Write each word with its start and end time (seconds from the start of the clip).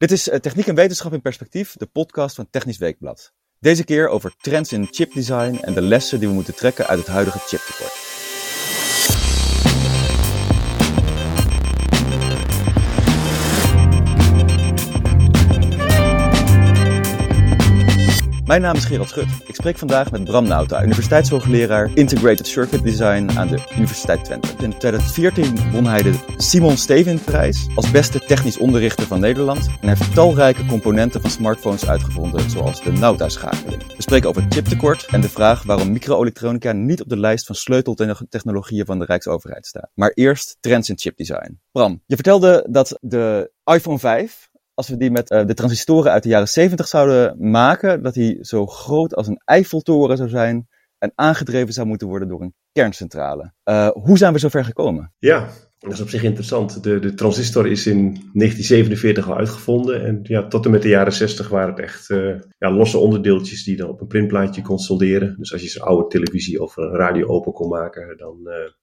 Dit 0.00 0.10
is 0.10 0.28
eh, 0.28 0.38
Techniek 0.38 0.66
en 0.66 0.74
Wetenschap 0.74 1.12
in 1.12 1.20
Perspectief, 1.20 1.74
de 1.76 1.86
podcast 1.86 2.34
van 2.36 2.50
Technisch 2.50 2.78
Weekblad. 2.78 3.32
Deze 3.58 3.84
keer 3.84 4.08
over 4.08 4.34
trends 4.40 4.72
in 4.72 4.88
chipdesign 4.90 5.58
en 5.62 5.74
de 5.74 5.82
lessen 5.82 6.18
die 6.18 6.28
we 6.28 6.34
moeten 6.34 6.54
trekken 6.54 6.86
uit 6.86 6.98
het 6.98 7.08
huidige 7.08 7.38
chiptekort. 7.38 8.09
Mijn 18.50 18.62
naam 18.62 18.74
is 18.74 18.84
Gerald 18.84 19.08
Schut. 19.08 19.28
Ik 19.46 19.54
spreek 19.54 19.78
vandaag 19.78 20.10
met 20.10 20.24
Bram 20.24 20.44
Nauta, 20.44 20.82
universiteitshoogleraar 20.82 21.90
Integrated 21.94 22.46
Circuit 22.46 22.82
Design 22.82 23.30
aan 23.36 23.48
de 23.48 23.58
Universiteit 23.76 24.24
Twente. 24.24 24.48
In 24.62 24.78
2014 24.78 25.70
won 25.72 25.86
hij 25.86 26.02
de 26.02 26.14
Simon 26.36 26.76
Stevin-prijs 26.76 27.68
als 27.74 27.90
beste 27.90 28.18
technisch 28.18 28.58
onderrichter 28.58 29.06
van 29.06 29.20
Nederland 29.20 29.68
en 29.80 29.88
heeft 29.88 30.14
talrijke 30.14 30.66
componenten 30.66 31.20
van 31.20 31.30
smartphones 31.30 31.86
uitgevonden, 31.86 32.50
zoals 32.50 32.82
de 32.82 32.92
Nauta-schakeling. 32.92 33.86
We 33.86 34.02
spreken 34.02 34.28
over 34.28 34.46
chiptekort 34.48 35.06
en 35.06 35.20
de 35.20 35.28
vraag 35.28 35.62
waarom 35.62 35.92
microelektronica 35.92 36.72
niet 36.72 37.00
op 37.00 37.08
de 37.08 37.18
lijst 37.18 37.46
van 37.46 37.54
sleuteltechnologieën 37.54 38.86
van 38.86 38.98
de 38.98 39.04
Rijksoverheid 39.04 39.66
staat. 39.66 39.90
Maar 39.94 40.10
eerst 40.14 40.56
trends 40.60 40.88
in 40.88 40.98
chipdesign. 40.98 41.60
Bram, 41.72 42.02
je 42.06 42.14
vertelde 42.14 42.66
dat 42.70 42.98
de 43.00 43.50
iPhone 43.64 43.98
5 43.98 44.49
als 44.80 44.88
we 44.88 44.96
die 44.96 45.10
met 45.10 45.30
uh, 45.30 45.46
de 45.46 45.54
transistoren 45.54 46.12
uit 46.12 46.22
de 46.22 46.28
jaren 46.28 46.48
70 46.48 46.88
zouden 46.88 47.50
maken, 47.50 48.02
dat 48.02 48.14
die 48.14 48.38
zo 48.40 48.66
groot 48.66 49.14
als 49.14 49.26
een 49.26 49.40
Eiffeltoren 49.44 50.16
zou 50.16 50.28
zijn 50.28 50.68
en 50.98 51.12
aangedreven 51.14 51.72
zou 51.72 51.86
moeten 51.86 52.08
worden 52.08 52.28
door 52.28 52.40
een 52.40 52.54
kerncentrale. 52.72 53.52
Uh, 53.64 53.88
hoe 53.88 54.18
zijn 54.18 54.32
we 54.32 54.38
zover 54.38 54.64
gekomen? 54.64 55.12
Ja, 55.18 55.48
dat 55.78 55.92
is 55.92 56.00
op 56.00 56.08
zich 56.08 56.22
interessant. 56.22 56.82
De, 56.82 56.98
de 56.98 57.14
transistor 57.14 57.66
is 57.66 57.86
in 57.86 58.02
1947 58.02 59.28
al 59.28 59.36
uitgevonden. 59.36 60.04
En 60.04 60.20
ja, 60.22 60.46
tot 60.46 60.64
en 60.64 60.70
met 60.70 60.82
de 60.82 60.88
jaren 60.88 61.12
60 61.12 61.48
waren 61.48 61.70
het 61.70 61.80
echt 61.80 62.08
uh, 62.08 62.38
ja, 62.58 62.72
losse 62.72 62.98
onderdeeltjes 62.98 63.64
die 63.64 63.76
dan 63.76 63.88
op 63.88 64.00
een 64.00 64.06
printplaatje 64.06 64.62
kon 64.62 64.78
solderen. 64.78 65.36
Dus 65.38 65.52
als 65.52 65.62
je 65.62 65.68
zo'n 65.68 65.86
oude 65.86 66.08
televisie 66.08 66.62
of 66.62 66.76
een 66.76 66.90
radio 66.90 67.26
open 67.26 67.52
kon 67.52 67.68
maken, 67.68 68.16
dan 68.16 68.36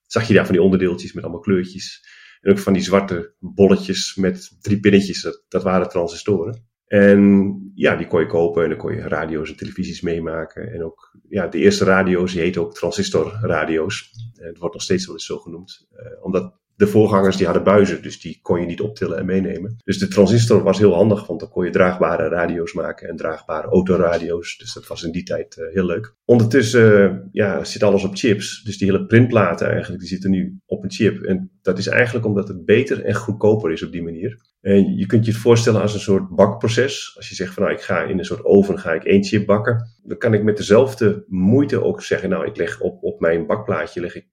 zag 0.06 0.28
je 0.28 0.34
daar 0.34 0.45
van 0.45 0.56
die 0.56 0.64
onderdeeltjes 0.64 1.14
met 1.14 1.23
allemaal 1.23 1.42
kleurtjes. 1.42 2.02
En 2.48 2.53
ook 2.53 2.59
van 2.59 2.73
die 2.73 2.81
zwarte 2.81 3.34
bolletjes 3.40 4.16
met 4.16 4.58
drie 4.62 4.80
pinnetjes, 4.80 5.42
dat, 5.48 5.64
waren 5.64 5.90
transistoren. 5.90 6.67
En 6.86 7.72
ja, 7.76 7.95
die 7.95 8.08
kon 8.08 8.20
je 8.20 8.26
kopen 8.26 8.64
en 8.64 8.70
dan 8.70 8.78
kon 8.78 8.94
je 8.94 9.08
radio's 9.08 9.50
en 9.50 9.58
televisies 9.58 10.02
meemaken. 10.02 10.73
En 10.73 10.84
ook 10.84 11.16
ja, 11.30 11.48
de 11.48 11.58
eerste 11.58 11.84
radio's, 11.84 12.31
die 12.31 12.42
heten 12.42 12.62
ook 12.62 12.73
transistorradio's. 12.73 14.12
Het 14.34 14.58
wordt 14.58 14.73
nog 14.73 14.84
steeds 14.84 15.06
wel 15.06 15.16
eens 15.16 15.26
zo 15.26 15.38
genoemd. 15.38 15.88
Uh, 15.94 16.23
omdat 16.26 16.59
de 16.78 16.88
voorgangers 16.88 17.38
die 17.38 17.45
hadden 17.45 17.64
buizen, 17.64 18.02
dus 18.02 18.20
die 18.20 18.39
kon 18.42 18.59
je 18.59 18.66
niet 18.66 18.81
optillen 18.81 19.17
en 19.17 19.25
meenemen. 19.25 19.78
Dus 19.83 19.97
de 20.00 20.08
transistor 20.08 20.64
was 20.64 20.78
heel 20.78 20.94
handig, 20.94 21.28
want 21.28 21.39
dan 21.39 21.50
kon 21.50 21.66
je 21.66 21.72
draagbare 21.72 22.28
radio's 22.28 22.73
maken 22.73 23.09
en 23.09 23.16
draagbare 23.16 23.67
autoradio's. 23.67 24.58
Dus 24.58 24.73
dat 24.73 24.88
was 24.88 25.03
in 25.03 25.11
die 25.11 25.23
tijd 25.23 25.58
uh, 25.58 25.73
heel 25.73 25.86
leuk. 25.86 26.16
Ondertussen 26.25 27.11
uh, 27.11 27.17
ja, 27.31 27.64
zit 27.64 27.83
alles 27.83 28.03
op 28.03 28.16
chips. 28.16 28.64
Dus 28.64 28.78
die 28.78 28.92
hele 28.92 29.05
printplaten 29.05 29.70
eigenlijk, 29.70 30.00
die 30.00 30.09
zitten 30.09 30.30
nu 30.30 30.59
op 30.66 30.83
een 30.83 30.92
chip. 30.92 31.23
En 31.23 31.52
dat 31.61 31.78
is 31.78 31.88
eigenlijk 31.88 32.25
omdat 32.25 32.48
het 32.48 32.66
beter 32.66 33.03
en 33.03 33.16
goedkoper 33.16 33.72
is 33.72 33.83
op 33.83 33.92
die 33.92 34.03
manier. 34.03 34.42
En 34.61 34.98
je 34.98 35.05
kunt 35.05 35.25
je 35.25 35.31
het 35.31 35.42
voorstellen 35.42 35.81
als 35.81 35.94
een 35.94 36.00
soort 36.00 36.30
bakproces. 36.30 37.14
Als 37.16 37.30
je 37.30 37.36
zegt 37.36 37.53
van 37.53 37.64
nou, 37.64 37.75
ik 37.75 37.81
ga 37.81 38.03
in 38.03 38.20
een 38.20 38.25
soort 38.25 38.45
oven, 38.45 38.80
ga 38.80 38.94
ik 38.94 39.03
één 39.03 39.23
chip 39.23 39.45
bakken. 39.45 39.92
Dan 40.03 40.17
kan 40.17 40.33
ik 40.33 40.44
met 40.44 40.58
dezelfde 40.58 41.23
moeite 41.28 41.83
ook 41.83 42.02
zeggen, 42.02 42.30
nou, 42.30 42.45
ik 42.45 42.58
leg 42.58 42.80
op, 42.81 43.03
op 43.03 43.20
mijn 43.20 43.45
bakplaatje 43.45 44.02
leg 44.02 44.16
ik 44.16 44.28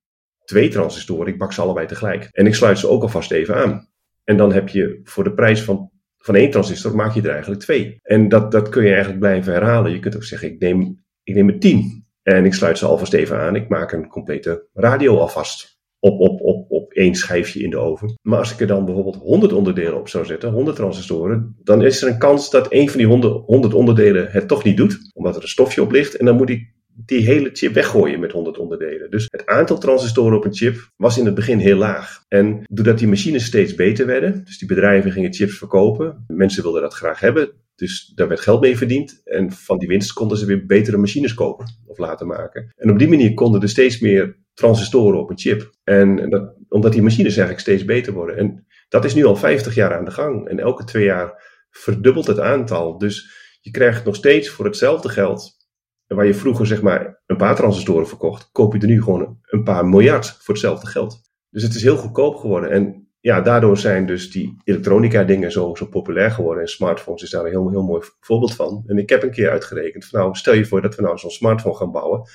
twee 0.45 0.69
transistoren. 0.69 1.27
Ik 1.27 1.39
bak 1.39 1.53
ze 1.53 1.61
allebei 1.61 1.87
tegelijk. 1.87 2.29
En 2.31 2.47
ik 2.47 2.55
sluit 2.55 2.79
ze 2.79 2.89
ook 2.89 3.03
alvast 3.03 3.31
even 3.31 3.55
aan. 3.55 3.89
En 4.25 4.37
dan 4.37 4.53
heb 4.53 4.69
je 4.69 5.01
voor 5.05 5.25
de 5.25 5.35
prijs 5.35 5.63
van, 5.63 5.91
van 6.19 6.35
één 6.35 6.51
transistor, 6.51 6.97
maak 6.97 7.15
je 7.15 7.23
er 7.23 7.31
eigenlijk 7.31 7.61
twee. 7.61 7.99
En 8.03 8.29
dat, 8.29 8.53
dat 8.53 8.69
kun 8.69 8.83
je 8.83 8.91
eigenlijk 8.91 9.21
blijven 9.21 9.53
herhalen. 9.53 9.93
Je 9.93 9.99
kunt 9.99 10.17
ook 10.17 10.25
zeggen, 10.25 10.53
ik 10.53 10.59
neem, 10.59 11.05
ik 11.23 11.35
neem 11.35 11.49
er 11.49 11.59
tien. 11.59 12.07
En 12.23 12.45
ik 12.45 12.55
sluit 12.55 12.79
ze 12.79 12.87
alvast 12.87 13.13
even 13.13 13.39
aan. 13.39 13.57
Ik 13.57 13.69
maak 13.69 13.93
een 13.93 14.09
complete 14.09 14.69
radio 14.73 15.19
alvast 15.19 15.75
op, 15.99 16.21
op, 16.21 16.41
op, 16.41 16.71
op 16.71 16.93
één 16.93 17.15
schijfje 17.15 17.63
in 17.63 17.71
de 17.71 17.79
oven. 17.79 18.19
Maar 18.23 18.39
als 18.39 18.53
ik 18.53 18.61
er 18.61 18.67
dan 18.67 18.85
bijvoorbeeld 18.85 19.17
100 19.17 19.53
onderdelen 19.53 19.99
op 19.99 20.09
zou 20.09 20.25
zetten, 20.25 20.53
100 20.53 20.77
transistoren, 20.77 21.57
dan 21.63 21.83
is 21.83 22.03
er 22.03 22.09
een 22.09 22.19
kans 22.19 22.51
dat 22.51 22.69
één 22.69 22.89
van 22.89 22.99
die 22.99 23.07
100 23.07 23.75
onderdelen 23.75 24.31
het 24.31 24.49
toch 24.49 24.65
niet 24.65 24.77
doet, 24.77 25.11
omdat 25.15 25.37
er 25.37 25.43
een 25.43 25.49
stofje 25.49 25.83
op 25.83 25.91
ligt. 25.91 26.17
En 26.17 26.25
dan 26.25 26.37
moet 26.37 26.51
ik 26.51 26.74
die 26.97 27.25
hele 27.25 27.51
chip 27.53 27.75
weggooien 27.75 28.21
met 28.21 28.33
100 28.33 28.59
onderdelen. 28.59 29.11
Dus 29.11 29.27
het 29.31 29.47
aantal 29.47 29.79
transistoren 29.79 30.37
op 30.37 30.45
een 30.45 30.55
chip 30.55 30.91
was 30.97 31.19
in 31.19 31.25
het 31.25 31.35
begin 31.35 31.59
heel 31.59 31.77
laag. 31.77 32.25
En 32.29 32.63
doordat 32.71 32.99
die 32.99 33.09
machines 33.09 33.45
steeds 33.45 33.75
beter 33.75 34.07
werden, 34.07 34.45
dus 34.45 34.59
die 34.59 34.69
bedrijven 34.69 35.13
gingen 35.13 35.35
chips 35.35 35.59
verkopen, 35.59 36.25
mensen 36.27 36.63
wilden 36.63 36.83
dat 36.83 36.95
graag 36.95 37.21
hebben, 37.21 37.53
dus 37.77 38.13
daar 38.15 38.29
werd 38.29 38.41
geld 38.41 38.61
mee 38.61 38.77
verdiend. 38.77 39.21
En 39.25 39.53
van 39.53 39.79
die 39.79 39.89
winst 39.89 40.13
konden 40.13 40.39
ze 40.39 40.47
weer 40.47 40.67
betere 40.67 40.97
machines 40.97 41.35
kopen 41.35 41.67
of 41.87 41.99
laten 41.99 42.27
maken. 42.27 42.73
En 42.77 42.91
op 42.91 42.99
die 42.99 43.09
manier 43.09 43.35
konden 43.35 43.63
er 43.63 43.69
steeds 43.69 44.01
meer 44.01 44.37
transistoren 44.55 45.21
op 45.21 45.31
een 45.31 45.39
chip. 45.39 45.71
En 45.85 46.31
dat, 46.31 46.55
omdat 46.69 46.93
die 46.93 47.03
machines 47.03 47.37
eigenlijk 47.37 47.61
steeds 47.61 47.85
beter 47.85 48.13
worden. 48.13 48.37
En 48.37 48.67
dat 48.89 49.05
is 49.05 49.15
nu 49.15 49.25
al 49.25 49.37
50 49.37 49.75
jaar 49.75 49.97
aan 49.97 50.05
de 50.05 50.11
gang. 50.11 50.49
En 50.49 50.59
elke 50.59 50.85
twee 50.85 51.05
jaar 51.05 51.43
verdubbelt 51.71 52.27
het 52.27 52.41
aantal. 52.41 52.99
Dus 52.99 53.33
je 53.61 53.71
krijgt 53.71 54.05
nog 54.05 54.17
steeds 54.17 54.49
voor 54.49 54.65
hetzelfde 54.65 55.09
geld 55.09 55.64
waar 56.07 56.27
je 56.27 56.35
vroeger 56.35 56.67
zeg 56.67 56.83
maar 56.83 57.23
een 57.27 57.37
paar 57.37 57.57
transistoren 57.57 58.09
verkocht, 58.09 58.49
koop 58.53 58.73
je 58.73 58.81
er 58.81 58.87
nu 58.87 59.03
gewoon 59.03 59.39
een 59.43 59.65
paar 59.65 59.87
miljard 59.87 60.27
voor 60.27 60.55
hetzelfde 60.55 60.87
geld. 60.87 61.21
Dus 61.51 61.63
het 61.63 61.75
is 61.75 61.83
heel 61.83 61.97
goedkoop 61.97 62.37
geworden. 62.37 62.71
En 62.71 63.09
ja, 63.21 63.41
daardoor 63.41 63.79
zijn 63.79 64.07
dus 64.07 64.31
die 64.31 64.57
elektronica 64.65 65.25
dingen 65.25 65.53
zo, 65.53 65.75
zo 65.75 65.87
populair 65.87 66.31
geworden. 66.31 66.63
En 66.63 66.69
smartphones 66.69 67.23
is 67.23 67.31
daar 67.31 67.45
een 67.45 67.51
heel, 67.51 67.71
heel 67.71 67.83
mooi 67.83 68.03
voorbeeld 68.21 68.55
van. 68.55 68.83
En 68.87 68.99
ik 68.99 69.09
heb 69.09 69.23
een 69.23 69.31
keer 69.31 69.51
uitgerekend, 69.51 70.13
nou 70.13 70.35
stel 70.35 70.55
je 70.55 70.65
voor 70.65 70.83
dat 70.83 70.95
we 70.95 71.03
nou 71.03 71.19
zo'n 71.19 71.31
smartphone 71.31 71.75
gaan 71.75 71.93
bouwen 71.93 72.29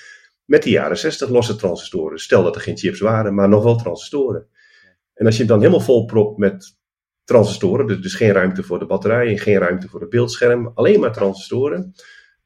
met 0.46 0.63
die 0.63 0.74
jaren 0.74 0.97
60 0.97 1.29
losse 1.29 1.56
transistoren. 1.56 2.19
Stel 2.19 2.44
dat 2.44 2.56
er 2.56 2.62
geen 2.62 2.78
chips 2.78 3.00
waren, 3.00 3.35
maar 3.35 3.50
nog 3.50 3.63
wel 3.63 3.75
transistoren. 3.75 4.47
En 5.13 5.25
als 5.25 5.35
je 5.35 5.41
het 5.41 5.50
dan 5.50 5.59
helemaal 5.59 5.79
vol 5.79 6.06
propt 6.06 6.38
met 6.38 6.78
transistoren, 7.24 7.88
dus, 7.88 8.02
dus 8.02 8.16
geen 8.16 8.31
ruimte 8.31 8.63
voor 8.63 8.79
de 8.79 8.85
batterij 8.85 9.28
en 9.28 9.40
geen 9.40 9.58
ruimte 9.58 9.88
voor 9.88 10.00
het 10.00 10.09
beeldscherm, 10.09 10.72
alleen 10.74 11.00
maar 11.00 11.13
transistoren 11.13 11.94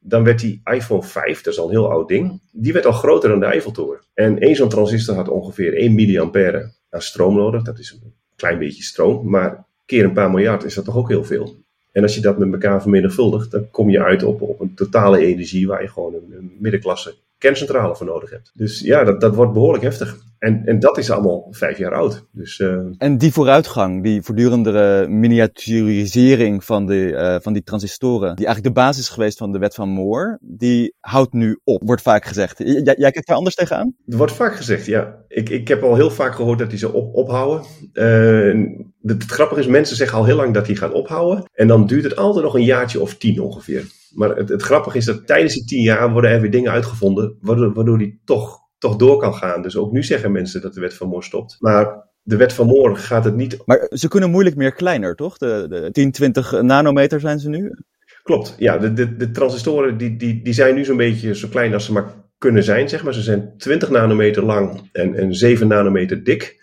dan 0.04 0.24
werd 0.24 0.40
die 0.40 0.62
iPhone 0.64 1.04
5, 1.04 1.42
dat 1.42 1.54
is 1.54 1.60
al 1.60 1.66
een 1.66 1.72
heel 1.72 1.92
oud 1.92 2.08
ding, 2.08 2.42
die 2.52 2.74
werd 2.74 2.86
al 2.86 2.92
groter 2.92 3.30
dan 3.30 3.40
de 3.40 3.46
Eiffeltoren. 3.46 4.02
En 4.14 4.40
één 4.40 4.56
zo'n 4.56 4.70
transistor 4.70 5.16
had 5.16 5.30
ongeveer 5.30 5.74
1 5.74 5.96
milliampère 5.96 6.74
aan 6.90 7.02
stroom 7.02 7.36
nodig. 7.36 7.62
Dat 7.62 7.80
is 7.80 7.92
een 7.92 8.14
klein 8.36 8.60
beetje 8.60 8.84
stroom, 8.84 9.30
maar 9.30 9.66
keer 9.86 10.04
een 10.04 10.14
paar 10.14 10.32
miljard 10.32 10.64
is 10.64 10.74
dat 10.74 10.86
toch 10.86 10.98
ook 10.98 11.10
heel 11.10 11.24
veel. 11.24 11.56
En 11.92 12.02
als 12.02 12.16
je 12.16 12.22
dat 12.22 12.38
met 12.38 12.52
elkaar 12.52 12.82
vermenigvuldigt, 12.82 13.52
dan 13.52 13.70
kom 13.70 13.90
je 13.90 14.04
uit 14.04 14.24
op, 14.24 14.60
een 14.60 14.76
totale 14.76 15.20
energie 15.20 15.68
waar 15.68 15.82
je 15.82 15.88
gewoon 15.88 16.14
een, 16.14 16.38
een 16.38 16.56
middenklasse 16.60 17.14
kerncentrale 17.38 17.96
voor 17.96 18.06
nodig 18.06 18.30
hebt. 18.30 18.52
Dus 18.54 18.80
ja, 18.80 19.04
dat, 19.04 19.22
dat 19.22 19.36
wordt 19.36 19.54
behoorlijk 19.54 19.84
heftig. 19.84 20.18
En, 20.44 20.62
en 20.66 20.80
dat 20.80 20.98
is 20.98 21.12
allemaal 21.12 21.48
vijf 21.50 21.78
jaar 21.78 21.94
oud. 21.94 22.26
Dus, 22.32 22.60
uh... 22.60 22.80
En 22.98 23.18
die 23.18 23.32
vooruitgang, 23.32 24.04
die 24.04 24.22
voortdurende 24.22 25.06
miniaturisering 25.10 26.64
van, 26.64 26.86
de, 26.86 27.12
uh, 27.12 27.36
van 27.42 27.54
die 27.54 27.64
transistoren, 27.64 28.36
die 28.36 28.46
eigenlijk 28.46 28.76
de 28.76 28.82
basis 28.82 29.02
is 29.04 29.10
geweest 29.10 29.38
van 29.38 29.52
de 29.52 29.60
wet 29.60 29.76
van 29.76 29.90
Moore, 29.90 30.38
die 30.42 30.96
houdt 31.00 31.34
nu 31.34 31.60
op, 31.64 31.82
wordt 31.86 32.02
vaak 32.02 32.26
gezegd. 32.26 32.58
J 32.58 32.64
jij 32.64 33.12
kijkt 33.12 33.28
daar 33.28 33.38
anders 33.38 33.56
tegenaan? 33.56 33.96
Er 34.08 34.18
wordt 34.18 34.34
vaak 34.34 34.56
gezegd, 34.56 34.86
ja. 34.86 35.16
Ik, 35.28 35.50
ik 35.50 35.68
heb 35.68 35.84
al 35.84 35.96
heel 35.96 36.12
vaak 36.12 36.36
gehoord 36.36 36.60
dat 36.60 36.70
die 36.70 36.80
ze 36.80 36.94
op, 36.94 37.16
ophouden. 37.16 37.66
Uh, 37.94 38.68
het, 39.02 39.22
het 39.22 39.32
grappige 39.32 39.60
is, 39.60 39.68
mensen 39.68 39.96
zeggen 39.96 40.18
al 40.18 40.26
heel 40.26 40.36
lang 40.36 40.54
dat 40.54 40.66
die 40.66 40.76
gaat 40.76 40.94
ophouden. 40.94 41.44
En 41.54 41.68
dan 41.68 41.88
duurt 41.88 42.04
het 42.04 42.16
altijd 42.16 42.46
nog 42.46 42.56
een 42.56 42.64
jaartje 42.64 43.02
of 43.02 43.16
tien 43.16 43.40
ongeveer. 43.42 43.86
Maar 44.14 44.36
het, 44.36 44.50
het 44.50 44.62
grappige 44.62 44.98
is 44.98 45.06
dat 45.06 45.28
tijdens 45.28 45.54
die 45.54 45.66
tien 45.66 45.82
jaar 45.82 46.12
worden 46.12 46.32
er 46.32 46.42
weer 46.42 46.52
dingen 46.52 46.72
uitgevonden, 46.72 47.38
waardoor, 47.42 47.74
waardoor 47.74 47.98
die 47.98 48.22
toch, 48.26 48.62
toch 48.84 48.96
door 48.96 49.18
kan 49.18 49.34
gaan. 49.34 49.62
Dus 49.62 49.78
ook 49.78 49.92
nu 49.92 50.04
zeggen 50.04 50.32
mensen 50.32 50.62
dat 50.62 50.74
de 50.74 50.80
wet 50.80 50.94
van 50.94 51.08
Moore 51.08 51.24
stopt. 51.24 51.58
Maar 51.60 52.08
de 52.22 52.36
wet 52.36 52.54
van 52.54 52.68
Moore 52.68 52.96
gaat 52.96 53.26
het 53.26 53.36
niet. 53.36 53.58
Maar 53.66 53.88
ze 53.90 54.08
kunnen 54.08 54.30
moeilijk 54.30 54.56
meer 54.56 54.74
kleiner, 54.74 55.16
toch? 55.16 55.38
De, 55.38 55.66
de 55.70 55.90
10, 55.92 56.12
20 56.12 56.62
nanometer 56.62 57.20
zijn 57.20 57.40
ze 57.40 57.50
nu? 57.50 57.78
Klopt, 58.24 58.56
ja. 58.58 58.78
De, 58.78 58.94
de, 58.94 59.16
de 59.16 59.32
transistoren 59.32 59.98
die, 59.98 60.16
die, 60.16 60.42
die 60.44 60.54
zijn 60.54 60.76
nu 60.76 60.86
zo'n 60.86 60.98
beetje 60.98 61.36
zo 61.36 61.48
klein 61.48 61.74
als 61.74 61.86
ze 61.86 61.92
maar 61.92 62.14
kunnen 62.38 62.64
zijn, 62.64 62.90
zeg 62.90 63.04
maar. 63.04 63.14
Ze 63.14 63.22
zijn 63.22 63.54
20 63.58 63.90
nanometer 63.90 64.44
lang 64.44 64.90
en, 64.92 65.16
en 65.16 65.36
7 65.36 65.68
nanometer 65.68 66.24
dik. 66.24 66.62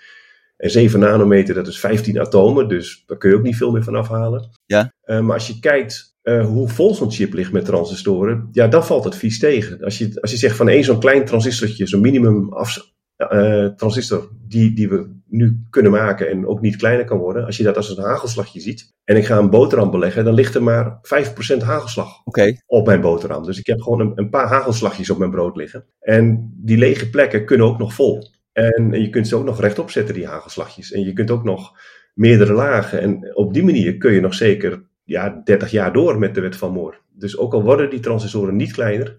En 0.57 0.71
7 0.71 1.01
nanometer, 1.01 1.55
dat 1.55 1.67
is 1.67 1.81
15 1.81 2.21
atomen, 2.21 2.69
dus 2.69 3.03
daar 3.07 3.19
kun 3.19 3.31
je 3.31 3.37
ook 3.37 3.43
niet 3.43 3.57
veel 3.57 3.71
meer 3.71 3.85
van 3.85 3.95
afhalen. 3.95 4.51
Ja. 4.67 4.93
Uh, 5.05 5.21
maar 5.21 5.35
als 5.35 5.47
je 5.47 5.59
kijkt 5.59 6.10
uh, 6.23 6.47
hoe 6.47 6.69
vol 6.69 6.95
zo'n 6.95 7.11
chip 7.11 7.33
ligt 7.33 7.53
met 7.53 7.65
transistoren, 7.65 8.49
ja, 8.53 8.69
dan 8.69 8.85
valt 8.85 9.05
het 9.05 9.17
vies 9.17 9.39
tegen. 9.39 9.85
Als 9.85 9.99
je, 9.99 10.21
als 10.21 10.31
je 10.31 10.37
zegt 10.37 10.57
van 10.57 10.69
één 10.69 10.85
zo'n 10.85 11.01
klein 11.01 11.25
transistortje, 11.25 11.87
zo'n 11.87 12.01
minimum 12.01 12.53
af, 12.53 12.93
uh, 13.33 13.67
transistor 13.67 14.31
die, 14.47 14.75
die 14.75 14.89
we 14.89 15.19
nu 15.27 15.67
kunnen 15.71 15.93
maken 15.93 16.29
en 16.31 16.47
ook 16.47 16.61
niet 16.61 16.77
kleiner 16.77 17.05
kan 17.05 17.19
worden, 17.19 17.47
als 17.47 17.57
je 17.57 17.63
dat 17.63 17.77
als 17.77 17.97
een 17.97 18.05
hagelslagje 18.05 18.61
ziet, 18.61 18.95
en 19.05 19.17
ik 19.17 19.27
ga 19.27 19.39
een 19.39 19.51
boterham 19.51 19.91
beleggen, 19.91 20.25
dan 20.25 20.35
ligt 20.35 20.55
er 20.55 20.63
maar 20.63 21.01
5% 21.55 21.57
hagelslag 21.59 22.21
okay. 22.25 22.63
op 22.67 22.87
mijn 22.87 23.01
boterham. 23.01 23.45
Dus 23.45 23.59
ik 23.59 23.67
heb 23.67 23.81
gewoon 23.81 24.01
een, 24.01 24.13
een 24.15 24.31
paar 24.31 24.47
hagelslagjes 24.47 25.11
op 25.11 25.19
mijn 25.19 25.31
brood 25.31 25.57
liggen. 25.57 25.87
En 26.01 26.53
die 26.57 26.79
lege 26.79 27.11
plekken 27.11 27.45
kunnen 27.45 27.67
ook 27.67 27.79
nog 27.79 27.95
vol. 27.95 28.31
En, 28.53 28.93
en 28.93 29.01
je 29.01 29.11
kunt 29.11 29.29
ze 29.29 29.37
ook 29.37 29.45
nog 29.45 29.61
rechtop 29.61 29.91
zetten, 29.91 30.15
die 30.15 30.27
hagelslagjes. 30.27 30.93
En 30.93 31.05
je 31.05 31.13
kunt 31.13 31.31
ook 31.31 31.45
nog 31.45 31.73
meerdere 32.15 32.53
lagen. 32.53 33.01
En 33.01 33.37
op 33.37 33.55
die 33.55 33.65
manier 33.65 33.97
kun 33.97 34.13
je 34.13 34.21
nog 34.21 34.35
zeker 34.35 34.83
ja, 35.11 35.41
30 35.45 35.71
jaar 35.71 35.93
door 35.93 36.19
met 36.19 36.35
de 36.35 36.41
wet 36.41 36.57
van 36.57 36.73
Moore. 36.73 36.97
Dus 37.13 37.37
ook 37.37 37.53
al 37.53 37.63
worden 37.63 37.91
die 37.91 38.01
transistoren 38.01 38.57
niet 38.57 38.73
kleiner, 38.73 39.15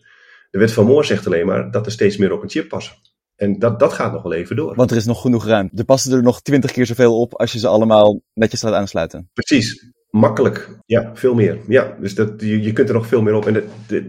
de 0.51 0.59
wet 0.59 0.71
van 0.71 0.85
Moore 0.85 1.05
zegt 1.05 1.25
alleen 1.25 1.45
maar 1.45 1.71
dat 1.71 1.85
er 1.85 1.91
steeds 1.91 2.17
meer 2.17 2.31
op 2.31 2.41
een 2.41 2.49
chip 2.49 2.69
passen. 2.69 2.95
En 3.35 3.59
dat, 3.59 3.79
dat 3.79 3.93
gaat 3.93 4.11
nog 4.11 4.23
wel 4.23 4.33
even 4.33 4.55
door. 4.55 4.75
Want 4.75 4.91
er 4.91 4.97
is 4.97 5.05
nog 5.05 5.21
genoeg 5.21 5.45
ruimte. 5.45 5.77
Er 5.77 5.85
passen 5.85 6.13
er 6.13 6.23
nog 6.23 6.41
twintig 6.41 6.71
keer 6.71 6.85
zoveel 6.85 7.19
op 7.19 7.35
als 7.35 7.51
je 7.51 7.59
ze 7.59 7.67
allemaal 7.67 8.21
netjes 8.33 8.61
laat 8.61 8.73
aansluiten. 8.73 9.29
Precies. 9.33 9.91
Makkelijk, 10.11 10.69
ja, 10.85 11.11
veel 11.13 11.33
meer. 11.33 11.57
Ja, 11.67 11.97
dus 11.99 12.15
dat, 12.15 12.33
je, 12.37 12.61
je 12.61 12.73
kunt 12.73 12.87
er 12.87 12.93
nog 12.93 13.07
veel 13.07 13.21
meer 13.21 13.33
op. 13.33 13.45
En 13.45 13.53
dat, 13.53 13.63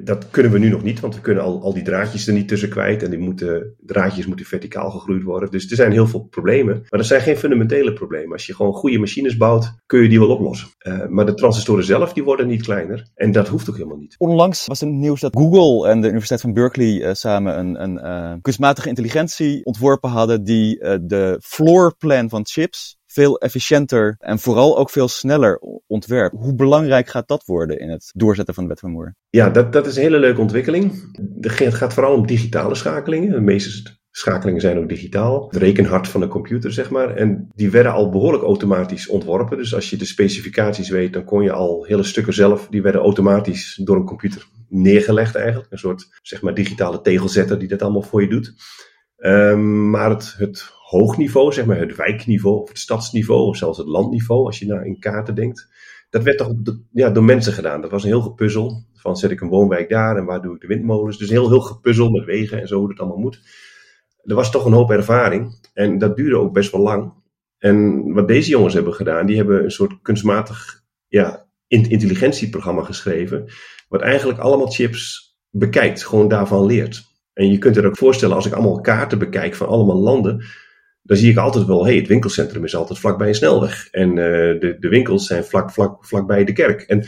dat 0.06 0.30
kunnen 0.30 0.52
we 0.52 0.58
nu 0.58 0.68
nog 0.68 0.82
niet, 0.82 1.00
want 1.00 1.14
we 1.14 1.20
kunnen 1.20 1.42
al, 1.42 1.62
al 1.62 1.74
die 1.74 1.82
draadjes 1.82 2.26
er 2.26 2.32
niet 2.32 2.48
tussen 2.48 2.68
kwijt. 2.68 3.02
En 3.02 3.10
die 3.10 3.18
moeten, 3.18 3.74
draadjes 3.80 4.26
moeten 4.26 4.46
verticaal 4.46 4.90
gegroeid 4.90 5.22
worden. 5.22 5.50
Dus 5.50 5.70
er 5.70 5.76
zijn 5.76 5.92
heel 5.92 6.06
veel 6.06 6.20
problemen. 6.20 6.86
Maar 6.88 7.00
er 7.00 7.06
zijn 7.06 7.20
geen 7.20 7.36
fundamentele 7.36 7.92
problemen. 7.92 8.32
Als 8.32 8.46
je 8.46 8.54
gewoon 8.54 8.72
goede 8.72 8.98
machines 8.98 9.36
bouwt, 9.36 9.74
kun 9.86 10.02
je 10.02 10.08
die 10.08 10.18
wel 10.18 10.28
oplossen. 10.28 10.68
Uh, 10.86 11.06
maar 11.06 11.26
de 11.26 11.34
transistoren 11.34 11.84
zelf, 11.84 12.12
die 12.12 12.24
worden 12.24 12.46
niet 12.46 12.62
kleiner. 12.62 13.10
En 13.14 13.32
dat 13.32 13.48
hoeft 13.48 13.70
ook 13.70 13.76
helemaal 13.76 13.98
niet. 13.98 14.14
Onlangs 14.18 14.66
was 14.66 14.80
het 14.80 14.90
nieuws 14.90 15.20
dat 15.20 15.36
Google 15.36 15.88
en 15.88 16.00
de 16.00 16.06
Universiteit 16.06 16.40
van 16.40 16.52
Berkeley 16.52 16.92
uh, 16.92 17.12
samen 17.12 17.58
een, 17.58 17.82
een 17.82 17.94
uh, 17.94 18.34
kunstmatige 18.40 18.88
intelligentie 18.88 19.64
ontworpen 19.64 20.10
hadden 20.10 20.44
die 20.44 20.78
de 21.02 21.38
floorplan 21.42 22.28
van 22.28 22.46
chips 22.46 23.00
veel 23.12 23.38
efficiënter 23.38 24.16
en 24.18 24.38
vooral 24.38 24.78
ook 24.78 24.90
veel 24.90 25.08
sneller 25.08 25.60
ontwerp. 25.86 26.32
Hoe 26.36 26.54
belangrijk 26.54 27.08
gaat 27.08 27.28
dat 27.28 27.44
worden 27.44 27.78
in 27.78 27.90
het 27.90 28.10
doorzetten 28.14 28.54
van 28.54 28.62
de 28.62 28.68
wet 28.68 28.80
van 28.80 28.90
Moore? 28.90 29.14
Ja, 29.30 29.50
dat, 29.50 29.72
dat 29.72 29.86
is 29.86 29.96
een 29.96 30.02
hele 30.02 30.18
leuke 30.18 30.40
ontwikkeling. 30.40 30.92
Het 31.40 31.74
gaat 31.74 31.94
vooral 31.94 32.14
om 32.14 32.26
digitale 32.26 32.74
schakelingen. 32.74 33.30
De 33.30 33.40
meeste 33.40 34.00
schakelingen 34.10 34.60
zijn 34.60 34.78
ook 34.78 34.88
digitaal. 34.88 35.46
Het 35.50 35.56
rekenhart 35.56 36.08
van 36.08 36.20
de 36.20 36.28
computer, 36.28 36.72
zeg 36.72 36.90
maar. 36.90 37.16
En 37.16 37.48
die 37.54 37.70
werden 37.70 37.92
al 37.92 38.10
behoorlijk 38.10 38.44
automatisch 38.44 39.08
ontworpen. 39.08 39.56
Dus 39.56 39.74
als 39.74 39.90
je 39.90 39.96
de 39.96 40.04
specificaties 40.04 40.88
weet, 40.88 41.12
dan 41.12 41.24
kon 41.24 41.42
je 41.42 41.52
al 41.52 41.84
hele 41.84 42.02
stukken 42.02 42.34
zelf, 42.34 42.66
die 42.70 42.82
werden 42.82 43.00
automatisch 43.00 43.80
door 43.84 43.96
een 43.96 44.04
computer 44.04 44.46
neergelegd 44.68 45.34
eigenlijk. 45.34 45.72
Een 45.72 45.78
soort, 45.78 46.08
zeg 46.22 46.42
maar, 46.42 46.54
digitale 46.54 47.00
tegelzetter 47.00 47.58
die 47.58 47.68
dat 47.68 47.82
allemaal 47.82 48.02
voor 48.02 48.22
je 48.22 48.28
doet. 48.28 48.54
Um, 49.16 49.90
maar 49.90 50.10
het, 50.10 50.34
het 50.38 50.72
hoogniveau, 50.92 51.52
zeg 51.52 51.66
maar 51.66 51.78
het 51.78 51.96
wijkniveau 51.96 52.60
of 52.60 52.68
het 52.68 52.78
stadsniveau 52.78 53.46
of 53.46 53.56
zelfs 53.56 53.78
het 53.78 53.86
landniveau, 53.86 54.46
als 54.46 54.58
je 54.58 54.66
naar 54.66 54.86
in 54.86 54.98
kaarten 54.98 55.34
denkt, 55.34 55.68
dat 56.10 56.22
werd 56.22 56.38
toch 56.38 56.54
ja, 56.92 57.10
door 57.10 57.24
mensen 57.24 57.52
gedaan. 57.52 57.80
Dat 57.80 57.90
was 57.90 58.02
een 58.02 58.08
heel 58.08 58.20
gepuzzel. 58.20 58.84
Van 58.94 59.16
zet 59.16 59.30
ik 59.30 59.40
een 59.40 59.48
woonwijk 59.48 59.88
daar 59.88 60.16
en 60.16 60.24
waar 60.24 60.42
doe 60.42 60.54
ik 60.54 60.60
de 60.60 60.66
windmolens? 60.66 61.18
Dus 61.18 61.30
heel, 61.30 61.48
heel 61.48 61.60
gepuzzel 61.60 62.10
met 62.10 62.24
wegen 62.24 62.60
en 62.60 62.68
zo 62.68 62.78
hoe 62.78 62.88
het 62.88 63.00
allemaal 63.00 63.18
moet. 63.18 63.40
Er 64.22 64.34
was 64.34 64.50
toch 64.50 64.64
een 64.64 64.72
hoop 64.72 64.90
ervaring 64.90 65.70
en 65.74 65.98
dat 65.98 66.16
duurde 66.16 66.36
ook 66.36 66.52
best 66.52 66.72
wel 66.72 66.80
lang. 66.80 67.12
En 67.58 68.02
wat 68.12 68.28
deze 68.28 68.50
jongens 68.50 68.74
hebben 68.74 68.94
gedaan, 68.94 69.26
die 69.26 69.36
hebben 69.36 69.64
een 69.64 69.70
soort 69.70 70.02
kunstmatig 70.02 70.82
ja, 71.08 71.46
intelligentieprogramma 71.66 72.82
geschreven, 72.82 73.44
wat 73.88 74.00
eigenlijk 74.00 74.38
allemaal 74.38 74.70
chips 74.70 75.36
bekijkt, 75.50 76.04
gewoon 76.04 76.28
daarvan 76.28 76.66
leert. 76.66 77.10
En 77.32 77.50
je 77.50 77.58
kunt 77.58 77.76
er 77.76 77.86
ook 77.86 77.96
voorstellen, 77.96 78.36
als 78.36 78.46
ik 78.46 78.52
allemaal 78.52 78.80
kaarten 78.80 79.18
bekijk 79.18 79.54
van 79.54 79.66
allemaal 79.66 79.96
landen, 79.96 80.44
dan 81.02 81.16
zie 81.16 81.30
ik 81.30 81.36
altijd 81.36 81.64
wel, 81.64 81.84
hey, 81.84 81.96
het 81.96 82.08
winkelcentrum 82.08 82.64
is 82.64 82.74
altijd 82.74 82.98
vlakbij 82.98 83.28
een 83.28 83.34
snelweg. 83.34 83.88
En 83.90 84.08
uh, 84.08 84.14
de, 84.60 84.76
de 84.78 84.88
winkels 84.88 85.26
zijn 85.26 85.44
vlak, 85.44 85.70
vlak, 85.70 86.06
vlakbij 86.06 86.44
de 86.44 86.52
kerk. 86.52 86.82
En 86.82 87.04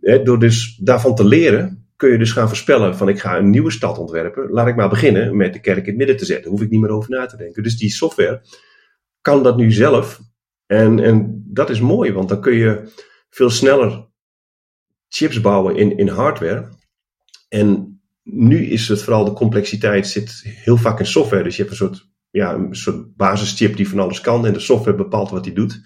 hè, 0.00 0.22
door 0.22 0.38
dus 0.38 0.76
daarvan 0.76 1.14
te 1.14 1.24
leren, 1.24 1.88
kun 1.96 2.10
je 2.10 2.18
dus 2.18 2.32
gaan 2.32 2.48
voorspellen 2.48 2.96
van 2.96 3.08
ik 3.08 3.20
ga 3.20 3.36
een 3.36 3.50
nieuwe 3.50 3.70
stad 3.70 3.98
ontwerpen. 3.98 4.50
Laat 4.50 4.66
ik 4.66 4.76
maar 4.76 4.88
beginnen 4.88 5.36
met 5.36 5.52
de 5.52 5.60
kerk 5.60 5.78
in 5.78 5.86
het 5.86 5.96
midden 5.96 6.16
te 6.16 6.24
zetten. 6.24 6.50
Hoef 6.50 6.60
ik 6.62 6.70
niet 6.70 6.80
meer 6.80 6.90
over 6.90 7.10
na 7.10 7.26
te 7.26 7.36
denken. 7.36 7.62
Dus 7.62 7.78
die 7.78 7.90
software 7.90 8.42
kan 9.20 9.42
dat 9.42 9.56
nu 9.56 9.72
zelf. 9.72 10.20
En, 10.66 10.98
en 10.98 11.44
dat 11.46 11.70
is 11.70 11.80
mooi, 11.80 12.12
want 12.12 12.28
dan 12.28 12.40
kun 12.40 12.54
je 12.54 12.92
veel 13.30 13.50
sneller 13.50 14.08
chips 15.08 15.40
bouwen 15.40 15.76
in, 15.76 15.96
in 15.96 16.08
hardware. 16.08 16.68
En 17.48 18.00
nu 18.22 18.66
is 18.66 18.88
het 18.88 19.02
vooral 19.02 19.24
de 19.24 19.32
complexiteit 19.32 20.06
zit 20.06 20.42
heel 20.44 20.76
vaak 20.76 20.98
in 20.98 21.06
software. 21.06 21.42
Dus 21.42 21.56
je 21.56 21.62
hebt 21.62 21.74
een 21.74 21.86
soort 21.86 22.08
ja, 22.36 22.54
een 22.54 22.74
soort 22.74 23.16
basischip 23.16 23.76
die 23.76 23.88
van 23.88 23.98
alles 23.98 24.20
kan 24.20 24.46
en 24.46 24.52
de 24.52 24.58
software 24.60 24.96
bepaalt 24.96 25.30
wat 25.30 25.44
hij 25.44 25.54
doet. 25.54 25.80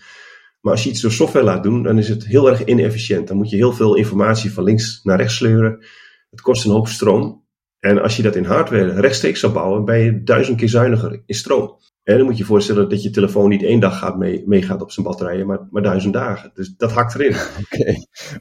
Maar 0.60 0.72
als 0.72 0.84
je 0.84 0.90
iets 0.90 1.00
door 1.00 1.12
software 1.12 1.44
laat 1.44 1.62
doen, 1.62 1.82
dan 1.82 1.98
is 1.98 2.08
het 2.08 2.26
heel 2.26 2.48
erg 2.48 2.64
inefficiënt. 2.64 3.28
Dan 3.28 3.36
moet 3.36 3.50
je 3.50 3.56
heel 3.56 3.72
veel 3.72 3.94
informatie 3.94 4.52
van 4.52 4.64
links 4.64 5.00
naar 5.02 5.16
rechts 5.16 5.36
sleuren. 5.36 5.86
Het 6.30 6.40
kost 6.40 6.64
een 6.64 6.70
hoop 6.70 6.88
stroom. 6.88 7.44
En 7.78 8.02
als 8.02 8.16
je 8.16 8.22
dat 8.22 8.36
in 8.36 8.44
hardware 8.44 9.00
rechtstreeks 9.00 9.40
zou 9.40 9.52
bouwen, 9.52 9.84
ben 9.84 9.98
je 9.98 10.22
duizend 10.22 10.58
keer 10.58 10.68
zuiniger 10.68 11.22
in 11.26 11.34
stroom. 11.34 11.78
En 12.02 12.16
dan 12.16 12.24
moet 12.24 12.34
je 12.34 12.40
je 12.40 12.48
voorstellen 12.48 12.88
dat 12.88 13.02
je 13.02 13.10
telefoon 13.10 13.48
niet 13.48 13.62
één 13.62 13.80
dag 13.80 13.98
gaat 13.98 14.18
mee, 14.18 14.42
meegaat 14.46 14.82
op 14.82 14.90
zijn 14.90 15.06
batterijen, 15.06 15.46
maar, 15.46 15.68
maar 15.70 15.82
duizend 15.82 16.12
dagen. 16.12 16.50
Dus 16.54 16.74
dat 16.76 16.92
hakt 16.92 17.14
erin. 17.14 17.34
Oké, 17.62 17.94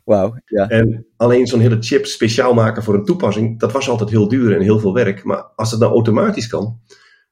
wauw. 0.06 0.36
Ja. 0.46 0.68
En 0.68 1.06
alleen 1.18 1.48
zo'n 1.48 1.60
hele 1.60 1.78
chip 1.80 2.06
speciaal 2.06 2.54
maken 2.54 2.84
voor 2.84 2.94
een 2.94 3.06
toepassing, 3.06 3.60
dat 3.60 3.72
was 3.72 3.90
altijd 3.90 4.10
heel 4.10 4.28
duur 4.28 4.56
en 4.56 4.62
heel 4.62 4.80
veel 4.80 4.94
werk. 4.94 5.24
Maar 5.24 5.44
als 5.56 5.72
het 5.72 5.80
nou 5.80 5.92
automatisch 5.92 6.48
kan, 6.48 6.80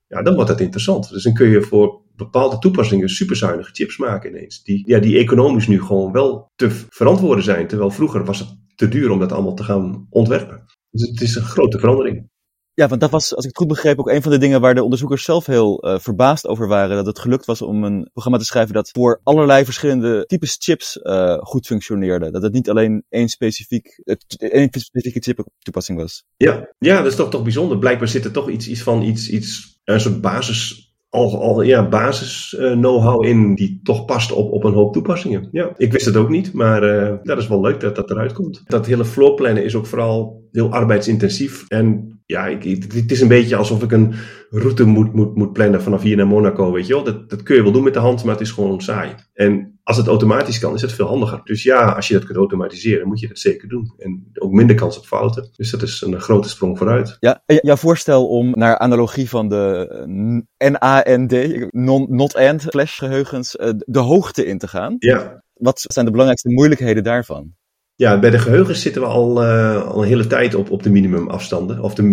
ja, 0.07 0.21
dan 0.21 0.36
wordt 0.36 0.50
het 0.50 0.59
interessant. 0.59 1.09
Dus 1.09 1.24
dan 1.24 1.33
kun 1.33 1.50
je 1.50 1.62
voor 1.62 2.01
bepaalde 2.15 2.57
toepassingen 2.57 3.09
superzuinige 3.09 3.74
chips 3.74 3.98
maken 3.98 4.30
ineens. 4.30 4.63
Die, 4.63 4.83
ja, 4.88 5.00
die 5.00 5.18
economisch 5.18 5.68
nu 5.68 5.81
gewoon 5.81 6.12
wel 6.12 6.51
te 6.56 6.69
verantwoorden 6.89 7.44
zijn. 7.44 7.68
Terwijl 7.68 7.92
vroeger 7.92 8.25
was 8.25 8.39
het 8.39 8.57
te 8.75 8.88
duur 8.88 9.12
om 9.12 9.19
dat 9.19 9.31
allemaal 9.31 9.54
te 9.54 9.63
gaan 9.63 10.07
ontwerpen. 10.09 10.63
Dus 10.89 11.09
het 11.09 11.21
is 11.21 11.36
een 11.36 11.44
grote 11.44 11.80
verandering. 11.80 12.30
Ja, 12.79 12.88
want 12.88 13.01
dat 13.01 13.09
was, 13.09 13.35
als 13.35 13.44
ik 13.44 13.50
het 13.50 13.57
goed 13.57 13.68
begreep, 13.68 14.00
ook 14.00 14.09
een 14.09 14.21
van 14.21 14.31
de 14.31 14.38
dingen 14.38 14.62
waar 14.62 14.75
de 14.75 14.83
onderzoekers 14.83 15.24
zelf 15.24 15.45
heel 15.45 15.88
uh, 15.88 16.00
verbaasd 16.00 16.47
over 16.47 16.68
waren. 16.68 16.95
Dat 16.95 17.06
het 17.06 17.19
gelukt 17.19 17.45
was 17.45 17.62
om 17.62 17.83
een 17.83 18.09
programma 18.12 18.39
te 18.39 18.45
schrijven 18.45 18.74
dat 18.74 18.89
voor 18.89 19.19
allerlei 19.24 19.65
verschillende 19.65 20.25
types 20.25 20.56
chips 20.59 21.00
uh, 21.03 21.38
goed 21.38 21.65
functioneerde. 21.65 22.31
Dat 22.31 22.41
het 22.41 22.53
niet 22.53 22.69
alleen 22.69 23.06
één, 23.09 23.29
specifiek, 23.29 24.01
één 24.38 24.69
specifieke 24.71 25.19
chip 25.19 25.47
toepassing 25.59 26.00
was. 26.00 26.24
Ja, 26.35 26.69
ja, 26.77 26.97
dat 26.97 27.12
is 27.12 27.15
toch, 27.15 27.29
toch 27.29 27.44
bijzonder. 27.44 27.77
Blijkbaar 27.77 28.07
zit 28.07 28.25
er 28.25 28.31
toch 28.31 28.50
iets, 28.50 28.68
iets 28.68 28.81
van 28.81 29.01
iets, 29.01 29.30
iets, 29.30 29.80
een 29.83 30.01
soort 30.01 30.21
basis 30.21 30.86
al, 31.09 31.42
al 31.42 31.62
ja, 31.62 31.88
basis 31.88 32.56
uh, 32.59 32.71
know-how 32.71 33.25
in 33.25 33.56
die 33.56 33.80
toch 33.83 34.06
past 34.06 34.31
op, 34.31 34.51
op 34.51 34.63
een 34.63 34.74
hoop 34.74 34.94
toepassingen. 34.94 35.48
Ja, 35.51 35.74
ik 35.77 35.92
wist 35.92 36.06
het 36.06 36.15
ook 36.15 36.30
niet, 36.30 36.54
maar 36.54 36.83
uh, 36.83 37.13
dat 37.24 37.38
is 37.38 37.48
wel 37.48 37.62
leuk 37.62 37.80
dat 37.80 37.95
dat 37.95 38.12
eruit 38.12 38.33
komt. 38.33 38.62
Dat 38.65 38.86
hele 38.86 39.06
floorplannen 39.06 39.63
is 39.63 39.75
ook 39.75 39.86
vooral 39.86 40.44
heel 40.51 40.71
arbeidsintensief. 40.71 41.65
En 41.68 42.18
ja, 42.25 42.48
ik, 42.48 42.63
het 42.94 43.12
is 43.12 43.21
een 43.21 43.27
beetje 43.27 43.56
alsof 43.56 43.83
ik 43.83 43.92
een 43.92 44.13
route 44.50 44.83
moet, 44.83 45.13
moet, 45.13 45.36
moet 45.36 45.54
plannen 45.54 45.81
vanaf 45.81 46.01
hier 46.01 46.18
naar 46.18 46.27
Monaco, 46.27 46.71
weet 46.71 46.88
je 46.88 46.94
wel. 46.94 47.04
Dat, 47.04 47.30
dat 47.30 47.44
kun 47.44 47.56
je 47.56 47.63
wel 47.63 47.71
doen 47.71 47.83
met 47.83 47.94
de 47.94 48.00
hand, 48.00 48.24
maar 48.24 48.33
het 48.33 48.44
is 48.44 48.51
gewoon 48.51 48.81
saai. 48.81 49.09
En 49.33 49.76
als 49.87 49.97
het 49.97 50.07
automatisch 50.07 50.59
kan, 50.59 50.73
is 50.73 50.81
het 50.81 50.93
veel 50.93 51.05
handiger. 51.05 51.41
Dus 51.43 51.63
ja, 51.63 51.91
als 51.91 52.07
je 52.07 52.13
dat 52.13 52.25
kunt 52.25 52.37
automatiseren, 52.37 53.07
moet 53.07 53.19
je 53.19 53.27
dat 53.27 53.39
zeker 53.39 53.67
doen. 53.67 53.93
En 53.97 54.31
ook 54.33 54.51
minder 54.51 54.75
kans 54.75 54.97
op 54.97 55.06
fouten. 55.06 55.49
Dus 55.56 55.71
dat 55.71 55.81
is 55.81 56.01
een 56.01 56.21
grote 56.21 56.49
sprong 56.49 56.77
vooruit. 56.77 57.17
Ja, 57.19 57.44
jouw 57.45 57.75
voorstel 57.75 58.27
om 58.27 58.51
naar 58.56 58.77
analogie 58.77 59.29
van 59.29 59.49
de 59.49 60.47
NAND, 60.57 61.33
non-not-end 61.73 62.61
flash 62.63 62.97
geheugens, 62.97 63.56
eh, 63.56 63.69
de 63.77 63.99
hoogte 63.99 64.45
in 64.45 64.57
te 64.57 64.67
gaan. 64.67 64.95
Ja. 64.99 65.44
Wat 65.53 65.83
zijn 65.87 66.06
de 66.06 66.11
belangrijkste 66.11 66.51
moeilijkheden 66.51 67.03
daarvan? 67.03 67.56
Ja, 67.97 68.19
bij 68.19 68.30
de 68.30 68.39
geheugens 68.39 68.81
zitten 68.81 69.01
we 69.01 69.07
al, 69.07 69.44
uh, 69.44 69.87
al 69.87 70.01
een 70.01 70.07
hele 70.07 70.27
tijd 70.27 70.56
op, 70.56 70.71
op 70.71 70.83
de 70.83 70.89
minimumafstanden. 70.89 71.80
Of 71.81 71.94
de 71.94 72.04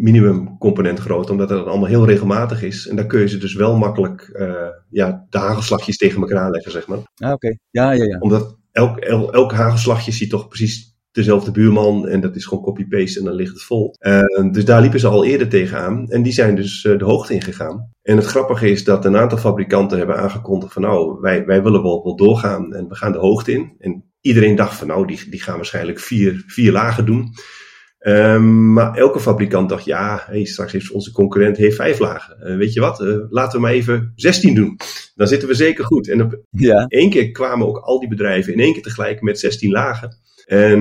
minimumcomponent 0.00 0.98
grootte, 0.98 1.32
omdat 1.32 1.48
dat 1.48 1.66
allemaal 1.66 1.88
heel 1.88 2.06
regelmatig 2.06 2.62
is. 2.62 2.88
En 2.88 2.96
daar 2.96 3.06
kun 3.06 3.20
je 3.20 3.28
ze 3.28 3.38
dus 3.38 3.54
wel 3.54 3.76
makkelijk 3.76 4.30
uh, 4.32 4.52
ja, 4.90 5.26
de 5.30 5.38
hagelslagjes 5.38 5.96
tegen 5.96 6.20
elkaar 6.20 6.38
aanleggen, 6.38 6.72
zeg 6.72 6.86
maar. 6.86 6.98
Ah, 7.14 7.32
oké. 7.32 7.56
Ja, 7.70 7.92
ja, 7.92 8.04
ja. 8.04 8.18
Omdat 8.18 8.56
elk, 8.72 8.98
elk, 8.98 9.32
elk 9.32 9.52
hagelslagje 9.52 10.12
ziet 10.12 10.30
toch 10.30 10.48
precies 10.48 10.98
dezelfde 11.10 11.50
buurman. 11.50 12.08
En 12.08 12.20
dat 12.20 12.36
is 12.36 12.44
gewoon 12.44 12.64
copy-paste 12.64 13.18
en 13.18 13.24
dan 13.24 13.34
ligt 13.34 13.52
het 13.52 13.62
vol. 13.62 13.94
Uh, 14.00 14.52
dus 14.52 14.64
daar 14.64 14.80
liepen 14.80 15.00
ze 15.00 15.06
al 15.06 15.24
eerder 15.24 15.48
tegenaan. 15.48 16.08
En 16.08 16.22
die 16.22 16.32
zijn 16.32 16.54
dus 16.54 16.82
de 16.82 17.04
hoogte 17.04 17.34
ingegaan. 17.34 17.90
En 18.02 18.16
het 18.16 18.26
grappige 18.26 18.70
is 18.70 18.84
dat 18.84 19.04
een 19.04 19.16
aantal 19.16 19.38
fabrikanten 19.38 19.98
hebben 19.98 20.16
aangekondigd 20.16 20.72
van 20.72 20.82
nou, 20.82 21.20
wij, 21.20 21.46
wij 21.46 21.62
willen 21.62 21.82
wel, 21.82 22.02
wel 22.04 22.16
doorgaan 22.16 22.74
en 22.74 22.88
we 22.88 22.94
gaan 22.94 23.12
de 23.12 23.18
hoogte 23.18 23.52
in. 23.52 23.74
En 23.78 24.09
iedereen 24.20 24.54
dacht 24.54 24.76
van 24.76 24.86
nou, 24.86 25.06
die, 25.06 25.28
die 25.30 25.42
gaan 25.42 25.56
waarschijnlijk 25.56 26.00
vier, 26.00 26.44
vier 26.46 26.72
lagen 26.72 27.06
doen. 27.06 27.34
Um, 28.02 28.72
maar 28.72 28.94
elke 28.94 29.20
fabrikant 29.20 29.68
dacht, 29.68 29.84
ja, 29.84 30.24
hey, 30.26 30.44
straks 30.44 30.72
heeft 30.72 30.90
onze 30.90 31.12
concurrent 31.12 31.56
heeft 31.56 31.76
vijf 31.76 31.98
lagen. 31.98 32.36
Uh, 32.42 32.56
weet 32.56 32.72
je 32.72 32.80
wat, 32.80 33.00
uh, 33.00 33.16
laten 33.28 33.56
we 33.56 33.66
maar 33.66 33.72
even 33.72 34.12
16 34.14 34.54
doen. 34.54 34.76
Dan 35.14 35.26
zitten 35.26 35.48
we 35.48 35.54
zeker 35.54 35.84
goed. 35.84 36.08
En 36.08 36.22
op 36.22 36.42
ja. 36.50 36.86
één 36.86 37.10
keer 37.10 37.30
kwamen 37.30 37.66
ook 37.66 37.78
al 37.78 38.00
die 38.00 38.08
bedrijven 38.08 38.52
in 38.52 38.60
één 38.60 38.72
keer 38.72 38.82
tegelijk 38.82 39.20
met 39.20 39.38
16 39.38 39.70
lagen. 39.70 40.18
En 40.46 40.80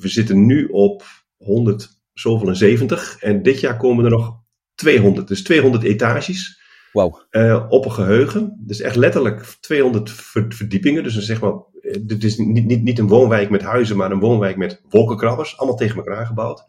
we 0.00 0.08
zitten 0.08 0.46
nu 0.46 0.66
op 0.66 1.04
170. 1.36 3.16
En 3.20 3.42
dit 3.42 3.60
jaar 3.60 3.76
komen 3.76 4.04
er 4.04 4.10
nog 4.10 4.40
200. 4.74 5.28
Dus 5.28 5.42
200 5.42 5.84
etages. 5.84 6.58
Wow. 6.92 7.14
Uh, 7.30 7.66
op 7.68 7.84
een 7.84 7.92
geheugen. 7.92 8.62
Dus 8.66 8.80
echt 8.80 8.96
letterlijk 8.96 9.56
200 9.60 10.10
verdiepingen. 10.48 11.02
Dus 11.02 11.14
dan 11.14 11.22
zeg 11.22 11.40
maar 11.40 11.52
het 12.06 12.24
is 12.24 12.36
niet, 12.36 12.66
niet, 12.66 12.82
niet 12.82 12.98
een 12.98 13.08
woonwijk 13.08 13.50
met 13.50 13.62
huizen, 13.62 13.96
maar 13.96 14.10
een 14.10 14.20
woonwijk 14.20 14.56
met 14.56 14.82
wolkenkrabbers. 14.88 15.58
Allemaal 15.58 15.76
tegen 15.76 15.96
elkaar 15.96 16.26
gebouwd. 16.26 16.66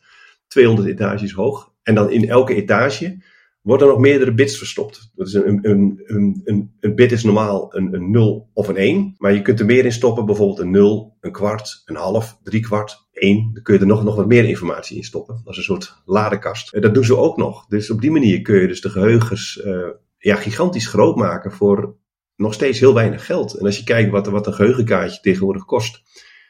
200 0.47 0.87
etages 0.87 1.31
hoog. 1.31 1.73
En 1.83 1.95
dan 1.95 2.11
in 2.11 2.29
elke 2.29 2.55
etage 2.55 3.17
worden 3.61 3.87
er 3.87 3.93
nog 3.93 4.01
meerdere 4.01 4.33
bits 4.33 4.57
verstopt. 4.57 5.11
Dat 5.15 5.27
is 5.27 5.33
een, 5.33 5.59
een, 5.61 6.01
een, 6.05 6.41
een, 6.43 6.71
een 6.79 6.95
bit 6.95 7.11
is 7.11 7.23
normaal 7.23 7.75
een, 7.75 7.93
een 7.93 8.11
0 8.11 8.49
of 8.53 8.67
een 8.67 8.77
1, 8.77 9.15
maar 9.17 9.33
je 9.33 9.41
kunt 9.41 9.59
er 9.59 9.65
meer 9.65 9.85
in 9.85 9.91
stoppen, 9.91 10.25
bijvoorbeeld 10.25 10.59
een 10.59 10.71
0, 10.71 11.17
een 11.21 11.31
kwart, 11.31 11.81
een 11.85 11.95
half, 11.95 12.39
drie 12.43 12.61
kwart, 12.61 13.07
1. 13.11 13.49
Dan 13.53 13.63
kun 13.63 13.73
je 13.73 13.79
er 13.79 13.85
nog, 13.85 14.03
nog 14.03 14.15
wat 14.15 14.27
meer 14.27 14.45
informatie 14.45 14.97
in 14.97 15.03
stoppen. 15.03 15.41
Dat 15.43 15.51
is 15.51 15.57
een 15.57 15.63
soort 15.63 16.01
ladekast. 16.05 16.81
Dat 16.81 16.93
doen 16.93 17.03
ze 17.03 17.17
ook 17.17 17.37
nog. 17.37 17.65
Dus 17.67 17.89
op 17.89 18.01
die 18.01 18.11
manier 18.11 18.41
kun 18.41 18.61
je 18.61 18.67
dus 18.67 18.81
de 18.81 18.89
geheugens 18.89 19.61
uh, 19.65 19.87
ja, 20.17 20.35
gigantisch 20.35 20.87
groot 20.87 21.15
maken 21.15 21.51
voor 21.51 21.95
nog 22.35 22.53
steeds 22.53 22.79
heel 22.79 22.93
weinig 22.93 23.25
geld. 23.25 23.53
En 23.53 23.65
als 23.65 23.77
je 23.77 23.83
kijkt 23.83 24.11
wat, 24.11 24.27
wat 24.27 24.47
een 24.47 24.53
geheugenkaartje 24.53 25.21
tegenwoordig 25.21 25.65
kost, 25.65 26.01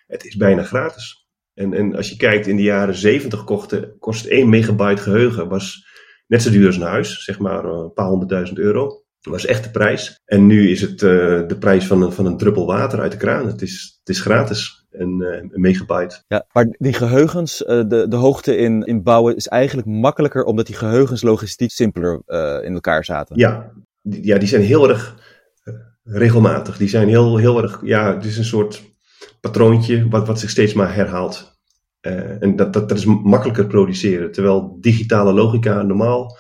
het 0.08 0.26
is 0.26 0.36
bijna 0.36 0.64
gratis. 0.64 1.28
En, 1.54 1.74
en 1.74 1.96
als 1.96 2.10
je 2.10 2.16
kijkt 2.16 2.48
in 2.48 2.56
de 2.56 2.64
jaren 2.64 2.96
70 2.96 3.44
kocht, 3.44 3.98
kost 4.00 4.26
1 4.26 4.50
megabyte 4.50 5.02
geheugen 5.02 5.48
was 5.48 5.90
net 6.28 6.42
zo 6.42 6.52
duur 6.52 6.66
als 6.66 6.76
een 6.76 6.82
huis, 6.82 7.24
zeg 7.24 7.40
maar 7.40 7.66
eh, 7.66 7.72
een 7.72 7.94
paar 7.94 8.08
honderdduizend 8.08 8.60
euro. 8.60 9.04
Dat 9.20 9.34
was 9.34 9.46
echt 9.46 9.64
de 9.64 9.70
prijs. 9.70 10.20
En 10.26 10.48
nu 10.48 10.70
is 10.70 10.82
het 10.82 11.02
uh, 11.02 11.48
de 11.48 11.58
prijs 11.60 11.88
van 11.88 12.02
een, 12.02 12.12
van 12.12 12.26
een 12.26 12.38
druppel 12.38 12.66
water 12.66 13.00
uit 13.00 13.12
de 13.12 13.18
kraan. 13.18 13.48
Het 13.48 13.62
is, 13.62 13.98
het 14.00 14.10
is 14.10 14.22
gratis, 14.22 14.86
een, 14.92 15.22
uh, 15.22 15.36
een 15.36 15.62
megabyte. 15.62 16.24
Ja, 16.28 16.46
maar 16.52 16.76
die 16.78 16.94
geheugens, 16.94 17.62
uh, 17.62 17.68
de, 17.68 18.06
de 18.08 18.16
hoogte 18.16 18.58
in, 18.58 18.84
in 18.84 19.04
bouwen 19.04 19.36
is 19.36 19.48
eigenlijk 19.48 19.88
makkelijker 19.88 20.44
omdat 20.44 20.66
die 20.66 20.76
geheugens 20.76 21.22
logistiek 21.22 21.72
simpeler 21.72 22.22
in 22.64 22.74
elkaar 22.74 23.06
zaten. 23.06 23.38
Ja, 23.40 23.72
die, 24.02 24.26
ja, 24.26 24.38
die 24.38 24.48
zijn 24.48 24.62
heel 24.62 24.90
erg 24.90 25.16
regelmatig. 26.12 26.78
Die 26.78 26.90
zijn 26.90 27.08
heel, 27.08 27.38
heel 27.38 27.62
erg, 27.62 27.80
ja, 27.84 28.16
het 28.16 28.26
is 28.26 28.38
een 28.38 28.44
soort 28.44 28.84
patroontje 29.42 30.08
wat, 30.10 30.28
wat 30.28 30.40
zich 30.40 30.50
steeds 30.50 30.74
maar 30.74 30.96
herhaalt. 30.96 31.60
Uh, 32.02 32.42
en 32.44 32.56
dat, 32.56 32.74
dat, 32.74 32.90
dat 32.90 32.98
is 32.98 33.06
makkelijker 33.06 33.68
produceren. 33.68 34.32
Terwijl 34.32 34.78
digitale 34.80 35.34
logica 35.34 35.82
normaal 35.82 36.38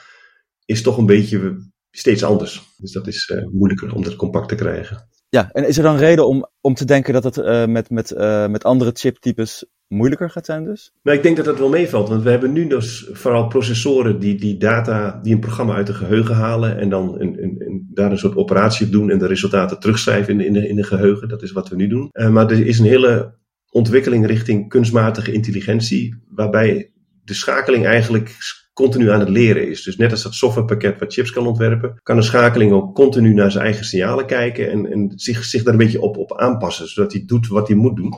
is 0.65 0.81
toch 0.81 0.97
een 0.97 1.05
beetje 1.05 1.71
steeds 1.91 2.23
anders. 2.23 2.73
Dus 2.77 2.91
dat 2.91 3.07
is 3.07 3.29
uh, 3.29 3.47
moeilijker 3.51 3.93
om 3.93 4.03
dat 4.03 4.15
compact 4.15 4.49
te 4.49 4.55
krijgen. 4.55 5.09
Ja, 5.29 5.51
en 5.51 5.67
is 5.67 5.77
er 5.77 5.83
dan 5.83 5.97
reden 5.97 6.27
om, 6.27 6.49
om 6.61 6.73
te 6.73 6.85
denken 6.85 7.13
dat 7.13 7.23
het 7.23 7.37
uh, 7.37 7.65
met, 7.65 7.89
met, 7.89 8.15
met 8.49 8.63
andere 8.63 8.91
chiptypes 8.93 9.65
moeilijker 9.91 10.29
gaat 10.29 10.45
zijn 10.45 10.63
dus? 10.63 10.93
Nou, 11.03 11.17
ik 11.17 11.23
denk 11.23 11.35
dat 11.35 11.45
dat 11.45 11.59
wel 11.59 11.69
meevalt. 11.69 12.09
Want 12.09 12.23
we 12.23 12.29
hebben 12.29 12.51
nu 12.51 12.67
dus 12.67 13.09
vooral 13.11 13.47
processoren 13.47 14.19
die, 14.19 14.35
die 14.35 14.57
data, 14.57 15.19
die 15.23 15.33
een 15.33 15.39
programma 15.39 15.75
uit 15.75 15.87
de 15.87 15.93
geheugen 15.93 16.35
halen. 16.35 16.77
En 16.77 16.89
dan 16.89 17.19
een, 17.19 17.43
een, 17.43 17.55
een, 17.59 17.87
daar 17.93 18.11
een 18.11 18.17
soort 18.17 18.35
operatie 18.35 18.85
op 18.85 18.91
doen 18.91 19.09
en 19.09 19.19
de 19.19 19.27
resultaten 19.27 19.79
terugschrijven 19.79 20.31
in 20.31 20.37
de, 20.37 20.45
in 20.45 20.53
de, 20.53 20.67
in 20.67 20.75
de 20.75 20.83
geheugen. 20.83 21.27
Dat 21.27 21.41
is 21.41 21.51
wat 21.51 21.69
we 21.69 21.75
nu 21.75 21.87
doen. 21.87 22.09
maar 22.31 22.51
er 22.51 22.65
is 22.65 22.79
een 22.79 22.85
hele 22.85 23.39
ontwikkeling 23.71 24.25
richting 24.25 24.69
kunstmatige 24.69 25.31
intelligentie, 25.31 26.15
waarbij 26.27 26.91
de 27.23 27.33
schakeling 27.33 27.85
eigenlijk 27.85 28.35
continu 28.73 29.11
aan 29.11 29.19
het 29.19 29.29
leren 29.29 29.69
is. 29.69 29.83
Dus 29.83 29.95
net 29.97 30.11
als 30.11 30.23
dat 30.23 30.33
softwarepakket 30.33 30.99
wat 30.99 31.13
chips 31.13 31.31
kan 31.31 31.47
ontwerpen, 31.47 31.99
kan 32.03 32.15
de 32.15 32.21
schakeling 32.21 32.71
ook 32.71 32.95
continu 32.95 33.33
naar 33.33 33.51
zijn 33.51 33.63
eigen 33.63 33.85
signalen 33.85 34.25
kijken 34.25 34.71
en, 34.71 34.91
en 34.91 35.11
zich, 35.15 35.43
zich 35.43 35.63
daar 35.63 35.73
een 35.73 35.79
beetje 35.79 36.01
op, 36.01 36.17
op 36.17 36.37
aanpassen, 36.37 36.87
zodat 36.87 37.11
hij 37.11 37.23
doet 37.25 37.47
wat 37.47 37.67
hij 37.67 37.77
moet 37.77 37.95
doen, 37.95 38.13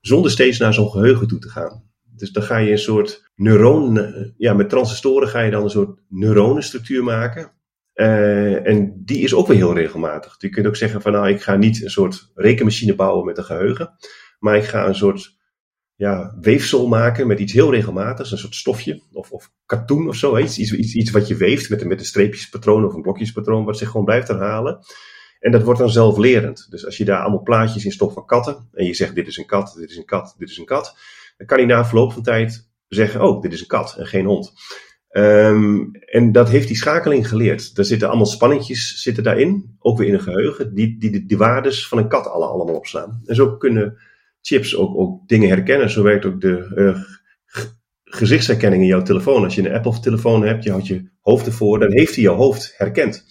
zonder 0.00 0.30
steeds 0.30 0.58
naar 0.58 0.74
zo'n 0.74 0.90
geheugen 0.90 1.28
toe 1.28 1.38
te 1.38 1.48
gaan. 1.48 1.88
Dus 2.16 2.30
dan 2.30 2.42
ga 2.42 2.56
je 2.56 2.70
een 2.70 2.78
soort 2.78 3.30
neuron, 3.34 4.32
ja, 4.36 4.52
met 4.54 4.68
transistoren 4.68 5.28
ga 5.28 5.40
je 5.40 5.50
dan 5.50 5.62
een 5.62 5.70
soort 5.70 6.00
neuronenstructuur 6.08 7.04
maken. 7.04 7.52
Uh, 7.94 8.66
en 8.66 9.02
die 9.04 9.22
is 9.22 9.34
ook 9.34 9.46
weer 9.46 9.56
heel 9.56 9.74
regelmatig. 9.74 10.34
Je 10.38 10.48
kunt 10.48 10.66
ook 10.66 10.76
zeggen 10.76 11.02
van 11.02 11.12
nou, 11.12 11.28
ik 11.28 11.42
ga 11.42 11.56
niet 11.56 11.82
een 11.82 11.90
soort 11.90 12.30
rekenmachine 12.34 12.94
bouwen 12.94 13.24
met 13.24 13.38
een 13.38 13.44
geheugen. 13.44 13.90
Maar 14.38 14.56
ik 14.56 14.64
ga 14.64 14.86
een 14.86 14.94
soort 14.94 15.38
ja, 15.94 16.36
weefsel 16.40 16.86
maken 16.86 17.26
met 17.26 17.40
iets 17.40 17.52
heel 17.52 17.70
regelmatigs, 17.70 18.32
een 18.32 18.38
soort 18.38 18.54
stofje 18.54 19.02
of, 19.12 19.30
of 19.30 19.52
katoen 19.66 20.08
of 20.08 20.16
zo. 20.16 20.38
Iets, 20.38 20.58
iets, 20.58 20.94
iets 20.94 21.10
wat 21.10 21.28
je 21.28 21.36
weeft 21.36 21.70
met, 21.70 21.84
met 21.84 21.98
een 21.98 22.06
streepjespatroon 22.06 22.84
of 22.84 22.94
een 22.94 23.02
blokjespatroon, 23.02 23.64
wat 23.64 23.78
zich 23.78 23.88
gewoon 23.88 24.06
blijft 24.06 24.28
herhalen. 24.28 24.78
En 25.40 25.52
dat 25.52 25.62
wordt 25.62 25.80
dan 25.80 25.90
zelflerend. 25.90 26.66
Dus 26.70 26.86
als 26.86 26.96
je 26.96 27.04
daar 27.04 27.20
allemaal 27.20 27.42
plaatjes 27.42 27.84
in 27.84 27.92
stopt 27.92 28.14
van 28.14 28.26
katten 28.26 28.68
en 28.72 28.86
je 28.86 28.94
zegt 28.94 29.14
dit 29.14 29.26
is 29.26 29.36
een 29.36 29.46
kat, 29.46 29.74
dit 29.78 29.90
is 29.90 29.96
een 29.96 30.04
kat, 30.04 30.34
dit 30.38 30.50
is 30.50 30.58
een 30.58 30.64
kat, 30.64 30.96
dan 31.36 31.46
kan 31.46 31.58
hij 31.58 31.66
na 31.66 31.84
verloop 31.84 32.12
van 32.12 32.22
tijd 32.22 32.68
zeggen, 32.88 33.22
oh, 33.22 33.42
dit 33.42 33.52
is 33.52 33.60
een 33.60 33.66
kat 33.66 33.96
en 33.98 34.06
geen 34.06 34.26
hond. 34.26 34.52
Um, 35.12 35.90
en 35.94 36.32
dat 36.32 36.48
heeft 36.48 36.66
die 36.66 36.76
schakeling 36.76 37.28
geleerd. 37.28 37.78
Er 37.78 37.84
zitten 37.84 38.08
allemaal 38.08 38.26
spannetjes 38.26 39.02
zitten 39.02 39.22
daarin, 39.22 39.76
ook 39.78 39.98
weer 39.98 40.08
in 40.08 40.14
een 40.14 40.20
geheugen, 40.20 40.74
die, 40.74 40.98
die 40.98 41.10
die, 41.10 41.26
die 41.26 41.38
waardes 41.38 41.88
van 41.88 41.98
een 41.98 42.08
kat 42.08 42.26
alle, 42.26 42.46
allemaal 42.46 42.74
opslaan. 42.74 43.20
En 43.24 43.34
zo 43.34 43.56
kunnen 43.56 43.98
chips 44.42 44.76
ook, 44.76 44.98
ook 44.98 45.28
dingen 45.28 45.48
herkennen. 45.48 45.90
Zo 45.90 46.02
werkt 46.02 46.24
ook 46.24 46.40
de 46.40 46.72
uh, 46.74 47.02
gezichtsherkenning 48.04 48.82
in 48.82 48.88
jouw 48.88 49.02
telefoon. 49.02 49.44
Als 49.44 49.54
je 49.54 49.68
een 49.68 49.74
Apple-telefoon 49.74 50.42
hebt, 50.42 50.64
je 50.64 50.70
houdt 50.70 50.86
je 50.86 51.10
hoofd 51.20 51.46
ervoor, 51.46 51.78
dan 51.78 51.92
heeft 51.92 52.14
hij 52.14 52.24
jouw 52.24 52.36
hoofd 52.36 52.74
herkend. 52.76 53.24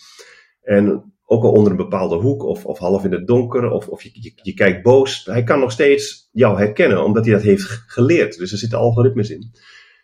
En 0.61 1.08
ook 1.31 1.43
al 1.43 1.51
onder 1.51 1.71
een 1.71 1.77
bepaalde 1.77 2.15
hoek, 2.15 2.43
of, 2.43 2.65
of 2.65 2.77
half 2.77 3.03
in 3.03 3.11
het 3.11 3.27
donker, 3.27 3.71
of, 3.71 3.87
of 3.87 4.03
je, 4.03 4.31
je, 4.41 4.53
kijkt 4.53 4.83
boos. 4.83 5.25
Hij 5.25 5.43
kan 5.43 5.59
nog 5.59 5.71
steeds 5.71 6.29
jou 6.31 6.57
herkennen, 6.57 7.03
omdat 7.03 7.25
hij 7.25 7.33
dat 7.33 7.43
heeft 7.43 7.63
geleerd. 7.87 8.37
Dus 8.37 8.51
er 8.51 8.57
zitten 8.57 8.79
algoritmes 8.79 9.29
in. 9.29 9.51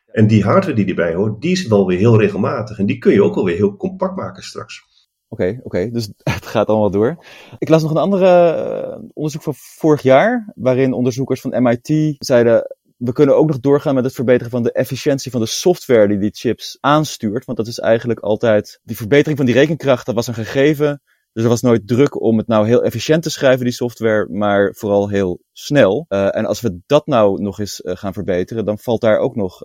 En 0.05 0.27
die 0.27 0.43
hardware 0.43 0.75
die 0.75 0.85
erbij 0.85 1.13
hoort, 1.13 1.41
die 1.41 1.51
is 1.51 1.67
wel 1.67 1.87
weer 1.87 1.97
heel 1.97 2.19
regelmatig. 2.19 2.79
En 2.79 2.85
die 2.85 2.97
kun 2.97 3.13
je 3.13 3.23
ook 3.23 3.35
alweer 3.35 3.55
heel 3.55 3.75
compact 3.75 4.15
maken 4.15 4.43
straks. 4.43 4.83
Oké, 5.27 5.59
oké. 5.63 5.89
Dus 5.91 6.09
het 6.23 6.45
gaat 6.45 6.67
allemaal 6.67 6.91
door. 6.91 7.25
Ik 7.57 7.69
las 7.69 7.81
nog 7.81 7.91
een 7.91 7.97
andere 7.97 8.57
uh, 8.97 9.09
onderzoek 9.13 9.41
van 9.41 9.53
vorig 9.55 10.01
jaar, 10.01 10.51
waarin 10.55 10.93
onderzoekers 10.93 11.41
van 11.41 11.63
MIT 11.63 12.15
zeiden, 12.17 12.75
we 12.97 13.13
kunnen 13.13 13.35
ook 13.35 13.47
nog 13.47 13.59
doorgaan 13.59 13.95
met 13.95 14.03
het 14.03 14.13
verbeteren 14.13 14.51
van 14.51 14.63
de 14.63 14.71
efficiëntie 14.71 15.31
van 15.31 15.41
de 15.41 15.47
software 15.47 16.07
die 16.07 16.17
die 16.17 16.33
chips 16.33 16.77
aanstuurt. 16.79 17.45
Want 17.45 17.57
dat 17.57 17.67
is 17.67 17.79
eigenlijk 17.79 18.19
altijd, 18.19 18.79
die 18.83 18.97
verbetering 18.97 19.37
van 19.37 19.45
die 19.45 19.55
rekenkracht, 19.55 20.05
dat 20.05 20.15
was 20.15 20.27
een 20.27 20.33
gegeven. 20.33 21.01
Dus 21.35 21.43
er 21.43 21.49
was 21.49 21.61
nooit 21.61 21.87
druk 21.87 22.21
om 22.21 22.37
het 22.37 22.47
nou 22.47 22.67
heel 22.67 22.83
efficiënt 22.83 23.23
te 23.23 23.29
schrijven, 23.29 23.65
die 23.65 23.73
software, 23.73 24.27
maar 24.29 24.73
vooral 24.75 25.09
heel 25.09 25.41
snel. 25.51 26.05
Uh, 26.09 26.35
en 26.35 26.45
als 26.45 26.61
we 26.61 26.79
dat 26.85 27.07
nou 27.07 27.41
nog 27.41 27.59
eens 27.59 27.81
uh, 27.81 27.95
gaan 27.95 28.13
verbeteren, 28.13 28.65
dan 28.65 28.79
valt 28.79 29.01
daar 29.01 29.17
ook 29.17 29.35
nog 29.35 29.61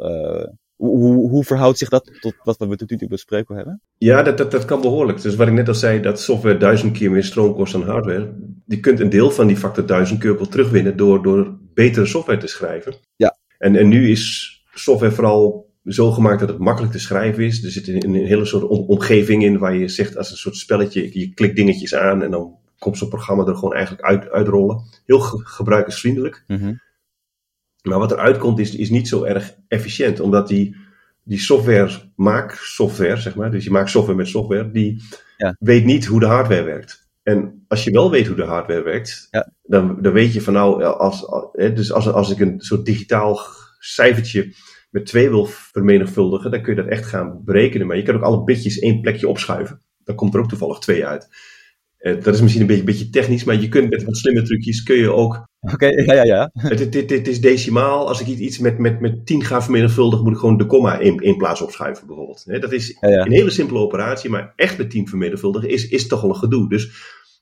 hoe, 0.80 1.28
hoe 1.28 1.44
verhoudt 1.44 1.78
zich 1.78 1.88
dat 1.88 2.10
tot 2.20 2.34
wat 2.42 2.56
we 2.58 2.76
tot 2.76 2.90
nu 2.90 2.96
toe 2.96 3.08
bespreken 3.08 3.56
hebben? 3.56 3.82
Ja, 3.98 4.22
dat, 4.22 4.38
dat, 4.38 4.50
dat 4.50 4.64
kan 4.64 4.80
behoorlijk. 4.80 5.22
Dus 5.22 5.34
wat 5.34 5.46
ik 5.46 5.52
net 5.52 5.68
al 5.68 5.74
zei, 5.74 6.00
dat 6.00 6.20
software 6.20 6.56
duizend 6.56 6.98
keer 6.98 7.10
meer 7.10 7.24
stroom 7.24 7.54
kost 7.54 7.72
dan 7.72 7.82
hardware. 7.82 8.34
Je 8.66 8.80
kunt 8.80 9.00
een 9.00 9.10
deel 9.10 9.30
van 9.30 9.46
die 9.46 9.56
factor 9.56 9.86
duizend 9.86 10.20
keer 10.20 10.36
wel 10.36 10.46
terugwinnen 10.46 10.96
door, 10.96 11.22
door 11.22 11.58
betere 11.74 12.06
software 12.06 12.38
te 12.38 12.46
schrijven. 12.46 12.94
Ja. 13.16 13.38
En, 13.58 13.76
en 13.76 13.88
nu 13.88 14.10
is 14.10 14.54
software 14.74 15.12
vooral 15.12 15.69
zo 15.84 16.10
gemaakt 16.10 16.40
dat 16.40 16.49
het 16.49 16.58
makkelijk 16.58 16.92
te 16.92 16.99
schrijven 16.99 17.44
is. 17.44 17.64
Er 17.64 17.70
zit 17.70 17.88
een, 17.88 18.04
een 18.04 18.26
hele 18.26 18.44
soort 18.44 18.64
omgeving 18.64 19.42
in 19.42 19.58
waar 19.58 19.76
je 19.76 19.88
zegt 19.88 20.16
als 20.16 20.30
een 20.30 20.37
soort 20.37 20.56
spelletje, 20.56 21.18
je 21.18 21.34
klikt 21.34 21.56
dingetjes 21.56 21.94
aan 21.94 22.22
en 22.22 22.30
dan 22.30 22.58
komt 22.78 22.99
zo'n 22.99 23.08
programma 23.08 23.46
er 23.46 23.54
gewoon 23.54 23.75
eigenlijk 23.75 24.04
uit, 24.04 24.30
uitrollen. 24.30 24.82
Heel 25.06 25.20
gebruikersvriendelijk. 25.20 26.44
Mm 26.46 26.80
maar 27.82 27.99
wat 27.99 28.12
eruit 28.12 28.38
komt 28.38 28.58
is, 28.58 28.76
is 28.76 28.90
niet 28.90 29.08
zo 29.08 29.25
erg 29.25 29.54
efficiënt, 29.68 30.20
omdat 30.20 30.49
die, 30.49 30.76
die 31.22 31.38
software 31.38 31.90
software, 32.50 33.16
zeg 33.16 33.34
maar, 33.34 33.50
dus 33.50 33.64
je 33.64 33.70
maakt 33.70 33.90
software 33.90 34.18
met 34.18 34.28
software, 34.28 34.70
die 34.70 35.02
ja. 35.37 35.56
weet 35.58 35.84
niet 35.84 36.06
hoe 36.06 36.20
de 36.20 36.26
hardware 36.26 36.62
werkt. 36.62 37.08
En 37.22 37.64
als 37.68 37.84
je 37.84 37.90
wel 37.90 38.10
weet 38.10 38.26
hoe 38.26 38.37
de 38.37 38.44
hardware 38.44 38.82
werkt, 38.82 39.28
ja. 39.30 39.52
dan, 39.62 40.02
dan 40.02 40.12
weet 40.12 40.32
je 40.32 40.40
van 40.40 40.52
nou, 40.52 40.84
als, 40.84 41.26
dus 41.52 41.92
als, 41.92 42.08
als 42.08 42.30
ik 42.30 42.40
een 42.40 42.60
soort 42.60 42.84
digitaal 42.84 43.40
cijfertje 43.78 44.52
met 44.90 45.06
2 45.06 45.30
wil 45.30 45.47
vermenigvuldigen, 45.47 46.50
dan 46.50 46.62
kun 46.62 46.75
je 46.75 46.82
dat 46.82 46.90
echt 46.90 47.06
gaan 47.06 47.44
berekenen. 47.44 47.87
Maar 47.87 47.97
je 47.97 48.02
kan 48.02 48.14
ook 48.14 48.23
alle 48.23 48.44
bitjes 48.44 48.78
één 48.78 49.00
plekje 49.00 49.28
opschuiven. 49.28 49.82
Dan 50.04 50.14
komt 50.14 50.35
er 50.35 50.40
ook 50.40 50.49
toevallig 50.49 50.78
2 50.78 51.06
uit. 51.06 51.28
Uh, 52.00 52.23
dat 52.23 52.35
is 52.35 52.40
misschien 52.40 52.62
een 52.62 52.68
beetje, 52.68 52.85
beetje 52.85 53.11
technisch, 53.11 53.44
maar 53.44 53.61
je 53.61 53.68
kunt 53.68 53.90
met 53.90 54.04
wat 54.04 54.16
slimme 54.16 54.42
trucjes 54.42 54.82
kun 54.82 54.97
je 54.97 55.12
ook 55.12 55.49
Oké, 55.61 55.87
ja, 56.04 56.12
ja, 56.12 56.25
ja. 56.25 56.50
Het, 56.52 57.28
is 57.28 57.40
decimaal. 57.40 58.09
Als 58.09 58.20
ik 58.20 58.26
iets 58.26 58.59
met, 58.59 58.78
met, 58.78 59.00
met 59.00 59.26
10 59.26 59.44
ga 59.44 59.62
vermenigvuldigen, 59.62 60.25
moet 60.25 60.35
ik 60.35 60.40
gewoon 60.40 60.56
de 60.56 60.66
komma 60.66 60.99
in, 60.99 61.18
in 61.18 61.37
plaats 61.37 61.61
opschuiven, 61.61 62.06
bijvoorbeeld. 62.06 62.61
dat 62.61 62.73
is 62.73 62.97
een 63.00 63.32
hele 63.32 63.50
simpele 63.50 63.78
operatie, 63.78 64.30
maar 64.30 64.52
echt 64.56 64.78
met 64.78 64.90
10 64.90 65.09
vermenigvuldigen 65.09 65.68
is, 65.68 65.88
is 65.88 66.06
toch 66.06 66.20
wel 66.20 66.30
een 66.30 66.37
gedoe. 66.37 66.68
Dus 66.68 66.90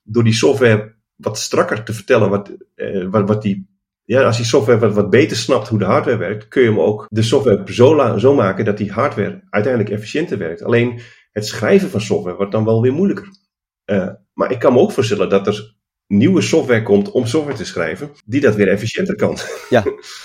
door 0.03 0.23
die 0.23 0.33
software 0.33 0.95
wat 1.15 1.37
strakker 1.37 1.83
te 1.83 1.93
vertellen, 1.93 2.29
wat, 2.29 2.55
eh, 2.75 3.07
wat, 3.09 3.27
wat 3.27 3.41
die, 3.41 3.67
ja, 4.09 4.23
als 4.23 4.37
die 4.37 4.45
software 4.45 4.79
wat, 4.79 4.93
wat 4.93 5.09
beter 5.09 5.37
snapt 5.37 5.67
hoe 5.67 5.79
de 5.79 5.85
hardware 5.85 6.17
werkt, 6.17 6.47
kun 6.47 6.61
je 6.61 6.67
hem 6.67 6.79
ook 6.79 7.07
de 7.09 7.21
software 7.21 7.73
zo, 7.73 8.17
zo 8.17 8.33
maken 8.33 8.65
dat 8.65 8.77
die 8.77 8.91
hardware 8.91 9.43
uiteindelijk 9.49 9.93
efficiënter 9.93 10.37
werkt. 10.37 10.63
Alleen 10.63 11.01
het 11.31 11.45
schrijven 11.45 11.89
van 11.89 12.01
software 12.01 12.35
wordt 12.35 12.51
dan 12.51 12.65
wel 12.65 12.81
weer 12.81 12.93
moeilijker. 12.93 13.27
Uh, 13.85 14.09
maar 14.33 14.51
ik 14.51 14.59
kan 14.59 14.73
me 14.73 14.79
ook 14.79 14.91
voorstellen 14.91 15.29
dat 15.29 15.47
er 15.47 15.75
nieuwe 16.07 16.41
software 16.41 16.83
komt 16.83 17.11
om 17.11 17.25
software 17.25 17.57
te 17.57 17.65
schrijven, 17.65 18.11
die 18.25 18.41
dat 18.41 18.55
weer 18.55 18.67
efficiënter 18.67 19.15
kan. 19.15 19.37
Ja, 19.69 19.83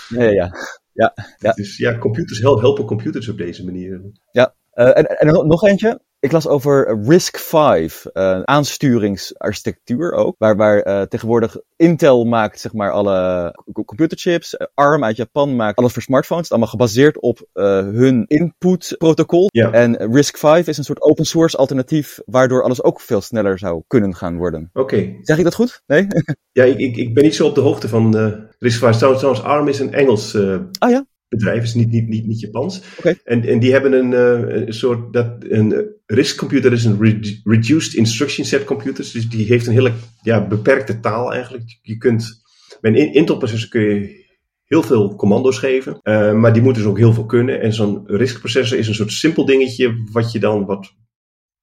ja, 0.09 0.31
ja. 0.31 0.57
ja, 0.93 1.15
ja. 1.39 1.53
Dus 1.53 1.77
ja, 1.77 1.99
computers 1.99 2.41
helpen 2.41 2.85
computers 2.85 3.29
op 3.29 3.37
deze 3.37 3.65
manier. 3.65 4.01
Ja, 4.33 4.55
uh, 4.75 4.99
en, 4.99 5.07
en 5.07 5.47
nog 5.47 5.65
eentje. 5.65 6.01
Ik 6.21 6.33
las 6.33 6.47
over 6.47 6.99
RISC-V, 7.07 7.55
uh, 7.55 8.41
aansturingsarchitectuur 8.43 10.13
ook, 10.13 10.35
waar, 10.39 10.57
waar 10.57 10.87
uh, 10.87 11.03
tegenwoordig 11.03 11.57
Intel 11.77 12.25
maakt 12.25 12.61
zeg 12.61 12.73
maar 12.73 12.91
alle 12.91 13.51
computerchips, 13.85 14.57
ARM 14.75 15.05
uit 15.05 15.17
Japan 15.17 15.57
maakt 15.57 15.79
alles 15.79 15.93
voor 15.93 16.03
smartphones, 16.03 16.51
allemaal 16.51 16.69
gebaseerd 16.69 17.21
op 17.21 17.49
hun 17.53 18.25
input-protocol. 18.27 19.49
Ja. 19.53 19.71
En 19.71 20.15
RISC-V 20.15 20.63
is 20.67 20.79
een 20.79 20.85
soort 20.85 21.03
open 21.03 21.25
source 21.25 21.57
alternatief, 21.57 22.21
waardoor 22.27 22.63
alles 22.63 22.83
ook 22.83 23.01
veel 23.01 23.21
sneller 23.21 23.59
zou 23.59 23.83
kunnen 23.87 24.15
gaan 24.15 24.37
worden. 24.37 24.71
Oké. 24.73 25.17
Zeg 25.21 25.39
ik 25.39 25.45
dat 25.45 25.55
goed? 25.55 25.83
Nee? 25.87 26.07
Ja, 26.53 26.65
ik, 26.65 26.79
ik, 26.79 26.97
ik 26.97 27.15
ben 27.15 27.25
niet 27.25 27.35
zo 27.35 27.47
op 27.47 27.55
de 27.55 27.61
hoogte 27.61 27.89
van 27.89 28.17
uh, 28.17 28.33
RISC-V. 28.59 28.91
Trouwens, 28.91 29.43
ARM 29.43 29.69
is 29.69 29.79
een 29.79 29.93
Engels 29.93 30.37
ah, 30.79 30.91
ja? 30.91 31.07
Bedrijf, 31.29 31.63
is 31.63 31.75
niet, 31.75 31.91
niet, 31.91 32.09
niet, 32.09 32.27
niet 32.27 32.41
Japans. 32.41 32.83
Okay. 32.99 33.21
En, 33.25 33.45
en 33.45 33.59
die 33.59 33.73
hebben 33.73 33.93
een, 33.93 34.11
uh, 34.13 34.67
een 34.67 34.75
soort, 34.75 35.13
dat, 35.13 35.37
een 35.49 35.95
RISC-computer 36.07 36.73
is 36.73 36.85
een 36.85 36.99
re 37.01 37.41
Reduced 37.45 37.95
Instruction 37.95 38.47
Set 38.47 38.65
computers. 38.65 39.13
Dus 39.13 39.29
die 39.29 39.47
heeft 39.47 39.67
een 39.67 39.73
hele 39.73 39.93
ja, 40.23 40.47
beperkte 40.47 41.01
taal 41.01 41.33
eigenlijk. 41.33 41.79
Je 41.83 41.97
kunt, 41.97 42.43
bij 42.81 42.91
een 42.91 43.15
Intel-processor 43.15 43.69
kun 43.69 43.83
je 43.83 44.23
heel 44.65 44.83
veel 44.83 45.15
commando's 45.15 45.59
geven, 45.59 46.01
uh, 46.03 46.33
maar 46.33 46.53
die 46.53 46.63
moeten 46.63 46.83
dus 46.83 46.91
ook 46.91 46.99
heel 46.99 47.13
veel 47.13 47.27
kunnen. 47.27 47.61
En 47.61 47.73
zo'n 47.73 48.03
RISC-processor 48.07 48.79
is 48.79 48.89
een 48.89 48.95
soort 48.95 49.13
simpel 49.13 49.45
dingetje 49.45 50.09
wat 50.13 50.33
je 50.33 50.39
dan 50.39 50.65
wat, 50.65 50.95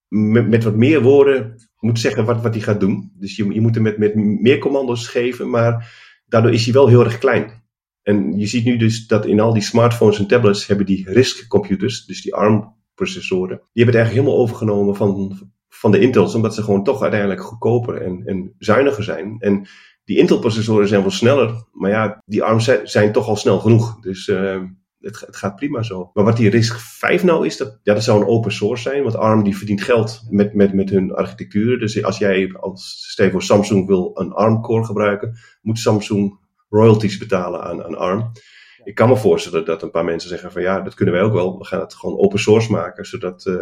met, 0.07 0.49
met 0.49 0.63
wat 0.63 0.75
meer 0.75 1.01
woorden 1.01 1.55
moet 1.79 1.99
zeggen 1.99 2.25
wat, 2.25 2.41
wat 2.41 2.53
hij 2.53 2.63
gaat 2.63 2.79
doen. 2.79 3.11
Dus 3.13 3.35
je, 3.35 3.53
je 3.53 3.61
moet 3.61 3.73
hem 3.73 3.83
met, 3.83 3.97
met 3.97 4.15
meer 4.15 4.57
commando's 4.57 5.07
geven, 5.07 5.49
maar 5.49 5.93
daardoor 6.25 6.53
is 6.53 6.63
hij 6.63 6.73
wel 6.73 6.87
heel 6.87 7.03
erg 7.03 7.17
klein. 7.17 7.60
En 8.03 8.37
je 8.39 8.45
ziet 8.45 8.65
nu 8.65 8.77
dus 8.77 9.07
dat 9.07 9.25
in 9.25 9.39
al 9.39 9.53
die 9.53 9.61
smartphones 9.61 10.19
en 10.19 10.27
tablets 10.27 10.67
hebben 10.67 10.85
die 10.85 11.11
RISC-computers, 11.11 12.05
dus 12.05 12.21
die 12.21 12.35
ARM-processoren, 12.35 13.57
die 13.57 13.83
hebben 13.83 13.95
het 13.95 13.95
eigenlijk 13.95 14.25
helemaal 14.25 14.43
overgenomen 14.43 14.95
van, 14.95 15.37
van 15.69 15.91
de 15.91 15.99
Intels, 15.99 16.35
omdat 16.35 16.55
ze 16.55 16.63
gewoon 16.63 16.83
toch 16.83 17.01
uiteindelijk 17.01 17.41
goedkoper 17.41 18.01
en, 18.01 18.23
en 18.25 18.55
zuiniger 18.57 19.03
zijn. 19.03 19.35
En 19.39 19.67
die 20.03 20.17
Intel-processoren 20.17 20.87
zijn 20.87 21.01
wel 21.01 21.11
sneller, 21.11 21.63
maar 21.71 21.89
ja, 21.89 22.21
die 22.25 22.43
ARM 22.43 22.59
zijn 22.83 23.11
toch 23.11 23.27
al 23.27 23.35
snel 23.35 23.59
genoeg. 23.59 23.99
Dus 23.99 24.27
uh, 24.27 24.61
het, 24.99 25.19
het, 25.19 25.35
gaat 25.35 25.55
prima 25.55 25.83
zo. 25.83 26.09
Maar 26.13 26.23
wat 26.23 26.37
die 26.37 26.49
RISC-V 26.49 27.23
nou 27.23 27.45
is, 27.45 27.57
dat, 27.57 27.79
ja, 27.83 27.93
dat 27.93 28.03
zou 28.03 28.21
een 28.21 28.27
open 28.27 28.51
source 28.51 28.83
zijn. 28.83 29.03
Want 29.03 29.15
ARM 29.15 29.43
die 29.43 29.57
verdient 29.57 29.81
geld 29.81 30.21
met, 30.29 30.53
met, 30.53 30.73
met 30.73 30.89
hun 30.89 31.13
architecturen. 31.13 31.79
Dus 31.79 32.03
als 32.03 32.17
jij 32.17 32.53
als 32.53 33.05
stel 33.09 33.29
voor 33.29 33.43
Samsung 33.43 33.87
wil 33.87 34.11
een 34.13 34.31
ARM-core 34.31 34.85
gebruiken, 34.85 35.37
moet 35.61 35.79
Samsung 35.79 36.39
royalties 36.71 37.17
betalen 37.17 37.63
aan, 37.63 37.83
aan 37.83 37.97
ARM. 37.97 38.31
Ik 38.83 38.95
kan 38.95 39.09
me 39.09 39.17
voorstellen 39.17 39.65
dat 39.65 39.81
een 39.81 39.91
paar 39.91 40.05
mensen 40.05 40.29
zeggen 40.29 40.51
van 40.51 40.61
ja, 40.61 40.81
dat 40.81 40.93
kunnen 40.93 41.13
wij 41.13 41.23
ook 41.23 41.33
wel. 41.33 41.57
We 41.57 41.65
gaan 41.65 41.79
het 41.79 41.93
gewoon 41.93 42.19
open 42.19 42.39
source 42.39 42.71
maken, 42.71 43.05
zodat 43.05 43.45
uh, 43.45 43.55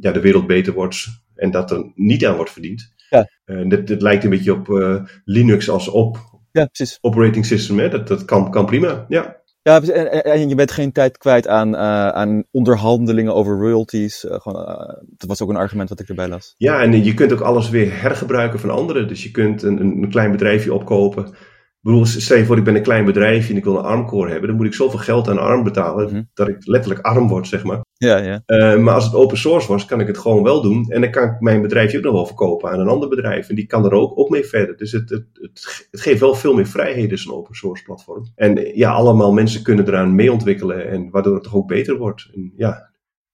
ja, 0.00 0.12
de 0.12 0.20
wereld 0.20 0.46
beter 0.46 0.72
wordt 0.72 1.06
en 1.34 1.50
dat 1.50 1.70
er 1.70 1.92
niet 1.94 2.26
aan 2.26 2.36
wordt 2.36 2.50
verdiend. 2.50 2.94
Ja. 3.10 3.28
Uh, 3.46 3.68
dit, 3.68 3.86
dit 3.86 4.02
lijkt 4.02 4.24
een 4.24 4.30
beetje 4.30 4.52
op 4.52 4.68
uh, 4.68 5.04
Linux 5.24 5.70
als 5.70 5.88
op 5.88 6.18
ja, 6.52 6.64
precies. 6.64 6.98
operating 7.00 7.46
system. 7.46 7.78
Hè? 7.78 7.88
Dat, 7.88 8.08
dat 8.08 8.24
kan, 8.24 8.50
kan 8.50 8.66
prima, 8.66 9.04
ja. 9.08 9.38
Ja, 9.62 9.82
en, 9.82 10.24
en, 10.24 10.48
je 10.48 10.54
bent 10.54 10.70
geen 10.70 10.92
tijd 10.92 11.18
kwijt 11.18 11.46
aan, 11.46 11.74
uh, 11.74 12.08
aan 12.08 12.44
onderhandelingen 12.50 13.34
over 13.34 13.58
royalties. 13.58 14.24
Uh, 14.24 14.32
gewoon, 14.40 14.68
uh, 14.68 14.76
dat 15.08 15.28
was 15.28 15.42
ook 15.42 15.48
een 15.48 15.56
argument 15.56 15.88
wat 15.88 16.00
ik 16.00 16.08
erbij 16.08 16.28
las. 16.28 16.54
Ja, 16.56 16.82
en 16.82 17.04
je 17.04 17.14
kunt 17.14 17.32
ook 17.32 17.40
alles 17.40 17.70
weer 17.70 18.00
hergebruiken 18.00 18.60
van 18.60 18.70
anderen. 18.70 19.08
Dus 19.08 19.22
je 19.22 19.30
kunt 19.30 19.62
een, 19.62 19.80
een 19.80 20.10
klein 20.10 20.30
bedrijfje 20.30 20.74
opkopen. 20.74 21.34
Bedoel, 21.80 22.06
stel 22.06 22.36
je 22.36 22.44
voor, 22.44 22.56
ik 22.56 22.64
ben 22.64 22.74
een 22.74 22.82
klein 22.82 23.04
bedrijfje 23.04 23.50
en 23.52 23.58
ik 23.58 23.64
wil 23.64 23.76
een 23.78 23.84
ARM-core 23.84 24.30
hebben. 24.30 24.48
Dan 24.48 24.56
moet 24.56 24.66
ik 24.66 24.74
zoveel 24.74 24.98
geld 24.98 25.28
aan 25.28 25.38
ARM 25.38 25.62
betalen 25.62 26.12
Mhm. 26.12 26.22
dat 26.34 26.48
ik 26.48 26.56
letterlijk 26.66 27.04
arm 27.06 27.28
word, 27.28 27.46
zeg 27.48 27.64
maar. 27.64 27.80
Ja, 27.94 28.16
ja. 28.16 28.42
Uh, 28.46 28.76
maar 28.78 28.94
als 28.94 29.04
het 29.04 29.14
open 29.14 29.38
source 29.38 29.68
was, 29.68 29.84
kan 29.84 30.00
ik 30.00 30.06
het 30.06 30.18
gewoon 30.18 30.42
wel 30.42 30.62
doen. 30.62 30.86
En 30.90 31.00
dan 31.00 31.10
kan 31.10 31.22
ik 31.24 31.40
mijn 31.40 31.62
bedrijfje 31.62 31.98
ook 31.98 32.04
nog 32.04 32.12
wel 32.12 32.26
verkopen 32.26 32.70
aan 32.70 32.80
een 32.80 32.88
ander 32.88 33.08
bedrijf. 33.08 33.48
En 33.48 33.54
die 33.54 33.66
kan 33.66 33.84
er 33.84 33.92
ook, 33.92 34.18
ook 34.18 34.28
mee 34.28 34.44
verder. 34.44 34.76
Dus 34.76 34.92
het, 34.92 35.10
het, 35.10 35.26
het, 35.32 35.88
het 35.90 36.00
geeft 36.00 36.20
wel 36.20 36.34
veel 36.34 36.54
meer 36.54 36.66
vrijheden, 36.66 37.18
zo'n 37.18 37.34
open 37.34 37.54
source 37.54 37.82
platform. 37.84 38.26
En 38.34 38.76
ja, 38.76 38.92
allemaal 38.92 39.32
mensen 39.32 39.62
kunnen 39.62 39.86
eraan 39.88 40.14
mee 40.14 40.32
ontwikkelen. 40.32 40.88
En 40.88 41.10
waardoor 41.10 41.34
het 41.34 41.42
toch 41.42 41.54
ook 41.54 41.68
beter 41.68 41.96
wordt. 41.98 42.28
En 42.34 42.52
ja, 42.56 42.90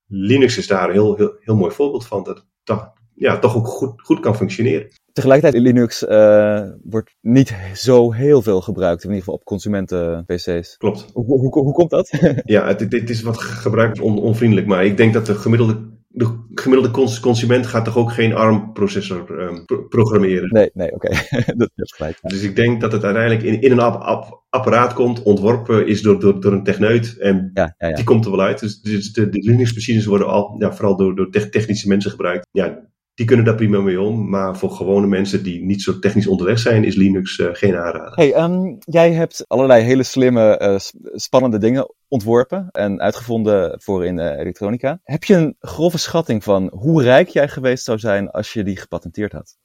Linux 0.07 0.59
is 0.59 0.67
daar 0.67 0.87
een 0.89 0.93
heel, 0.93 1.17
heel, 1.17 1.33
heel 1.41 1.57
mooi 1.57 1.73
voorbeeld 1.73 2.07
van. 2.07 2.23
Dat 2.25 2.37
het 2.37 2.47
toch, 2.65 2.93
ja, 3.15 3.39
toch 3.39 3.57
ook 3.57 3.67
goed, 3.67 4.03
goed 4.03 4.21
kan 4.21 4.37
functioneren. 4.37 4.89
Tegelijkertijd, 5.17 5.63
Linux 5.63 6.03
uh, 6.03 6.63
wordt 6.83 7.17
niet 7.21 7.55
zo 7.75 8.13
heel 8.13 8.43
veel 8.43 8.61
gebruikt, 8.61 9.03
in 9.03 9.09
ieder 9.09 9.25
geval 9.25 9.35
op 9.35 9.45
consumenten-PC's. 9.45 10.77
Klopt. 10.77 11.11
Hoe, 11.13 11.25
hoe, 11.25 11.51
hoe, 11.51 11.73
komt 11.73 11.91
dat? 11.91 12.11
ja, 12.45 12.67
het, 12.67 12.81
het, 12.81 13.11
is 13.11 13.23
wat 13.23 13.39
gebruikersonvriendelijk, 13.39 14.67
maar 14.67 14.85
ik 14.85 14.97
denk 14.97 15.13
dat 15.13 15.27
de 15.27 15.35
gemiddelde, 15.35 15.91
de 16.09 16.45
gemiddelde 16.55 16.93
cons 16.93 17.21
consument 17.21 17.67
gaat 17.67 17.85
toch 17.85 17.97
ook 17.97 18.13
geen 18.13 18.35
ARM-processor 18.35 19.41
um, 19.41 19.65
pro 19.65 19.83
programmeren. 19.83 20.49
Nee, 20.53 20.71
nee, 20.75 20.93
oké. 20.93 21.09
Okay. 21.15 21.55
dat 21.57 21.71
is 21.75 21.93
gelijk. 21.93 22.19
Ja. 22.23 22.29
Dus 22.29 22.43
ik 22.43 22.57
denk 22.57 22.81
dat 22.81 22.93
het 22.93 23.05
uiteindelijk 23.05 23.45
in, 23.45 23.61
in 23.61 23.73
een 23.73 23.81
app, 23.81 24.03
app, 24.03 24.45
apparaat 24.49 24.93
komt, 24.93 25.23
ontworpen 25.23 25.87
is 25.87 26.03
door, 26.03 26.21
door, 26.21 26.41
door 26.41 26.53
een 26.53 26.65
techneut 26.65 27.17
en 27.19 27.51
ja, 27.55 27.75
ja, 27.79 27.93
die 27.93 28.05
komt 28.05 28.25
er 28.25 28.31
wel 28.31 28.41
uit. 28.41 28.61
Dus, 28.61 28.81
dus 28.81 29.13
de, 29.13 29.29
de 29.29 29.39
Linux-machines 29.39 30.07
worden 30.07 30.27
al, 30.27 30.57
ja, 30.59 30.73
vooral 30.73 30.97
door, 30.97 31.17
door 31.17 31.31
technische 31.31 31.89
mensen 31.89 32.11
gebruikt. 32.11 32.47
Ja, 32.51 32.95
die 33.17 33.27
kunnen 33.27 33.45
daar 33.45 33.55
prima 33.55 33.81
mee 33.81 34.01
om. 34.01 34.29
Maar 34.29 34.57
voor 34.57 34.71
gewone 34.71 35.07
mensen 35.07 35.43
die 35.43 35.65
niet 35.65 35.83
zo 35.83 35.99
technisch 35.99 36.27
onderlegd 36.27 36.61
zijn, 36.61 36.85
is 36.85 36.95
Linux 36.95 37.39
uh, 37.39 37.49
geen 37.53 37.77
aanrader. 37.77 38.15
Hey, 38.15 38.43
um, 38.43 38.79
jij 38.81 39.13
hebt 39.13 39.45
allerlei 39.47 39.83
hele 39.83 40.03
slimme, 40.03 40.61
uh, 40.63 40.77
spannende 41.15 41.59
dingen 41.59 41.95
ontworpen 42.09 42.69
en 42.71 43.01
uitgevonden 43.01 43.81
voor 43.83 44.05
in 44.05 44.19
uh, 44.19 44.39
elektronica. 44.39 45.01
Heb 45.03 45.25
je 45.25 45.35
een 45.35 45.57
grove 45.61 45.99
schatting 45.99 46.45
van 46.45 46.71
hoe 46.75 47.03
rijk 47.03 47.29
jij 47.29 47.49
geweest 47.49 47.85
zou 47.85 47.99
zijn 47.99 48.31
als 48.31 48.53
je 48.53 48.65
die 48.65 48.77
gepatenteerd 48.77 49.33
had? 49.33 49.57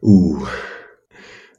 Oeh, 0.00 0.48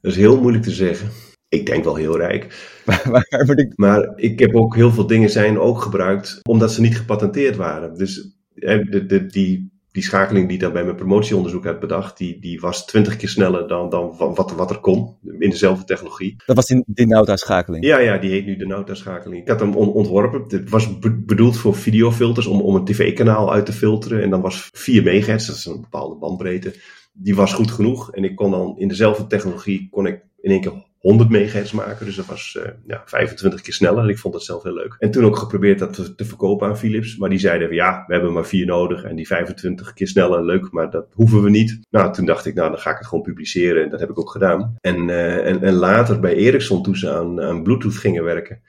dat 0.01 0.11
is 0.11 0.17
heel 0.17 0.39
moeilijk 0.41 0.63
te 0.63 0.71
zeggen. 0.71 1.09
Ik 1.49 1.65
denk 1.65 1.83
wel 1.83 1.95
heel 1.95 2.17
rijk. 2.17 2.69
maar, 2.85 3.01
maar, 3.45 3.57
ik... 3.57 3.77
maar 3.77 4.11
ik 4.15 4.39
heb 4.39 4.55
ook 4.55 4.75
heel 4.75 4.91
veel 4.91 5.07
dingen 5.07 5.29
zijn 5.29 5.59
ook 5.59 5.81
gebruikt 5.81 6.39
omdat 6.49 6.71
ze 6.71 6.81
niet 6.81 6.97
gepatenteerd 6.97 7.55
waren. 7.55 7.97
Dus 7.97 8.37
de, 8.53 9.05
de, 9.07 9.25
die 9.25 9.78
die 9.99 10.07
schakeling 10.07 10.45
die 10.47 10.55
ik 10.55 10.61
dan 10.63 10.73
bij 10.73 10.83
mijn 10.83 10.95
promotieonderzoek 10.95 11.63
heb 11.63 11.79
bedacht, 11.79 12.17
die, 12.17 12.39
die 12.39 12.59
was 12.59 12.85
twintig 12.85 13.15
keer 13.15 13.29
sneller 13.29 13.67
dan, 13.67 13.89
dan 13.89 14.15
wat, 14.17 14.51
wat 14.51 14.69
er 14.69 14.79
kon 14.79 15.17
in 15.39 15.49
dezelfde 15.49 15.83
technologie. 15.83 16.35
Dat 16.45 16.55
was 16.55 16.65
die, 16.65 16.83
die 16.85 17.07
Nauta-schakeling? 17.07 17.85
Ja, 17.85 17.99
ja, 17.99 18.17
die 18.17 18.31
heet 18.31 18.45
nu 18.45 18.55
de 18.55 18.65
Nauta-schakeling. 18.65 19.41
Ik 19.41 19.47
had 19.47 19.59
hem 19.59 19.75
on 19.75 19.87
ontworpen. 19.87 20.43
Het 20.47 20.69
was 20.69 20.99
be 20.99 21.11
bedoeld 21.11 21.57
voor 21.57 21.75
videofilters 21.75 22.47
om, 22.47 22.61
om 22.61 22.75
een 22.75 22.85
tv-kanaal 22.85 23.51
uit 23.51 23.65
te 23.65 23.73
filteren. 23.73 24.21
En 24.21 24.29
dan 24.29 24.41
was 24.41 24.69
4 24.73 25.03
megahertz, 25.03 25.47
dat 25.47 25.55
is 25.55 25.65
een 25.65 25.81
bepaalde 25.81 26.15
bandbreedte, 26.15 26.73
die 27.13 27.35
was 27.35 27.53
goed 27.53 27.71
genoeg. 27.71 28.11
En 28.11 28.23
ik 28.23 28.35
kon 28.35 28.51
dan 28.51 28.75
in 28.77 28.87
dezelfde 28.87 29.27
technologie, 29.27 29.87
kon 29.91 30.05
ik 30.05 30.23
in 30.41 30.51
één 30.51 30.61
keer 30.61 30.87
100 30.99 31.29
megahertz 31.29 31.71
maken. 31.71 32.05
Dus 32.05 32.15
dat 32.15 32.25
was 32.25 32.57
uh, 32.59 32.71
ja, 32.85 33.01
25 33.05 33.61
keer 33.61 33.73
sneller. 33.73 34.03
En 34.03 34.09
ik 34.09 34.17
vond 34.17 34.33
dat 34.33 34.43
zelf 34.43 34.63
heel 34.63 34.73
leuk. 34.73 34.95
En 34.99 35.11
toen 35.11 35.25
ook 35.25 35.37
geprobeerd 35.37 35.79
dat 35.79 35.93
te, 35.93 36.15
te, 36.15 36.25
verkopen 36.25 36.67
aan 36.67 36.77
Philips. 36.77 37.17
Maar 37.17 37.29
die 37.29 37.39
zeiden 37.39 37.73
ja, 37.73 38.03
we 38.07 38.13
hebben 38.13 38.33
maar 38.33 38.45
vier 38.45 38.65
nodig. 38.65 39.03
En 39.03 39.15
die 39.15 39.27
25 39.27 39.93
keer 39.93 40.07
sneller, 40.07 40.45
leuk, 40.45 40.71
maar 40.71 40.89
dat 40.89 41.07
hoeven 41.13 41.43
we 41.43 41.49
niet. 41.49 41.79
Nou, 41.89 42.13
toen 42.13 42.25
dacht 42.25 42.45
ik, 42.45 42.53
nou, 42.53 42.69
dan 42.69 42.79
ga 42.79 42.91
ik 42.91 42.97
het 42.97 43.07
gewoon 43.07 43.23
publiceren. 43.23 43.83
En 43.83 43.89
dat 43.89 43.99
heb 43.99 44.09
ik 44.09 44.19
ook 44.19 44.31
gedaan. 44.31 44.75
En, 44.81 45.07
uh, 45.07 45.47
en, 45.47 45.63
en 45.63 45.73
later 45.73 46.19
bij 46.19 46.35
Ericsson, 46.35 46.83
toen 46.83 46.95
ze 46.95 47.11
aan, 47.11 47.41
aan 47.41 47.63
Bluetooth 47.63 47.97
gingen 47.97 48.23
werken, 48.23 48.61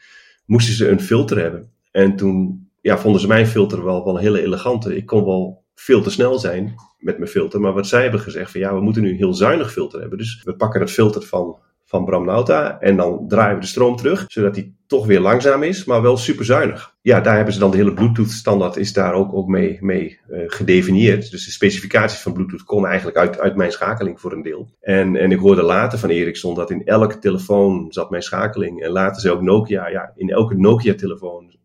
moesten 0.45 0.75
ze 0.75 0.89
een 0.89 1.01
filter 1.01 1.39
hebben. 1.39 1.71
En 1.91 2.17
toen 2.17 2.69
ja, 2.81 2.99
vonden 2.99 3.21
ze 3.21 3.27
mijn 3.27 3.47
filter 3.47 3.85
wel, 3.85 4.05
wel 4.05 4.15
een 4.15 4.23
hele 4.23 4.43
elegante. 4.43 4.97
Ik 4.97 5.07
kon 5.07 5.25
wel 5.25 5.65
veel 5.75 6.03
te 6.03 6.11
snel 6.11 6.39
zijn 6.39 6.75
met 6.99 7.19
mijn 7.19 7.31
filter. 7.31 7.61
Maar 7.61 7.73
wat 7.73 7.87
zij 7.87 8.03
hebben 8.03 8.21
gezegd 8.21 8.51
van 8.51 8.61
ja, 8.61 8.75
we 8.75 8.81
moeten 8.81 9.03
nu 9.03 9.11
een 9.11 9.17
heel 9.17 9.35
zuinig 9.35 9.73
filter 9.73 10.01
hebben. 10.01 10.19
Dus 10.19 10.43
we 10.45 10.55
pakken 10.55 10.81
het 10.81 10.91
filter 10.91 11.23
van 11.23 11.59
van 11.91 12.05
Bram 12.05 12.25
Nauta. 12.25 12.81
En 12.81 12.97
dan 12.97 13.25
draaien 13.29 13.55
we 13.55 13.61
de 13.61 13.67
stroom 13.67 13.97
terug, 13.97 14.25
zodat 14.29 14.55
die 14.55 14.77
toch 14.87 15.07
weer 15.07 15.21
langzaam 15.21 15.63
is, 15.63 15.85
maar 15.85 16.03
wel 16.03 16.17
super 16.17 16.45
zuinig. 16.45 16.95
Ja, 17.03 17.21
daar 17.21 17.37
hebben 17.37 17.55
ze 17.55 17.61
dan 17.61 17.71
de 17.71 17.77
hele 17.77 17.95
Bluetooth 17.95 18.31
standaard 18.31 18.77
is 18.77 18.93
daar 18.93 19.15
ook, 19.15 19.35
ook 19.35 19.49
mee, 19.49 19.79
mee 19.81 20.19
uh, 20.29 20.43
gedefinieerd. 20.47 21.31
Dus 21.31 21.45
de 21.45 21.51
specificaties 21.51 22.21
van 22.21 22.33
Bluetooth 22.33 22.65
komen 22.65 22.89
eigenlijk 22.89 23.19
uit, 23.19 23.39
uit 23.39 23.57
mijn 23.57 23.73
schakeling 23.73 24.21
voor 24.21 24.33
een 24.33 24.43
deel. 24.43 24.69
En, 24.81 25.17
en 25.17 25.33
ik 25.33 25.39
hoorde 25.39 25.63
later 25.63 25.99
van 25.99 26.11
Ericsson 26.11 26.55
dat 26.55 26.71
in 26.71 26.85
elke 26.85 27.19
telefoon 27.19 27.87
zat 27.89 28.11
mijn 28.11 28.23
schakeling. 28.23 28.83
En 28.83 28.91
later 28.91 29.21
zei 29.21 29.35
ook 29.35 29.43
Nokia, 29.43 29.89
ja, 29.89 30.13
in 30.17 30.31
elke 30.31 30.55
Nokia 30.55 30.95
telefoon 30.95 31.59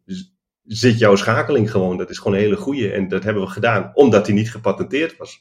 zit 0.63 0.99
jouw 0.99 1.15
schakeling 1.15 1.71
gewoon. 1.71 1.97
Dat 1.97 2.09
is 2.09 2.17
gewoon 2.17 2.33
een 2.33 2.43
hele 2.43 2.55
goede. 2.55 2.91
En 2.91 3.07
dat 3.07 3.23
hebben 3.23 3.43
we 3.43 3.49
gedaan, 3.49 3.91
omdat 3.93 4.25
die 4.25 4.35
niet 4.35 4.51
gepatenteerd 4.51 5.17
was. 5.17 5.39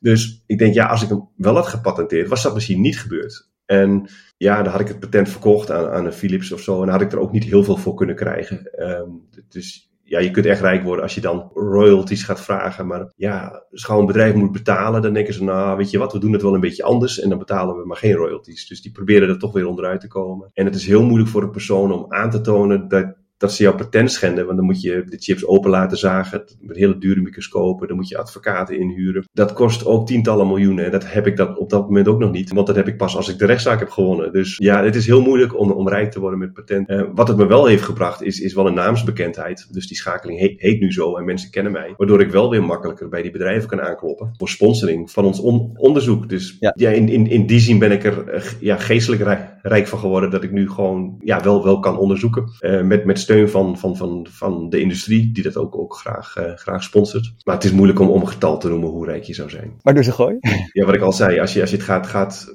Dus 0.00 0.42
ik 0.46 0.58
denk, 0.58 0.74
ja, 0.74 0.86
als 0.86 1.02
ik 1.02 1.08
hem 1.08 1.28
wel 1.36 1.54
had 1.54 1.66
gepatenteerd, 1.66 2.28
was 2.28 2.42
dat 2.42 2.54
misschien 2.54 2.80
niet 2.80 3.00
gebeurd. 3.00 3.50
En 3.66 4.08
ja, 4.36 4.62
dan 4.62 4.72
had 4.72 4.80
ik 4.80 4.88
het 4.88 5.00
patent 5.00 5.28
verkocht 5.28 5.70
aan, 5.70 5.88
aan 5.88 6.06
een 6.06 6.12
Philips 6.12 6.52
of 6.52 6.60
zo. 6.60 6.72
En 6.72 6.80
dan 6.80 6.88
had 6.88 7.00
ik 7.00 7.12
er 7.12 7.20
ook 7.20 7.32
niet 7.32 7.44
heel 7.44 7.64
veel 7.64 7.76
voor 7.76 7.94
kunnen 7.94 8.16
krijgen. 8.16 8.70
Um, 8.78 9.28
dus 9.48 9.90
ja, 10.02 10.18
je 10.18 10.30
kunt 10.30 10.46
echt 10.46 10.60
rijk 10.60 10.82
worden 10.82 11.02
als 11.02 11.14
je 11.14 11.20
dan 11.20 11.50
royalties 11.54 12.22
gaat 12.22 12.40
vragen. 12.40 12.86
Maar 12.86 13.12
ja, 13.16 13.64
als 13.70 13.84
gewoon 13.84 14.00
een 14.00 14.06
bedrijf 14.06 14.34
moet 14.34 14.52
betalen, 14.52 15.02
dan 15.02 15.12
denken 15.12 15.34
ze, 15.34 15.44
nou, 15.44 15.76
weet 15.76 15.90
je 15.90 15.98
wat, 15.98 16.12
we 16.12 16.18
doen 16.18 16.32
het 16.32 16.42
wel 16.42 16.54
een 16.54 16.60
beetje 16.60 16.82
anders. 16.82 17.20
En 17.20 17.28
dan 17.28 17.38
betalen 17.38 17.76
we 17.76 17.86
maar 17.86 17.96
geen 17.96 18.14
royalties. 18.14 18.68
Dus 18.68 18.82
die 18.82 18.92
proberen 18.92 19.28
er 19.28 19.38
toch 19.38 19.52
weer 19.52 19.66
onderuit 19.66 20.00
te 20.00 20.08
komen. 20.08 20.50
En 20.52 20.64
het 20.64 20.74
is 20.74 20.86
heel 20.86 21.04
moeilijk 21.04 21.30
voor 21.30 21.42
een 21.42 21.50
persoon 21.50 21.92
om 21.92 22.12
aan 22.12 22.30
te 22.30 22.40
tonen 22.40 22.88
dat, 22.88 23.14
dat 23.42 23.52
ze 23.52 23.62
jouw 23.62 23.74
patent 23.74 24.12
schenden. 24.12 24.44
Want 24.44 24.56
dan 24.56 24.66
moet 24.66 24.80
je 24.80 25.04
de 25.08 25.16
chips 25.18 25.46
open 25.46 25.70
laten 25.70 25.98
zagen. 25.98 26.44
Met 26.60 26.76
hele 26.76 26.98
dure 26.98 27.20
microscopen. 27.20 27.88
Dan 27.88 27.96
moet 27.96 28.08
je 28.08 28.18
advocaten 28.18 28.78
inhuren. 28.78 29.24
Dat 29.32 29.52
kost 29.52 29.86
ook 29.86 30.06
tientallen 30.06 30.46
miljoenen. 30.46 30.84
En 30.84 30.90
dat 30.90 31.12
heb 31.12 31.26
ik 31.26 31.36
dat 31.36 31.58
op 31.58 31.70
dat 31.70 31.82
moment 31.82 32.08
ook 32.08 32.18
nog 32.18 32.30
niet. 32.30 32.52
Want 32.52 32.66
dat 32.66 32.76
heb 32.76 32.88
ik 32.88 32.96
pas 32.96 33.16
als 33.16 33.28
ik 33.28 33.38
de 33.38 33.46
rechtszaak 33.46 33.78
heb 33.78 33.90
gewonnen. 33.90 34.32
Dus 34.32 34.56
ja, 34.56 34.84
het 34.84 34.94
is 34.94 35.06
heel 35.06 35.22
moeilijk 35.22 35.58
om, 35.58 35.70
om 35.70 35.88
rijk 35.88 36.10
te 36.10 36.20
worden 36.20 36.38
met 36.38 36.52
patent. 36.52 36.90
Uh, 36.90 37.02
wat 37.14 37.28
het 37.28 37.36
me 37.36 37.46
wel 37.46 37.66
heeft 37.66 37.82
gebracht 37.82 38.22
is, 38.22 38.40
is 38.40 38.54
wel 38.54 38.66
een 38.66 38.74
naamsbekendheid. 38.74 39.68
Dus 39.70 39.86
die 39.86 39.96
schakeling 39.96 40.38
heet, 40.38 40.60
heet 40.60 40.80
nu 40.80 40.92
zo 40.92 41.16
en 41.16 41.24
mensen 41.24 41.50
kennen 41.50 41.72
mij. 41.72 41.94
Waardoor 41.96 42.20
ik 42.20 42.30
wel 42.30 42.50
weer 42.50 42.64
makkelijker 42.64 43.08
bij 43.08 43.22
die 43.22 43.30
bedrijven 43.30 43.68
kan 43.68 43.80
aankloppen. 43.80 44.34
Voor 44.36 44.48
sponsoring 44.48 45.10
van 45.10 45.24
ons 45.24 45.40
on 45.40 45.70
onderzoek. 45.76 46.28
Dus 46.28 46.56
ja, 46.60 46.72
ja 46.76 46.90
in, 46.90 47.08
in, 47.08 47.26
in 47.26 47.46
die 47.46 47.60
zin 47.60 47.78
ben 47.78 47.92
ik 47.92 48.04
er 48.04 48.34
uh, 48.34 48.42
ja, 48.60 48.76
geestelijk 48.76 49.22
rijk 49.62 49.86
van 49.86 49.98
geworden. 49.98 50.30
Dat 50.30 50.42
ik 50.42 50.52
nu 50.52 50.70
gewoon 50.70 51.16
ja, 51.20 51.42
wel, 51.42 51.64
wel 51.64 51.78
kan 51.80 51.98
onderzoeken. 51.98 52.44
Uh, 52.60 52.82
met, 52.82 53.04
met 53.04 53.18
steun 53.32 53.48
van, 53.48 53.78
van, 53.78 53.96
van, 53.96 54.26
van 54.30 54.70
de 54.70 54.80
industrie, 54.80 55.32
die 55.32 55.42
dat 55.42 55.56
ook, 55.56 55.78
ook 55.78 55.94
graag, 55.94 56.36
uh, 56.36 56.54
graag 56.54 56.82
sponsort. 56.82 57.32
Maar 57.44 57.54
het 57.54 57.64
is 57.64 57.72
moeilijk 57.72 57.98
om, 57.98 58.10
om 58.10 58.20
een 58.20 58.28
getal 58.28 58.58
te 58.58 58.68
noemen 58.68 58.88
hoe 58.88 59.06
rijk 59.06 59.24
je 59.24 59.34
zou 59.34 59.50
zijn. 59.50 59.78
Maar 59.82 59.94
dus 59.94 60.06
een 60.06 60.12
gooi? 60.12 60.36
Ja, 60.72 60.84
wat 60.84 60.94
ik 60.94 61.00
al 61.00 61.12
zei, 61.12 61.40
als 61.40 61.52
je, 61.52 61.60
als 61.60 61.70
je 61.70 61.76
het 61.76 61.84
gaat. 61.84 62.06
gaat 62.06 62.54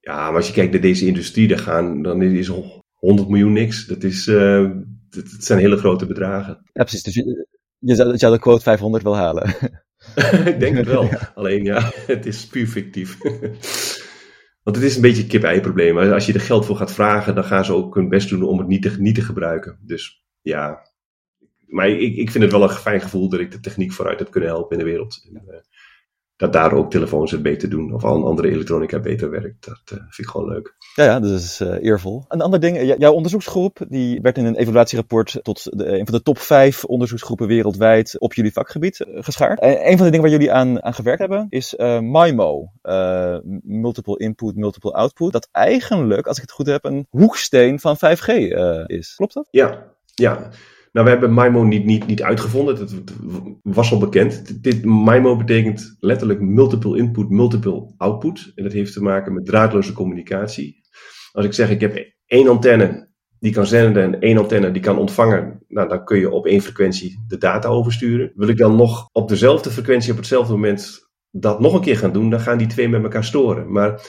ja, 0.00 0.26
maar 0.26 0.36
als 0.36 0.46
je 0.46 0.52
kijkt 0.52 0.72
naar 0.72 0.80
deze 0.80 1.06
industrie, 1.06 1.48
dan, 1.48 1.58
gaan, 1.58 2.02
dan 2.02 2.22
is 2.22 2.50
100 2.94 3.28
miljoen 3.28 3.52
niks. 3.52 3.86
Dat, 3.86 4.02
is, 4.02 4.26
uh, 4.26 4.70
dat, 5.10 5.24
zijn 5.38 5.58
hele 5.58 5.76
grote 5.76 6.06
bedragen. 6.06 6.60
Ja, 6.72 6.82
precies. 6.82 7.02
Dus 7.02 7.14
je, 7.14 7.46
je, 7.78 7.94
zou, 7.94 8.10
je 8.10 8.18
zou 8.18 8.32
de 8.32 8.38
quote 8.38 8.62
500 8.62 9.02
wel 9.02 9.16
halen. 9.16 9.48
ik 10.52 10.60
denk 10.60 10.76
het 10.76 10.86
wel. 10.86 11.08
Alleen 11.34 11.64
ja, 11.64 11.90
het 12.06 12.26
is 12.26 12.46
puur 12.46 12.66
fictief. 12.66 13.18
Want 14.68 14.80
het 14.80 14.88
is 14.88 14.96
een 14.96 15.02
beetje 15.02 15.22
een 15.22 15.28
kip-ei 15.28 15.60
probleem. 15.60 15.98
Als 15.98 16.26
je 16.26 16.32
er 16.32 16.40
geld 16.40 16.66
voor 16.66 16.76
gaat 16.76 16.92
vragen, 16.92 17.34
dan 17.34 17.44
gaan 17.44 17.64
ze 17.64 17.72
ook 17.72 17.94
hun 17.94 18.08
best 18.08 18.28
doen 18.28 18.42
om 18.42 18.58
het 18.58 18.68
niet 18.68 18.82
te, 18.82 18.96
niet 18.98 19.14
te 19.14 19.22
gebruiken. 19.22 19.78
Dus 19.82 20.24
ja. 20.40 20.90
Maar 21.66 21.88
ik, 21.88 22.16
ik 22.16 22.30
vind 22.30 22.44
het 22.44 22.52
wel 22.52 22.62
een 22.62 22.68
fijn 22.68 23.00
gevoel 23.00 23.28
dat 23.28 23.40
ik 23.40 23.50
de 23.50 23.60
techniek 23.60 23.92
vooruit 23.92 24.18
heb 24.18 24.30
kunnen 24.30 24.50
helpen 24.50 24.78
in 24.78 24.84
de 24.84 24.90
wereld. 24.90 25.28
En, 25.32 25.42
uh, 25.48 25.54
dat 26.38 26.52
daar 26.52 26.72
ook 26.72 26.90
telefoons 26.90 27.30
het 27.30 27.42
beter 27.42 27.70
doen 27.70 27.94
of 27.94 28.04
al 28.04 28.26
andere 28.26 28.50
elektronica 28.50 28.98
beter 29.00 29.30
werkt. 29.30 29.66
Dat 29.66 29.80
uh, 29.84 29.98
vind 29.98 30.18
ik 30.18 30.28
gewoon 30.28 30.48
leuk. 30.48 30.74
Ja, 30.94 31.04
ja 31.04 31.20
dat 31.20 31.30
is 31.30 31.60
uh, 31.60 31.74
eervol. 31.80 32.24
Een 32.28 32.40
ander 32.40 32.60
ding, 32.60 32.94
jouw 32.98 33.12
onderzoeksgroep 33.12 33.78
die 33.88 34.20
werd 34.20 34.38
in 34.38 34.44
een 34.44 34.56
evaluatierapport 34.56 35.38
tot 35.42 35.78
de, 35.78 35.86
een 35.86 36.06
van 36.06 36.14
de 36.14 36.22
top 36.22 36.38
vijf 36.38 36.84
onderzoeksgroepen 36.84 37.46
wereldwijd 37.46 38.18
op 38.18 38.34
jullie 38.34 38.52
vakgebied 38.52 39.06
geschaard. 39.08 39.60
En 39.60 39.90
een 39.90 39.96
van 39.96 40.04
de 40.06 40.12
dingen 40.12 40.20
waar 40.20 40.38
jullie 40.38 40.52
aan, 40.52 40.82
aan 40.82 40.94
gewerkt 40.94 41.20
hebben 41.20 41.46
is 41.48 41.74
MIMO, 42.00 42.70
Multiple 43.62 44.18
Input, 44.18 44.56
Multiple 44.56 44.92
Output. 44.92 45.32
Dat 45.32 45.48
eigenlijk, 45.52 46.26
als 46.26 46.36
ik 46.36 46.42
het 46.42 46.52
goed 46.52 46.66
heb, 46.66 46.84
een 46.84 47.06
hoeksteen 47.10 47.80
van 47.80 47.96
5G 47.96 48.26
is. 48.86 49.14
Klopt 49.16 49.34
dat? 49.34 49.48
Ja, 49.50 49.84
ja. 50.14 50.50
Nou, 50.98 51.10
we 51.10 51.16
hebben 51.16 51.34
MIMO 51.34 51.62
niet, 51.62 51.84
niet, 51.84 52.06
niet 52.06 52.22
uitgevonden. 52.22 52.76
Dat 52.76 52.94
was 53.62 53.92
al 53.92 53.98
bekend. 53.98 54.62
Dit 54.62 54.84
MIMO 54.84 55.36
betekent 55.36 55.96
letterlijk 56.00 56.40
multiple 56.40 56.98
input, 56.98 57.28
multiple 57.28 57.94
output. 57.96 58.52
En 58.54 58.62
dat 58.64 58.72
heeft 58.72 58.92
te 58.92 59.02
maken 59.02 59.34
met 59.34 59.46
draadloze 59.46 59.92
communicatie. 59.92 60.80
Als 61.32 61.44
ik 61.44 61.52
zeg, 61.52 61.70
ik 61.70 61.80
heb 61.80 62.12
één 62.26 62.48
antenne 62.48 63.08
die 63.38 63.52
kan 63.52 63.66
zenden 63.66 64.02
en 64.02 64.20
één 64.20 64.38
antenne 64.38 64.70
die 64.70 64.82
kan 64.82 64.98
ontvangen, 64.98 65.64
nou, 65.68 65.88
dan 65.88 66.04
kun 66.04 66.18
je 66.18 66.30
op 66.30 66.46
één 66.46 66.60
frequentie 66.60 67.24
de 67.26 67.38
data 67.38 67.68
oversturen. 67.68 68.32
Wil 68.34 68.48
ik 68.48 68.56
dan 68.56 68.76
nog 68.76 69.08
op 69.12 69.28
dezelfde 69.28 69.70
frequentie 69.70 70.12
op 70.12 70.18
hetzelfde 70.18 70.52
moment 70.52 71.10
dat 71.30 71.60
nog 71.60 71.74
een 71.74 71.80
keer 71.80 71.98
gaan 71.98 72.12
doen, 72.12 72.30
dan 72.30 72.40
gaan 72.40 72.58
die 72.58 72.66
twee 72.66 72.88
met 72.88 73.02
elkaar 73.02 73.24
storen. 73.24 73.72
Maar 73.72 74.00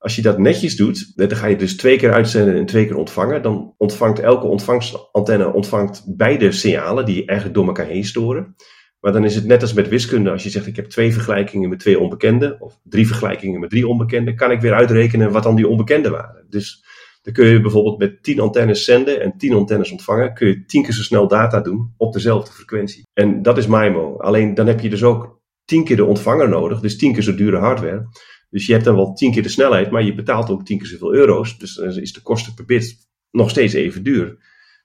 als 0.00 0.16
je 0.16 0.22
dat 0.22 0.38
netjes 0.38 0.76
doet, 0.76 1.12
dan 1.16 1.36
ga 1.36 1.46
je 1.46 1.56
dus 1.56 1.76
twee 1.76 1.96
keer 1.96 2.12
uitzenden 2.12 2.56
en 2.56 2.66
twee 2.66 2.86
keer 2.86 2.96
ontvangen. 2.96 3.42
Dan 3.42 3.74
ontvangt 3.76 4.18
elke 4.18 4.46
ontvangstantenne 4.46 5.52
ontvangt 5.52 6.04
beide 6.16 6.52
signalen 6.52 7.04
die 7.04 7.26
eigenlijk 7.26 7.58
door 7.58 7.66
elkaar 7.66 7.86
heen 7.86 8.04
storen. 8.04 8.54
Maar 9.00 9.12
dan 9.12 9.24
is 9.24 9.34
het 9.34 9.46
net 9.46 9.62
als 9.62 9.72
met 9.72 9.88
wiskunde. 9.88 10.30
Als 10.30 10.42
je 10.42 10.50
zegt 10.50 10.66
ik 10.66 10.76
heb 10.76 10.86
twee 10.86 11.12
vergelijkingen 11.12 11.68
met 11.68 11.78
twee 11.78 11.98
onbekenden. 11.98 12.60
Of 12.60 12.80
drie 12.82 13.06
vergelijkingen 13.06 13.60
met 13.60 13.70
drie 13.70 13.88
onbekenden. 13.88 14.36
Kan 14.36 14.50
ik 14.50 14.60
weer 14.60 14.74
uitrekenen 14.74 15.32
wat 15.32 15.42
dan 15.42 15.56
die 15.56 15.68
onbekenden 15.68 16.12
waren. 16.12 16.46
Dus 16.48 16.84
dan 17.22 17.32
kun 17.32 17.46
je 17.46 17.60
bijvoorbeeld 17.60 17.98
met 17.98 18.22
tien 18.22 18.40
antennes 18.40 18.84
zenden 18.84 19.20
en 19.20 19.34
tien 19.36 19.54
antennes 19.54 19.90
ontvangen. 19.90 20.34
Kun 20.34 20.48
je 20.48 20.64
tien 20.64 20.82
keer 20.82 20.92
zo 20.92 21.02
snel 21.02 21.28
data 21.28 21.60
doen 21.60 21.94
op 21.96 22.12
dezelfde 22.12 22.52
frequentie. 22.52 23.02
En 23.12 23.42
dat 23.42 23.58
is 23.58 23.66
MIMO. 23.66 24.16
Alleen 24.16 24.54
dan 24.54 24.66
heb 24.66 24.80
je 24.80 24.90
dus 24.90 25.02
ook 25.02 25.40
tien 25.64 25.84
keer 25.84 25.96
de 25.96 26.04
ontvanger 26.04 26.48
nodig. 26.48 26.80
Dus 26.80 26.96
tien 26.96 27.12
keer 27.12 27.22
zo 27.22 27.34
dure 27.34 27.58
hardware. 27.58 28.08
Dus 28.50 28.66
je 28.66 28.72
hebt 28.72 28.84
dan 28.84 28.94
wel 28.94 29.12
tien 29.12 29.32
keer 29.32 29.42
de 29.42 29.48
snelheid, 29.48 29.90
maar 29.90 30.02
je 30.02 30.14
betaalt 30.14 30.50
ook 30.50 30.64
tien 30.64 30.78
keer 30.78 30.86
zoveel 30.86 31.14
euro's. 31.14 31.58
Dus 31.58 31.74
dan 31.74 31.96
is 31.96 32.12
de 32.12 32.22
kosten 32.22 32.54
per 32.54 32.64
bit 32.64 32.96
nog 33.30 33.50
steeds 33.50 33.72
even 33.72 34.02
duur. 34.02 34.38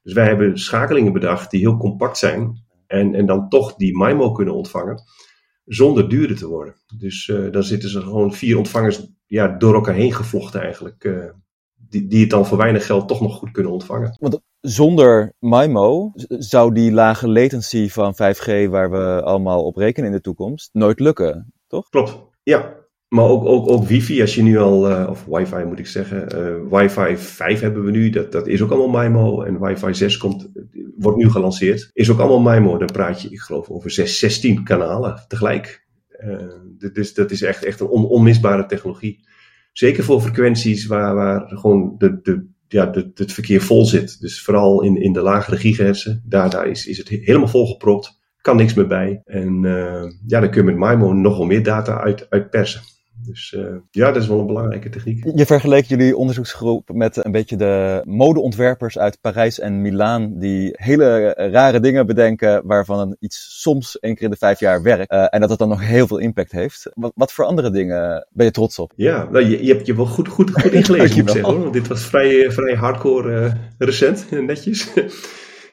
Dus 0.03 0.13
wij 0.13 0.25
hebben 0.25 0.59
schakelingen 0.59 1.13
bedacht 1.13 1.51
die 1.51 1.59
heel 1.59 1.77
compact 1.77 2.17
zijn 2.17 2.63
en, 2.87 3.15
en 3.15 3.25
dan 3.25 3.49
toch 3.49 3.75
die 3.75 3.97
MIMO 3.97 4.31
kunnen 4.31 4.53
ontvangen 4.53 5.03
zonder 5.65 6.09
duurder 6.09 6.37
te 6.37 6.47
worden. 6.47 6.75
Dus 6.97 7.27
uh, 7.27 7.51
dan 7.51 7.63
zitten 7.63 7.89
ze 7.89 8.01
gewoon 8.01 8.33
vier 8.33 8.57
ontvangers 8.57 9.07
ja, 9.25 9.47
door 9.47 9.73
elkaar 9.73 9.93
heen 9.93 10.13
gevlochten 10.13 10.61
eigenlijk. 10.61 11.03
Uh, 11.03 11.29
die, 11.75 12.07
die 12.07 12.19
het 12.19 12.29
dan 12.29 12.45
voor 12.45 12.57
weinig 12.57 12.85
geld 12.85 13.07
toch 13.07 13.21
nog 13.21 13.35
goed 13.35 13.51
kunnen 13.51 13.71
ontvangen. 13.71 14.17
Want 14.19 14.39
zonder 14.59 15.33
MIMO 15.39 16.11
zou 16.27 16.73
die 16.73 16.91
lage 16.91 17.27
latency 17.29 17.89
van 17.89 18.13
5G 18.13 18.69
waar 18.69 18.91
we 18.91 19.21
allemaal 19.23 19.65
op 19.65 19.75
rekenen 19.75 20.09
in 20.09 20.15
de 20.15 20.21
toekomst 20.21 20.69
nooit 20.73 20.99
lukken, 20.99 21.53
toch? 21.67 21.89
Klopt, 21.89 22.17
ja. 22.43 22.83
Maar 23.15 23.25
ook, 23.25 23.45
ook, 23.45 23.69
ook 23.69 23.87
wifi, 23.87 24.21
als 24.21 24.35
je 24.35 24.43
nu 24.43 24.57
al, 24.57 24.91
uh, 24.91 25.07
of 25.09 25.25
wifi 25.25 25.63
moet 25.63 25.79
ik 25.79 25.87
zeggen, 25.87 26.27
uh, 26.35 26.79
wifi 26.79 27.17
5 27.17 27.59
hebben 27.59 27.83
we 27.83 27.91
nu, 27.91 28.09
dat, 28.09 28.31
dat 28.31 28.47
is 28.47 28.61
ook 28.61 28.71
allemaal 28.71 29.03
MIMO. 29.03 29.43
En 29.43 29.59
wifi 29.59 29.93
6 29.93 30.17
komt, 30.17 30.51
wordt 30.97 31.17
nu 31.17 31.29
gelanceerd, 31.29 31.89
is 31.93 32.11
ook 32.11 32.19
allemaal 32.19 32.53
MIMO. 32.53 32.77
Dan 32.77 32.91
praat 32.91 33.21
je, 33.21 33.29
ik 33.29 33.39
geloof, 33.39 33.69
over 33.69 33.91
6, 33.91 34.19
16 34.19 34.63
kanalen 34.63 35.23
tegelijk. 35.27 35.87
Uh, 36.25 36.91
dus 36.93 37.13
dat 37.13 37.31
is 37.31 37.41
echt, 37.41 37.63
echt 37.63 37.79
een 37.79 37.87
on, 37.87 38.05
onmisbare 38.05 38.65
technologie. 38.65 39.27
Zeker 39.71 40.03
voor 40.03 40.21
frequenties 40.21 40.85
waar, 40.85 41.15
waar 41.15 41.47
gewoon 41.47 41.95
de, 41.97 42.19
de, 42.21 42.47
ja, 42.67 42.91
het 43.13 43.33
verkeer 43.33 43.61
vol 43.61 43.85
zit. 43.85 44.19
Dus 44.21 44.41
vooral 44.41 44.83
in, 44.83 45.01
in 45.01 45.13
de 45.13 45.21
lagere 45.21 45.57
gigahertzen, 45.57 46.23
daar, 46.25 46.49
daar 46.49 46.67
is, 46.67 46.87
is 46.87 46.97
het 46.97 47.07
helemaal 47.09 47.47
volgepropt. 47.47 48.23
Kan 48.41 48.57
niks 48.57 48.73
meer 48.73 48.87
bij. 48.87 49.21
En 49.25 49.61
ja, 50.27 50.39
dan 50.39 50.49
kun 50.49 50.65
je 50.65 50.73
met 50.73 50.89
MIMO 50.89 51.13
nogal 51.13 51.45
meer 51.45 51.63
data 51.63 51.99
uit, 51.99 52.29
uit. 52.29 52.51
Dus 53.25 53.53
uh, 53.57 53.75
ja, 53.91 54.11
dat 54.11 54.21
is 54.21 54.27
wel 54.27 54.39
een 54.39 54.45
belangrijke 54.45 54.89
techniek. 54.89 55.31
Je 55.35 55.45
vergeleek 55.45 55.85
jullie 55.85 56.17
onderzoeksgroep 56.17 56.89
met 56.93 57.25
een 57.25 57.31
beetje 57.31 57.55
de 57.55 58.01
modeontwerpers 58.05 58.97
uit 58.97 59.17
Parijs 59.21 59.59
en 59.59 59.81
Milaan, 59.81 60.39
die 60.39 60.69
hele 60.73 61.33
rare 61.51 61.79
dingen 61.79 62.05
bedenken 62.05 62.61
waarvan 62.65 63.15
iets 63.19 63.61
soms 63.61 63.99
één 63.99 64.15
keer 64.15 64.23
in 64.23 64.29
de 64.29 64.37
vijf 64.37 64.59
jaar 64.59 64.81
werkt. 64.81 65.13
Uh, 65.13 65.25
en 65.29 65.39
dat 65.39 65.49
het 65.49 65.59
dan 65.59 65.69
nog 65.69 65.87
heel 65.87 66.07
veel 66.07 66.17
impact 66.17 66.51
heeft. 66.51 66.89
Wat, 66.93 67.11
wat, 67.15 67.33
voor 67.33 67.45
andere 67.45 67.71
dingen 67.71 68.27
ben 68.29 68.45
je 68.45 68.51
trots 68.51 68.79
op? 68.79 68.93
Ja, 68.95 69.27
nou, 69.31 69.45
je, 69.45 69.65
je 69.65 69.73
hebt 69.73 69.85
je 69.85 69.95
wel 69.95 70.05
goed, 70.05 70.27
goed, 70.27 70.51
goed 70.51 70.71
ingelezen, 70.71 71.17
moet 71.17 71.27
ik 71.27 71.29
zeggen. 71.29 71.53
Hoor. 71.53 71.61
Want 71.61 71.73
dit 71.73 71.87
was 71.87 72.05
vrij, 72.05 72.51
vrij 72.51 72.75
hardcore 72.75 73.41
uh, 73.41 73.53
recent, 73.77 74.31
netjes. 74.47 74.87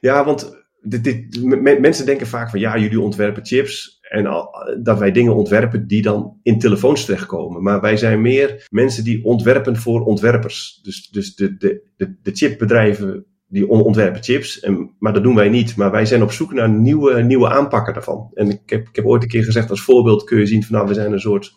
ja, 0.00 0.24
want 0.24 0.61
dit, 0.82 1.44
mensen 1.80 2.06
denken 2.06 2.26
vaak 2.26 2.50
van 2.50 2.60
ja, 2.60 2.78
jullie 2.78 3.00
ontwerpen 3.00 3.46
chips 3.46 4.00
en 4.12 4.48
dat 4.82 4.98
wij 4.98 5.12
dingen 5.12 5.34
ontwerpen 5.34 5.86
die 5.86 6.02
dan 6.02 6.38
in 6.42 6.58
telefoons 6.58 7.04
terechtkomen. 7.04 7.62
Maar 7.62 7.80
wij 7.80 7.96
zijn 7.96 8.20
meer 8.20 8.66
mensen 8.70 9.04
die 9.04 9.24
ontwerpen 9.24 9.76
voor 9.76 10.04
ontwerpers. 10.04 10.80
Dus, 10.82 11.08
dus 11.08 11.34
de, 11.34 11.56
de, 11.56 11.82
de, 11.96 12.16
de 12.22 12.30
chipbedrijven 12.32 13.26
die 13.48 13.68
ontwerpen 13.68 14.22
chips, 14.22 14.60
en, 14.60 14.94
maar 14.98 15.12
dat 15.12 15.22
doen 15.22 15.34
wij 15.34 15.48
niet. 15.48 15.76
Maar 15.76 15.90
wij 15.90 16.06
zijn 16.06 16.22
op 16.22 16.32
zoek 16.32 16.52
naar 16.52 16.70
nieuwe, 16.70 17.22
nieuwe 17.22 17.48
aanpakken 17.48 17.94
daarvan. 17.94 18.30
En 18.34 18.50
ik 18.50 18.70
heb, 18.70 18.88
ik 18.88 18.96
heb 18.96 19.06
ooit 19.06 19.22
een 19.22 19.28
keer 19.28 19.44
gezegd, 19.44 19.70
als 19.70 19.82
voorbeeld 19.82 20.24
kun 20.24 20.38
je 20.38 20.46
zien 20.46 20.62
van 20.62 20.74
nou, 20.74 20.88
we 20.88 20.94
zijn 20.94 21.12
een 21.12 21.20
soort 21.20 21.54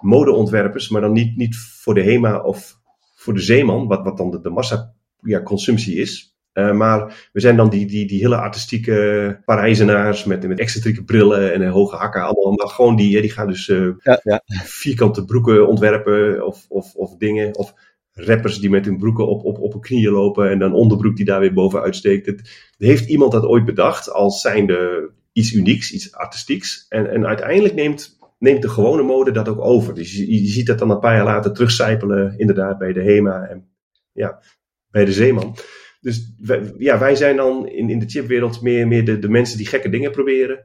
modeontwerpers, 0.00 0.88
maar 0.88 1.00
dan 1.00 1.12
niet, 1.12 1.36
niet 1.36 1.56
voor 1.56 1.94
de 1.94 2.02
HEMA 2.02 2.40
of 2.40 2.78
voor 3.14 3.34
de 3.34 3.40
zeeman, 3.40 3.86
wat, 3.86 4.04
wat 4.04 4.16
dan 4.16 4.30
de, 4.30 4.40
de 4.40 4.50
massa 4.50 4.94
ja, 5.20 5.42
consumptie 5.42 5.96
is. 5.96 6.37
Uh, 6.58 6.72
maar 6.72 7.28
we 7.32 7.40
zijn 7.40 7.56
dan 7.56 7.70
die, 7.70 7.86
die, 7.86 8.06
die 8.06 8.20
hele 8.20 8.36
artistieke 8.36 9.40
Parijzenaars 9.44 10.24
met, 10.24 10.48
met 10.48 10.58
excentrieke 10.58 11.04
brillen 11.04 11.52
en 11.52 11.68
hoge 11.68 11.96
hakken. 11.96 12.22
Allemaal, 12.22 12.52
maar 12.52 12.68
gewoon 12.68 12.96
die, 12.96 13.20
die 13.20 13.30
gaan 13.30 13.46
dus 13.46 13.68
uh, 13.68 13.90
ja, 13.98 14.20
ja. 14.22 14.42
vierkante 14.64 15.24
broeken 15.24 15.68
ontwerpen 15.68 16.46
of, 16.46 16.66
of, 16.68 16.94
of 16.94 17.16
dingen. 17.16 17.56
Of 17.56 17.74
rappers 18.12 18.58
die 18.58 18.70
met 18.70 18.84
hun 18.84 18.98
broeken 18.98 19.28
op, 19.28 19.44
op, 19.44 19.58
op 19.58 19.72
hun 19.72 19.80
knieën 19.80 20.12
lopen 20.12 20.50
en 20.50 20.58
dan 20.58 20.72
onderbroek 20.72 21.16
die 21.16 21.24
daar 21.24 21.40
weer 21.40 21.52
bovenuit 21.52 21.96
steekt. 21.96 22.26
Het, 22.26 22.68
heeft 22.78 23.08
iemand 23.08 23.32
dat 23.32 23.44
ooit 23.44 23.64
bedacht 23.64 24.12
als 24.12 24.40
zijnde 24.40 25.10
iets 25.32 25.52
unieks, 25.52 25.92
iets 25.92 26.12
artistieks. 26.12 26.86
En, 26.88 27.10
en 27.10 27.26
uiteindelijk 27.26 27.74
neemt, 27.74 28.18
neemt 28.38 28.62
de 28.62 28.68
gewone 28.68 29.02
mode 29.02 29.30
dat 29.30 29.48
ook 29.48 29.60
over. 29.60 29.94
Dus 29.94 30.16
je, 30.16 30.42
je 30.42 30.48
ziet 30.48 30.66
dat 30.66 30.78
dan 30.78 30.90
een 30.90 31.00
paar 31.00 31.14
jaar 31.14 31.24
later 31.24 31.52
terugcijpelen, 31.52 32.38
inderdaad, 32.38 32.78
bij 32.78 32.92
de 32.92 33.02
HEMA 33.02 33.46
en 33.46 33.68
ja, 34.12 34.42
bij 34.90 35.04
de 35.04 35.12
Zeeman. 35.12 35.56
Dus 36.00 36.34
wij, 36.38 36.74
ja, 36.78 36.98
wij 36.98 37.14
zijn 37.14 37.36
dan 37.36 37.68
in, 37.68 37.90
in 37.90 37.98
de 37.98 38.08
chipwereld 38.08 38.62
meer, 38.62 38.86
meer 38.86 39.04
de, 39.04 39.18
de 39.18 39.28
mensen 39.28 39.56
die 39.56 39.66
gekke 39.66 39.88
dingen 39.88 40.10
proberen. 40.10 40.64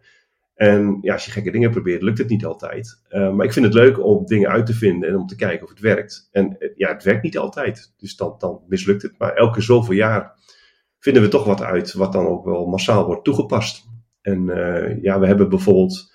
En 0.54 0.98
ja, 1.02 1.14
als 1.14 1.26
je 1.26 1.32
gekke 1.32 1.52
dingen 1.52 1.72
probeert, 1.72 2.02
lukt 2.02 2.18
het 2.18 2.30
niet 2.30 2.46
altijd. 2.46 3.02
Uh, 3.10 3.34
maar 3.34 3.46
ik 3.46 3.54
vind 3.54 3.66
het 3.66 3.74
leuk 3.74 4.04
om 4.04 4.26
dingen 4.26 4.50
uit 4.50 4.66
te 4.66 4.74
vinden 4.74 5.10
en 5.10 5.16
om 5.16 5.28
te 5.28 5.36
kijken 5.36 5.64
of 5.64 5.70
het 5.70 5.80
werkt. 5.80 6.30
En 6.32 6.56
uh, 6.60 6.70
ja, 6.76 6.94
het 6.94 7.04
werkt 7.04 7.24
niet 7.24 7.38
altijd. 7.38 7.94
Dus 7.98 8.16
dan, 8.16 8.36
dan 8.38 8.62
mislukt 8.68 9.02
het. 9.02 9.18
Maar 9.18 9.34
elke 9.34 9.62
zoveel 9.62 9.96
jaar 9.96 10.40
vinden 11.00 11.22
we 11.22 11.28
toch 11.28 11.46
wat 11.46 11.62
uit 11.62 11.94
wat 11.94 12.14
dan 12.14 12.26
ook 12.28 12.46
wel 12.46 12.66
massaal 12.66 13.06
wordt 13.06 13.24
toegepast. 13.24 13.86
En 14.22 14.48
uh, 14.48 15.02
ja, 15.02 15.20
we 15.20 15.26
hebben 15.26 15.50
bijvoorbeeld 15.50 16.12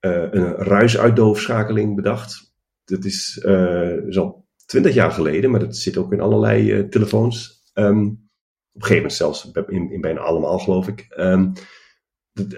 een 0.00 0.54
ruisuitdoofschakeling 0.54 1.96
bedacht. 1.96 2.54
Dat 2.84 3.04
is, 3.04 3.36
is 4.06 4.18
al 4.18 4.46
twintig 4.66 4.94
jaar 4.94 5.10
geleden, 5.10 5.50
maar 5.50 5.60
dat 5.60 5.76
zit 5.76 5.96
ook 5.96 6.12
in 6.12 6.20
allerlei 6.20 6.88
telefoons. 6.88 7.62
Um, 7.74 8.21
een 8.74 8.82
gegeven 8.82 8.96
moment 8.96 9.12
zelfs 9.12 9.50
in, 9.68 9.92
in 9.92 10.00
bijna 10.00 10.20
allemaal, 10.20 10.58
geloof 10.58 10.88
ik. 10.88 11.06
Um, 11.18 11.52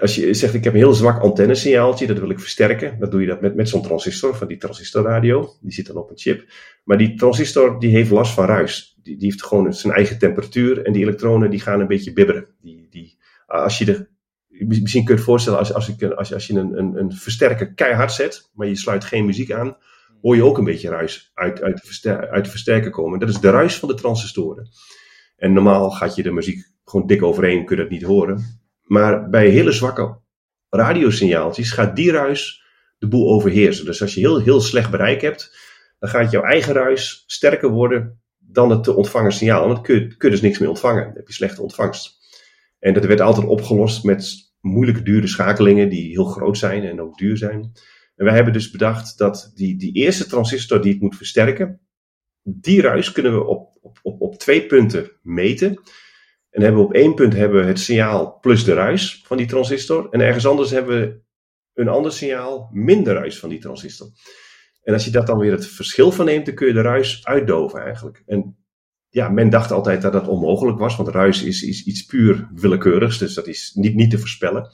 als 0.00 0.14
je 0.14 0.34
zegt, 0.34 0.54
ik 0.54 0.64
heb 0.64 0.72
een 0.72 0.78
heel 0.78 0.94
zwak 0.94 1.22
antennesignaaltje, 1.22 2.06
dat 2.06 2.18
wil 2.18 2.30
ik 2.30 2.40
versterken. 2.40 2.98
Dan 2.98 3.10
doe 3.10 3.20
je 3.20 3.26
dat 3.26 3.40
met, 3.40 3.54
met 3.54 3.68
zo'n 3.68 3.82
transistor, 3.82 4.36
van 4.36 4.48
die 4.48 4.56
transistorradio. 4.56 5.52
Die 5.60 5.72
zit 5.72 5.86
dan 5.86 5.96
op 5.96 6.10
een 6.10 6.18
chip. 6.18 6.52
Maar 6.84 6.98
die 6.98 7.14
transistor, 7.14 7.80
die 7.80 7.90
heeft 7.90 8.10
last 8.10 8.32
van 8.32 8.44
ruis. 8.44 8.98
Die, 9.02 9.16
die 9.16 9.26
heeft 9.26 9.44
gewoon 9.44 9.74
zijn 9.74 9.92
eigen 9.92 10.18
temperatuur. 10.18 10.84
En 10.84 10.92
die 10.92 11.02
elektronen, 11.02 11.50
die 11.50 11.60
gaan 11.60 11.80
een 11.80 11.86
beetje 11.86 12.12
bibberen. 12.12 12.46
Die, 12.60 12.86
die, 12.90 13.18
als 13.46 13.78
je 13.78 13.84
de, 13.84 14.08
misschien 14.48 15.04
kun 15.04 15.14
je 15.14 15.20
het 15.20 15.28
voorstellen, 15.28 15.58
als, 15.58 15.72
als, 15.72 15.88
ik, 15.88 16.02
als, 16.02 16.34
als 16.34 16.46
je 16.46 16.58
een, 16.58 16.78
een, 16.78 16.96
een 16.96 17.12
versterker 17.12 17.74
keihard 17.74 18.12
zet, 18.12 18.50
maar 18.54 18.66
je 18.66 18.76
sluit 18.76 19.04
geen 19.04 19.24
muziek 19.24 19.52
aan, 19.52 19.76
hoor 20.22 20.36
je 20.36 20.44
ook 20.44 20.58
een 20.58 20.64
beetje 20.64 20.88
ruis 20.88 21.30
uit, 21.34 21.62
uit, 21.62 22.02
de, 22.02 22.28
uit 22.30 22.44
de 22.44 22.50
versterker 22.50 22.90
komen. 22.90 23.18
Dat 23.18 23.28
is 23.28 23.40
de 23.40 23.50
ruis 23.50 23.78
van 23.78 23.88
de 23.88 23.94
transistoren. 23.94 24.68
En 25.36 25.52
normaal 25.52 25.90
gaat 25.90 26.14
je 26.14 26.22
de 26.22 26.32
muziek 26.32 26.72
gewoon 26.84 27.06
dik 27.06 27.22
overheen, 27.22 27.64
kun 27.64 27.76
je 27.76 27.82
dat 27.82 27.90
niet 27.90 28.02
horen. 28.02 28.60
Maar 28.82 29.28
bij 29.28 29.48
hele 29.48 29.72
zwakke 29.72 30.20
radiosignaaltjes 30.68 31.70
gaat 31.70 31.96
die 31.96 32.10
ruis 32.10 32.62
de 32.98 33.08
boel 33.08 33.32
overheersen. 33.32 33.84
Dus 33.84 34.02
als 34.02 34.14
je 34.14 34.20
heel, 34.20 34.40
heel 34.40 34.60
slecht 34.60 34.90
bereik 34.90 35.20
hebt, 35.20 35.56
dan 35.98 36.10
gaat 36.10 36.30
jouw 36.30 36.42
eigen 36.42 36.72
ruis 36.72 37.24
sterker 37.26 37.70
worden 37.70 38.20
dan 38.38 38.70
het 38.70 38.84
te 38.84 38.94
ontvangen 38.94 39.32
signaal. 39.32 39.66
Want 39.66 39.80
kun 39.80 39.94
je, 39.94 40.16
kun 40.16 40.28
je 40.28 40.34
dus 40.34 40.44
niks 40.44 40.58
meer 40.58 40.68
ontvangen. 40.68 41.04
Dan 41.04 41.14
heb 41.14 41.26
je 41.26 41.32
slechte 41.32 41.62
ontvangst. 41.62 42.22
En 42.78 42.94
dat 42.94 43.04
werd 43.04 43.20
altijd 43.20 43.46
opgelost 43.46 44.04
met 44.04 44.52
moeilijke 44.60 45.02
dure 45.02 45.26
schakelingen 45.26 45.88
die 45.88 46.10
heel 46.10 46.24
groot 46.24 46.58
zijn 46.58 46.84
en 46.84 47.00
ook 47.00 47.18
duur 47.18 47.36
zijn. 47.36 47.72
En 48.16 48.24
wij 48.24 48.34
hebben 48.34 48.52
dus 48.52 48.70
bedacht 48.70 49.18
dat 49.18 49.52
die, 49.54 49.76
die 49.76 49.92
eerste 49.92 50.26
transistor 50.26 50.82
die 50.82 50.92
het 50.92 51.02
moet 51.02 51.16
versterken, 51.16 51.80
die 52.44 52.80
ruis 52.80 53.12
kunnen 53.12 53.34
we 53.34 53.44
op, 53.44 53.78
op, 53.80 53.98
op, 54.02 54.20
op 54.20 54.38
twee 54.38 54.66
punten 54.66 55.10
meten. 55.22 55.80
En 56.50 56.62
hebben 56.62 56.80
we 56.80 56.86
op 56.86 56.94
één 56.94 57.14
punt 57.14 57.34
hebben 57.34 57.60
we 57.60 57.66
het 57.66 57.80
signaal 57.80 58.38
plus 58.40 58.64
de 58.64 58.74
ruis 58.74 59.22
van 59.26 59.36
die 59.36 59.46
transistor. 59.46 60.08
En 60.10 60.20
ergens 60.20 60.46
anders 60.46 60.70
hebben 60.70 61.00
we 61.00 61.20
een 61.74 61.88
ander 61.88 62.12
signaal 62.12 62.70
minder 62.72 63.14
ruis 63.14 63.38
van 63.38 63.48
die 63.48 63.58
transistor. 63.58 64.08
En 64.82 64.92
als 64.92 65.04
je 65.04 65.10
dat 65.10 65.26
dan 65.26 65.38
weer 65.38 65.52
het 65.52 65.66
verschil 65.66 66.12
van 66.12 66.24
neemt, 66.24 66.46
dan 66.46 66.54
kun 66.54 66.66
je 66.66 66.72
de 66.72 66.80
ruis 66.80 67.26
uitdoven 67.26 67.80
eigenlijk. 67.80 68.22
En 68.26 68.56
ja, 69.08 69.28
men 69.28 69.50
dacht 69.50 69.70
altijd 69.70 70.02
dat 70.02 70.12
dat 70.12 70.28
onmogelijk 70.28 70.78
was, 70.78 70.96
want 70.96 71.08
ruis 71.08 71.42
is, 71.42 71.62
is 71.62 71.84
iets 71.84 72.04
puur 72.04 72.48
willekeurigs, 72.54 73.18
dus 73.18 73.34
dat 73.34 73.46
is 73.46 73.72
niet, 73.74 73.94
niet 73.94 74.10
te 74.10 74.18
voorspellen. 74.18 74.70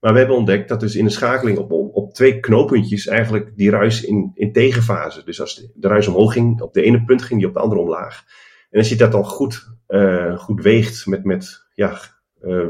Maar 0.00 0.12
we 0.12 0.18
hebben 0.18 0.36
ontdekt 0.36 0.68
dat 0.68 0.80
dus 0.80 0.96
in 0.96 1.04
de 1.04 1.10
schakeling 1.10 1.58
op, 1.58 1.72
op, 1.72 2.14
twee 2.14 2.40
knooppuntjes 2.40 3.06
eigenlijk 3.06 3.52
die 3.56 3.70
ruis 3.70 4.04
in, 4.04 4.30
in 4.34 4.52
tegenfase. 4.52 5.24
Dus 5.24 5.40
als 5.40 5.68
de, 5.74 5.88
ruis 5.88 6.06
omhoog 6.06 6.32
ging, 6.32 6.60
op 6.60 6.72
de 6.72 6.82
ene 6.82 7.04
punt 7.04 7.22
ging 7.22 7.40
die 7.40 7.48
op 7.48 7.54
de 7.54 7.60
andere 7.60 7.80
omlaag. 7.80 8.24
En 8.70 8.78
als 8.78 8.88
je 8.88 8.96
dat 8.96 9.12
dan 9.12 9.24
goed, 9.24 9.68
uh, 9.88 10.38
goed 10.38 10.62
weegt 10.62 11.06
met, 11.06 11.24
met 11.24 11.66
ja, 11.74 12.00
uh, 12.42 12.66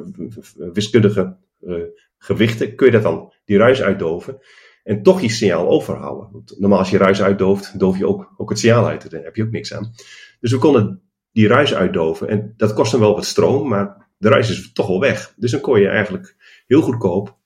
wiskundige 0.72 1.36
uh, 1.60 1.82
gewichten, 2.18 2.74
kun 2.74 2.86
je 2.86 2.92
dat 2.92 3.02
dan, 3.02 3.32
die 3.44 3.58
ruis 3.58 3.82
uitdoven. 3.82 4.38
En 4.82 5.02
toch 5.02 5.20
je 5.20 5.28
signaal 5.28 5.68
overhouden. 5.68 6.28
Want 6.32 6.54
normaal 6.58 6.78
als 6.78 6.90
je 6.90 6.98
ruis 6.98 7.22
uitdooft, 7.22 7.78
doof 7.78 7.98
je 7.98 8.06
ook, 8.06 8.34
ook 8.36 8.48
het 8.48 8.58
signaal 8.58 8.86
uit. 8.86 9.10
Daar 9.10 9.22
heb 9.22 9.36
je 9.36 9.42
ook 9.42 9.50
niks 9.50 9.74
aan. 9.74 9.92
Dus 10.40 10.52
we 10.52 10.58
konden 10.58 11.02
die 11.32 11.48
ruis 11.48 11.74
uitdoven. 11.74 12.28
En 12.28 12.54
dat 12.56 12.72
kost 12.72 12.90
dan 12.90 13.00
wel 13.00 13.14
wat 13.14 13.24
stroom, 13.24 13.68
maar 13.68 14.06
de 14.18 14.28
ruis 14.28 14.50
is 14.50 14.72
toch 14.72 14.86
wel 14.86 15.00
weg. 15.00 15.34
Dus 15.36 15.50
dan 15.50 15.60
kon 15.60 15.80
je 15.80 15.88
eigenlijk 15.88 16.34
heel 16.68 16.82
goedkoop 16.82 17.38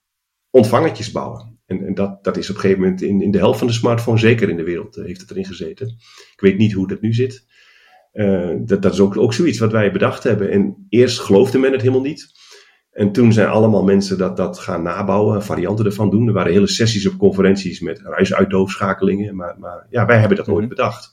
ontvangertjes 0.49 1.11
bouwen. 1.11 1.59
En, 1.65 1.85
en 1.85 1.93
dat, 1.93 2.23
dat 2.23 2.37
is 2.37 2.49
op 2.49 2.55
een 2.55 2.61
gegeven 2.61 2.81
moment 2.81 3.01
in, 3.01 3.21
in 3.21 3.31
de 3.31 3.37
helft 3.37 3.59
van 3.59 3.67
de 3.67 3.73
smartphone, 3.73 4.17
zeker 4.17 4.49
in 4.49 4.57
de 4.57 4.63
wereld, 4.63 4.95
heeft 4.95 5.21
het 5.21 5.31
erin 5.31 5.45
gezeten. 5.45 5.87
Ik 6.33 6.39
weet 6.41 6.57
niet 6.57 6.73
hoe 6.73 6.87
dat 6.87 7.01
nu 7.01 7.13
zit. 7.13 7.45
Uh, 8.13 8.55
dat, 8.65 8.81
dat 8.81 8.93
is 8.93 8.99
ook, 8.99 9.17
ook 9.17 9.33
zoiets 9.33 9.59
wat 9.59 9.71
wij 9.71 9.91
bedacht 9.91 10.23
hebben. 10.23 10.51
En 10.51 10.85
eerst 10.89 11.19
geloofde 11.19 11.57
men 11.57 11.71
het 11.71 11.81
helemaal 11.81 12.01
niet. 12.01 12.31
En 12.91 13.11
toen 13.11 13.33
zijn 13.33 13.47
allemaal 13.47 13.83
mensen 13.83 14.17
dat, 14.17 14.37
dat 14.37 14.59
gaan 14.59 14.83
nabouwen, 14.83 15.43
varianten 15.43 15.85
ervan 15.85 16.09
doen. 16.09 16.27
Er 16.27 16.33
waren 16.33 16.51
hele 16.51 16.67
sessies 16.67 17.07
op 17.07 17.17
conferenties 17.17 17.79
met 17.79 18.01
ruisuitdoofschakelingen. 18.01 19.35
Maar, 19.35 19.59
maar 19.59 19.87
ja, 19.89 20.05
wij 20.05 20.17
hebben 20.17 20.37
dat 20.37 20.47
nooit 20.47 20.65
mhm. 20.65 20.69
bedacht. 20.69 21.11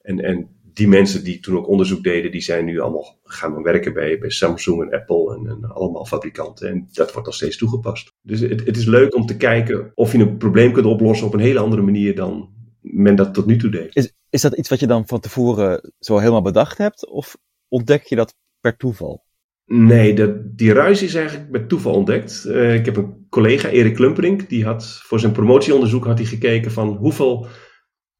En, 0.00 0.18
en 0.18 0.48
die 0.72 0.88
mensen 0.88 1.24
die 1.24 1.40
toen 1.40 1.56
ook 1.56 1.68
onderzoek 1.68 2.02
deden, 2.02 2.30
die 2.30 2.40
zijn 2.40 2.64
nu 2.64 2.80
allemaal 2.80 3.18
gaan 3.24 3.62
werken 3.62 3.92
bij, 3.92 4.18
bij 4.18 4.30
Samsung 4.30 4.82
en 4.82 5.00
Apple 5.00 5.34
en, 5.34 5.46
en, 5.46 5.70
allemaal 5.70 6.06
fabrikanten. 6.06 6.68
En 6.68 6.88
dat 6.92 7.12
wordt 7.12 7.26
nog 7.26 7.36
steeds 7.36 7.56
toegepast. 7.56 8.14
Dus 8.22 8.40
het, 8.40 8.66
het 8.66 8.76
is 8.76 8.84
leuk 8.84 9.14
om 9.14 9.26
te 9.26 9.36
kijken 9.36 9.92
of 9.94 10.12
je 10.12 10.18
een 10.18 10.36
probleem 10.36 10.72
kunt 10.72 10.86
oplossen 10.86 11.26
op 11.26 11.34
een 11.34 11.40
hele 11.40 11.58
andere 11.58 11.82
manier 11.82 12.14
dan 12.14 12.56
men 12.80 13.16
dat 13.16 13.34
tot 13.34 13.46
nu 13.46 13.56
toe 13.56 13.70
deed. 13.70 13.96
Is, 13.96 14.12
is 14.30 14.40
dat 14.40 14.56
iets 14.56 14.68
wat 14.68 14.80
je 14.80 14.86
dan 14.86 15.06
van 15.06 15.20
tevoren 15.20 15.92
zo 15.98 16.18
helemaal 16.18 16.42
bedacht 16.42 16.78
hebt? 16.78 17.08
Of 17.08 17.36
ontdek 17.68 18.02
je 18.02 18.16
dat 18.16 18.34
per 18.60 18.76
toeval? 18.76 19.26
Nee, 19.64 20.14
dat, 20.14 20.58
die 20.58 20.72
ruis 20.72 21.02
is 21.02 21.14
eigenlijk 21.14 21.50
met 21.50 21.68
toeval 21.68 21.94
ontdekt. 21.94 22.44
Uh, 22.46 22.74
ik 22.74 22.84
heb 22.84 22.96
een 22.96 23.26
collega, 23.28 23.68
Erik 23.68 23.94
Klumperink, 23.94 24.48
die 24.48 24.64
had 24.64 25.00
voor 25.02 25.20
zijn 25.20 25.32
promotieonderzoek 25.32 26.04
had 26.04 26.18
hij 26.18 26.26
gekeken 26.26 26.70
van 26.70 26.96
hoeveel 26.96 27.46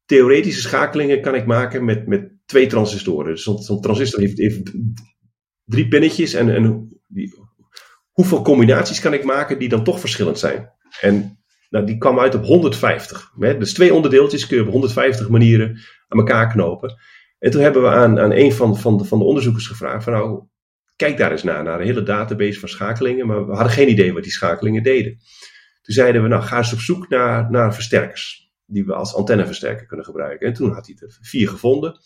theoretische 0.05 0.61
schakelingen 0.61 1.21
kan 1.21 1.35
ik 1.35 1.45
maken 1.45 1.85
met, 1.85 2.07
met 2.07 2.31
twee 2.49 2.67
transistoren. 2.67 3.31
Dus 3.31 3.43
zo'n 3.43 3.81
transistor 3.81 4.19
heeft, 4.19 4.71
drie 5.63 5.87
pinnetjes 5.87 6.33
en, 6.33 6.49
en 6.55 6.89
die, 7.07 7.33
hoeveel 8.11 8.41
combinaties 8.41 8.99
kan 8.99 9.13
ik 9.13 9.23
maken 9.23 9.59
die 9.59 9.69
dan 9.69 9.83
toch 9.83 9.99
verschillend 9.99 10.39
zijn? 10.39 10.71
En 11.01 11.39
nou, 11.69 11.85
die 11.85 11.97
kwam 11.97 12.19
uit 12.19 12.35
op 12.35 12.43
150. 12.43 13.31
Hè? 13.39 13.57
Dus 13.57 13.73
twee 13.73 13.93
onderdeeltjes 13.93 14.47
kun 14.47 14.57
je 14.57 14.63
op 14.63 14.71
150 14.71 15.29
manieren 15.29 15.79
aan 16.07 16.19
elkaar 16.19 16.51
knopen. 16.51 16.99
En 17.39 17.51
toen 17.51 17.61
hebben 17.61 17.81
we 17.81 17.89
aan, 17.89 18.19
aan 18.19 18.31
een 18.31 18.53
van, 18.53 18.77
van, 18.77 18.97
de, 18.97 19.03
van 19.03 19.19
de 19.19 19.25
onderzoekers 19.25 19.67
gevraagd: 19.67 20.03
van 20.03 20.13
nou, 20.13 20.43
kijk 20.95 21.17
daar 21.17 21.31
eens 21.31 21.43
naar, 21.43 21.63
naar 21.63 21.79
een 21.79 21.85
hele 21.85 22.03
database 22.03 22.59
van 22.59 22.69
schakelingen. 22.69 23.27
Maar 23.27 23.47
we 23.47 23.53
hadden 23.53 23.73
geen 23.73 23.89
idee 23.89 24.13
wat 24.13 24.23
die 24.23 24.31
schakelingen 24.31 24.83
deden. 24.83 25.11
Toen 25.81 25.93
zeiden 25.93 26.21
we: 26.21 26.27
nou, 26.27 26.43
ga 26.43 26.57
eens 26.57 26.73
op 26.73 26.79
zoek 26.79 27.09
naar, 27.09 27.51
naar 27.51 27.73
versterkers. 27.73 28.47
Die 28.65 28.85
we 28.85 28.93
als 28.93 29.15
antenneversterker 29.15 29.85
kunnen 29.85 30.05
gebruiken. 30.05 30.47
En 30.47 30.53
toen 30.53 30.71
had 30.71 30.85
hij 30.85 30.95
er 30.99 31.17
vier 31.21 31.49
gevonden. 31.49 31.99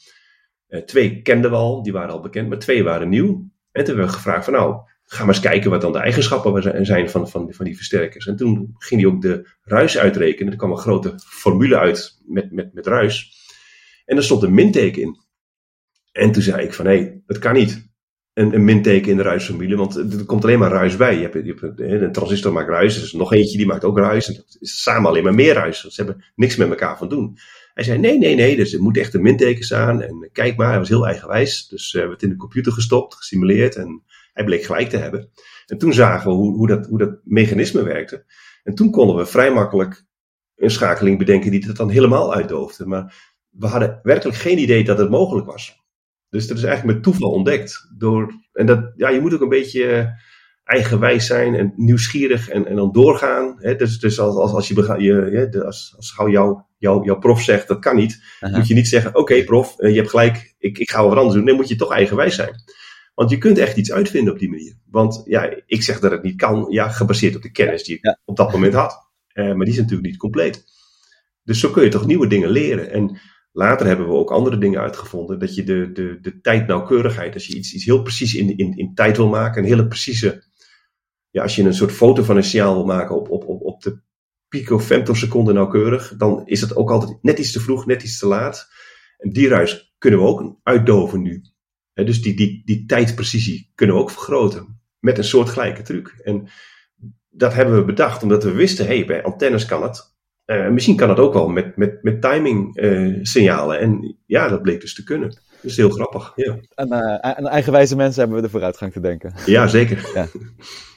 Uh, 0.74 0.82
twee 0.82 1.22
kenden 1.22 1.52
we 1.52 1.58
al, 1.58 1.84
die 1.84 1.94
waren 1.94 2.10
al 2.10 2.20
bekend, 2.20 2.50
maar 2.50 2.60
twee 2.60 2.84
waren 2.84 3.10
nieuw. 3.10 3.28
En 3.72 3.84
toen 3.84 3.86
hebben 3.86 4.06
we 4.06 4.12
gevraagd: 4.12 4.46
van 4.46 4.54
nou, 4.54 4.82
ga 5.06 5.26
maar 5.26 5.34
eens 5.34 5.44
kijken 5.44 5.70
wat 5.70 5.82
dan 5.82 5.92
de 5.92 5.98
eigenschappen 5.98 6.86
zijn 6.86 7.10
van, 7.10 7.30
van, 7.30 7.54
van 7.54 7.66
die 7.66 7.76
versterkers. 7.76 8.28
En 8.28 8.36
toen 8.36 8.76
ging 8.78 9.02
hij 9.02 9.10
ook 9.10 9.22
de 9.22 9.50
ruis 9.64 9.98
uitrekenen. 9.98 10.52
Er 10.52 10.58
kwam 10.58 10.72
een 10.72 10.78
grote 10.78 11.14
formule 11.18 11.78
uit 11.78 12.18
met, 12.26 12.52
met, 12.52 12.74
met 12.74 12.88
ruis. 12.88 13.42
En 14.06 14.18
er 14.18 14.24
stond 14.24 14.44
een 14.44 14.54
minteken 14.54 15.02
in. 15.02 15.18
En 16.12 16.32
toen 16.32 16.42
zei 16.42 16.64
ik 16.64 16.74
van, 16.74 16.86
hé, 16.86 17.22
hey, 17.26 17.40
kan 17.40 17.54
niet. 17.54 17.92
Een, 18.34 18.54
een 18.54 18.64
minteken 18.64 19.12
in 19.12 19.18
de 19.18 19.24
ruisformule, 19.24 19.76
want 19.76 19.96
er 19.96 20.26
komt 20.26 20.44
alleen 20.44 20.60
maar 20.60 20.72
ruis 20.72 20.96
bij. 20.96 21.16
Je 21.16 21.22
hebt, 21.22 21.46
je 21.46 21.86
een 21.86 22.12
transistor 22.12 22.54
maakt 22.54 22.70
ruis, 22.70 22.98
er 22.98 23.04
is 23.04 23.14
nog 23.14 23.34
eentje 23.34 23.58
die 23.58 23.66
maakt 23.66 23.84
ook 23.84 23.98
ruis. 23.98 24.28
En 24.28 24.34
dat 24.34 24.58
is 24.60 24.82
samen 24.82 25.10
alleen 25.10 25.24
maar 25.24 25.34
meer 25.34 25.54
ruis. 25.54 25.82
Ze 25.82 26.04
hebben 26.04 26.24
niks 26.36 26.56
met 26.56 26.70
elkaar 26.70 26.98
van 26.98 27.10
doen. 27.10 27.38
Hij 27.74 27.84
zei, 27.84 28.00
nee, 28.00 28.18
nee, 28.18 28.36
nee, 28.36 28.56
dus 28.56 28.74
er 28.74 28.82
moet 28.82 28.98
echt 28.98 29.14
een 29.14 29.22
minteken 29.22 29.64
staan. 29.64 30.02
En 30.02 30.30
kijk 30.32 30.58
maar, 30.58 30.70
hij 30.70 30.80
was 30.80 30.90
heel 30.90 31.08
eigenwijs. 31.08 31.68
Dus 31.68 31.92
we 31.92 31.98
hebben 31.98 32.16
het 32.16 32.26
in 32.26 32.32
de 32.32 32.36
computer 32.36 32.72
gestopt, 32.72 33.16
gesimuleerd. 33.16 33.76
En 33.76 34.04
hij 34.34 34.44
bleek 34.44 34.64
gelijk 34.64 34.90
te 34.90 34.98
hebben. 34.98 35.30
En 35.66 35.78
toen 35.78 35.94
zagen 35.94 36.30
we 36.30 36.36
hoe, 36.36 36.56
hoe, 36.56 36.68
dat, 36.68 36.88
hoe 36.88 36.98
dat 36.98 37.20
mechanisme 37.24 37.84
werkte. 37.84 38.26
En 38.64 38.76
toen 38.76 38.92
konden 38.92 39.16
we 39.16 39.26
vrij 39.26 39.54
makkelijk 39.54 40.06
een 40.56 40.72
schakeling 40.72 41.18
bedenken 41.18 41.52
die 41.52 41.66
het 41.66 41.76
dan 41.76 41.90
helemaal 41.90 42.34
uitdoofde. 42.34 42.86
Maar 42.86 43.32
we 43.50 43.68
hadden 43.68 44.00
werkelijk 44.04 44.38
geen 44.38 44.60
idee 44.60 44.84
dat 44.84 44.98
het 44.98 45.10
mogelijk 45.10 45.48
was. 45.48 45.82
Dus 46.30 46.48
dat 46.48 46.58
is 46.58 46.64
eigenlijk 46.64 46.96
met 46.96 47.04
toeval 47.04 47.32
ontdekt. 47.32 47.92
Door, 47.98 48.34
en 48.54 48.66
dat, 48.66 48.92
ja, 48.96 49.10
je 49.10 49.20
moet 49.20 49.34
ook 49.34 49.42
een 49.42 49.50
beetje 49.50 50.14
eigenwijs 50.74 51.26
zijn 51.26 51.56
en 51.56 51.74
nieuwsgierig 51.76 52.50
en, 52.50 52.68
en 52.68 52.76
dan 52.76 52.92
doorgaan. 52.92 53.56
Hè? 53.58 53.76
Dus, 53.76 54.00
dus 54.00 54.20
als, 54.20 54.36
als, 54.36 54.52
als, 54.52 54.68
je, 54.68 54.96
je, 54.98 55.50
je 55.52 55.64
als, 55.66 55.94
als 55.98 56.12
gauw 56.12 56.30
jouw 56.30 56.68
jou, 56.84 57.06
jouw 57.06 57.18
prof 57.20 57.42
zegt 57.42 57.68
dat 57.68 57.80
kan 57.80 57.96
niet, 57.96 58.24
moet 58.40 58.68
je 58.68 58.74
niet 58.74 58.88
zeggen: 58.88 59.16
Oké, 59.16 59.44
prof, 59.44 59.80
eh, 59.80 59.90
je 59.90 59.96
hebt 59.96 60.10
gelijk, 60.10 60.56
ik, 60.58 60.78
ik 60.78 60.92
ga 60.92 61.00
wel 61.00 61.10
wat 61.10 61.18
anders 61.18 61.36
doen. 61.36 61.46
Nee, 61.46 61.56
moet 61.56 61.68
je 61.68 61.76
toch 61.76 61.92
eigenwijs 61.92 62.36
zijn. 62.36 62.56
Want 63.14 63.30
je 63.30 63.38
kunt 63.38 63.58
echt 63.58 63.78
iets 63.78 63.92
uitvinden 63.92 64.34
op 64.34 64.40
die 64.40 64.50
manier. 64.50 64.78
Want 64.90 65.22
ja, 65.26 65.56
ik 65.66 65.84
zeg 65.84 66.00
dat 66.00 66.12
het 66.12 66.24
niet 66.24 66.36
kan, 66.36 66.66
ja, 66.70 66.90
gebaseerd 66.90 67.36
op 67.36 67.42
de 67.42 67.52
kennis 67.52 67.84
die 67.84 67.96
ik 67.96 68.18
op 68.26 68.36
dat 68.36 68.52
moment 68.52 68.74
had. 68.74 69.12
Uh, 69.34 69.46
maar 69.46 69.66
die 69.66 69.74
is 69.74 69.80
natuurlijk 69.80 70.08
niet 70.08 70.18
compleet. 70.18 70.66
Dus 71.44 71.60
zo 71.60 71.70
kun 71.70 71.84
je 71.84 71.90
toch 71.90 72.06
nieuwe 72.06 72.28
dingen 72.28 72.50
leren. 72.50 72.92
En 72.92 73.20
later 73.52 73.88
hebben 73.88 74.08
we 74.08 74.14
ook 74.14 74.32
andere 74.32 74.58
dingen 74.58 74.80
uitgevonden. 74.80 75.40
Dat 75.40 75.56
je 75.56 75.64
de, 75.64 75.92
de, 75.92 76.18
de 76.22 76.40
tijdnauwkeurigheid, 76.42 77.34
als 77.34 77.48
je 77.48 77.56
iets, 77.56 77.74
iets 77.74 77.86
heel 77.86 78.02
precies 78.02 78.36
in, 78.36 78.58
in, 78.58 78.78
in 78.78 78.94
tijd 78.94 79.18
wil 79.18 79.28
maken, 79.28 79.62
een 79.62 79.70
hele 79.70 79.88
precieze 79.88 80.44
ja, 81.34 81.42
als 81.42 81.56
je 81.56 81.64
een 81.64 81.74
soort 81.74 81.92
foto 81.92 82.24
van 82.24 82.38
een 82.38 82.44
signaal 82.44 82.74
wil 82.74 82.86
maken 82.86 83.16
op, 83.16 83.30
op, 83.30 83.48
op, 83.48 83.62
op 83.62 83.82
de 83.82 84.00
picofemtoseconde 84.48 85.54
nauwkeurig, 85.54 86.14
dan 86.18 86.42
is 86.46 86.62
het 86.62 86.76
ook 86.76 86.92
altijd 86.92 87.18
net 87.22 87.40
iets 87.40 87.52
te 87.52 87.60
vroeg, 87.60 87.86
net 87.86 88.04
iets 88.04 88.20
te 88.20 88.28
laat. 88.28 88.72
En 89.18 89.30
die 89.32 89.48
ruis 89.48 89.96
kunnen 89.98 90.20
we 90.20 90.26
ook 90.26 90.60
uitdoven 90.64 91.22
nu. 91.22 91.42
dus 91.94 92.22
die, 92.22 92.36
die, 92.36 92.62
die 92.66 92.86
tijdprecisie 92.86 93.72
kunnen 93.76 93.96
we 93.96 94.02
ook 94.02 94.12
vergroten 94.12 94.82
met 95.00 95.18
een 95.18 95.24
soortgelijke 95.24 95.82
truc. 95.82 96.16
En 96.24 96.48
dat 97.30 97.54
hebben 97.54 97.76
we 97.76 97.86
bedacht 97.86 98.24
omdat 98.24 98.44
we 98.44 98.52
wisten, 98.52 98.86
hey, 98.86 99.06
bij 99.06 99.24
antennes 99.24 99.66
kan 99.66 99.84
het. 99.84 100.12
Uh, 100.46 100.70
misschien 100.70 100.96
kan 100.96 101.10
het 101.10 101.20
ook 101.20 101.34
wel 101.34 101.48
met, 101.48 101.76
met, 101.76 102.04
met 102.04 102.22
timing 102.22 102.82
uh, 102.82 103.20
signalen. 103.22 103.80
En 103.80 104.18
ja, 104.26 104.48
dat 104.48 104.62
bleek 104.62 104.82
dus 104.82 104.94
te 104.94 105.04
kunnen. 105.04 105.42
Dus 105.62 105.78
heel 105.78 105.90
grappig. 105.90 106.34
Ja. 106.36 106.58
En, 106.76 106.88
uh, 106.88 107.38
en 107.38 107.46
eigenwijze 107.48 107.96
mensen 107.96 108.20
hebben 108.20 108.38
we 108.38 108.44
de 108.44 108.52
vooruitgang 108.52 108.92
te 108.92 109.00
denken. 109.00 109.34
Ja, 109.46 109.68
zeker. 109.68 110.12
ja. 110.14 110.28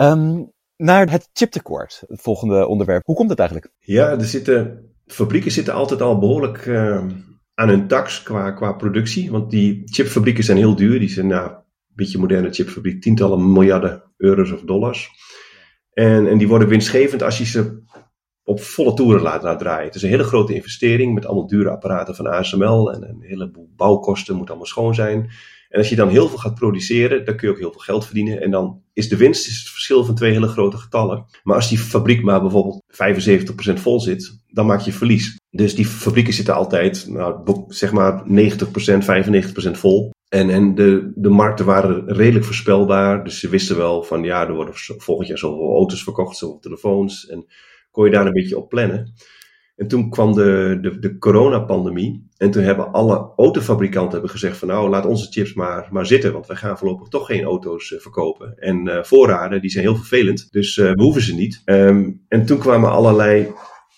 Um, 0.00 0.52
naar 0.76 1.10
het 1.10 1.28
chiptekort, 1.32 2.02
het 2.06 2.20
volgende 2.20 2.66
onderwerp. 2.66 3.04
Hoe 3.04 3.16
komt 3.16 3.30
het 3.30 3.38
eigenlijk? 3.38 3.72
Ja, 3.78 4.10
er 4.10 4.24
zitten, 4.24 4.84
fabrieken 5.06 5.50
zitten 5.50 5.74
altijd 5.74 6.02
al 6.02 6.18
behoorlijk 6.18 6.68
aan 7.54 7.68
hun 7.68 7.88
tax 7.88 8.22
qua, 8.22 8.50
qua 8.50 8.72
productie. 8.72 9.30
Want 9.30 9.50
die 9.50 9.82
chipfabrieken 9.84 10.44
zijn 10.44 10.56
heel 10.56 10.74
duur. 10.74 10.98
Die 10.98 11.08
zijn 11.08 11.26
nou, 11.26 11.50
een 11.50 11.94
beetje 11.94 12.18
moderne 12.18 12.52
chipfabriek, 12.52 13.02
tientallen 13.02 13.52
miljarden 13.52 14.02
euro's 14.16 14.52
of 14.52 14.60
dollars. 14.60 15.10
En, 15.92 16.28
en 16.28 16.38
die 16.38 16.48
worden 16.48 16.68
winstgevend 16.68 17.22
als 17.22 17.38
je 17.38 17.44
ze 17.44 17.82
op 18.44 18.60
volle 18.60 18.94
toeren 18.94 19.22
laat, 19.22 19.58
draaien. 19.58 19.86
Het 19.86 19.94
is 19.94 20.02
een 20.02 20.08
hele 20.08 20.24
grote 20.24 20.54
investering 20.54 21.14
met 21.14 21.26
allemaal 21.26 21.46
dure 21.46 21.70
apparaten 21.70 22.14
van 22.14 22.26
ASML 22.26 22.92
en 22.92 23.08
een 23.08 23.22
heleboel 23.22 23.72
bouwkosten 23.76 24.36
moet 24.36 24.48
allemaal 24.48 24.66
schoon 24.66 24.94
zijn. 24.94 25.30
En 25.68 25.78
als 25.78 25.88
je 25.88 25.96
dan 25.96 26.08
heel 26.08 26.28
veel 26.28 26.38
gaat 26.38 26.54
produceren, 26.54 27.24
dan 27.24 27.36
kun 27.36 27.48
je 27.48 27.54
ook 27.54 27.60
heel 27.60 27.72
veel 27.72 27.80
geld 27.80 28.04
verdienen. 28.04 28.42
En 28.42 28.50
dan 28.50 28.82
is 28.92 29.08
de 29.08 29.16
winst 29.16 29.46
is 29.46 29.58
het 29.58 29.68
verschil 29.68 30.04
van 30.04 30.14
twee 30.14 30.32
hele 30.32 30.46
grote 30.46 30.76
getallen. 30.76 31.24
Maar 31.42 31.56
als 31.56 31.68
die 31.68 31.78
fabriek 31.78 32.22
maar 32.22 32.40
bijvoorbeeld 32.40 32.82
75% 32.92 33.80
vol 33.80 34.00
zit, 34.00 34.40
dan 34.46 34.66
maak 34.66 34.80
je 34.80 34.92
verlies. 34.92 35.36
Dus 35.50 35.74
die 35.74 35.86
fabrieken 35.86 36.32
zitten 36.32 36.54
altijd, 36.54 37.06
nou, 37.08 37.64
zeg 37.68 37.92
maar 37.92 38.22
90%, 38.22 38.24
95% 38.26 39.70
vol. 39.70 40.10
En, 40.28 40.50
en 40.50 40.74
de, 40.74 41.12
de 41.14 41.28
markten 41.28 41.66
waren 41.66 42.12
redelijk 42.12 42.44
voorspelbaar. 42.44 43.24
Dus 43.24 43.40
ze 43.40 43.48
wisten 43.48 43.76
wel 43.76 44.02
van 44.02 44.22
ja, 44.22 44.46
er 44.46 44.54
worden 44.54 44.74
volgend 44.76 45.28
jaar 45.28 45.38
zoveel 45.38 45.74
auto's 45.74 46.02
verkocht, 46.02 46.36
zoveel 46.36 46.58
telefoons. 46.58 47.26
En 47.26 47.46
kon 47.90 48.04
je 48.04 48.10
daar 48.10 48.26
een 48.26 48.32
beetje 48.32 48.58
op 48.58 48.68
plannen. 48.68 49.14
En 49.78 49.88
toen 49.88 50.10
kwam 50.10 50.32
de, 50.34 50.78
de, 50.80 50.98
de 50.98 51.18
coronapandemie. 51.18 52.26
En 52.36 52.50
toen 52.50 52.62
hebben 52.62 52.92
alle 52.92 53.32
autofabrikanten 53.36 54.12
hebben 54.12 54.30
gezegd 54.30 54.56
van 54.56 54.68
nou, 54.68 54.88
laat 54.88 55.06
onze 55.06 55.30
chips 55.30 55.54
maar, 55.54 55.88
maar 55.90 56.06
zitten. 56.06 56.32
Want 56.32 56.46
wij 56.46 56.56
gaan 56.56 56.78
voorlopig 56.78 57.08
toch 57.08 57.26
geen 57.26 57.44
auto's 57.44 57.90
uh, 57.90 58.00
verkopen. 58.00 58.58
En 58.58 58.86
uh, 58.86 59.02
voorraden, 59.02 59.60
die 59.60 59.70
zijn 59.70 59.84
heel 59.84 59.96
vervelend. 59.96 60.48
Dus 60.50 60.76
uh, 60.76 60.92
we 60.92 61.02
hoeven 61.02 61.22
ze 61.22 61.34
niet. 61.34 61.62
Um, 61.64 62.24
en 62.28 62.46
toen 62.46 62.58
kwamen 62.58 62.90
allerlei 62.90 63.52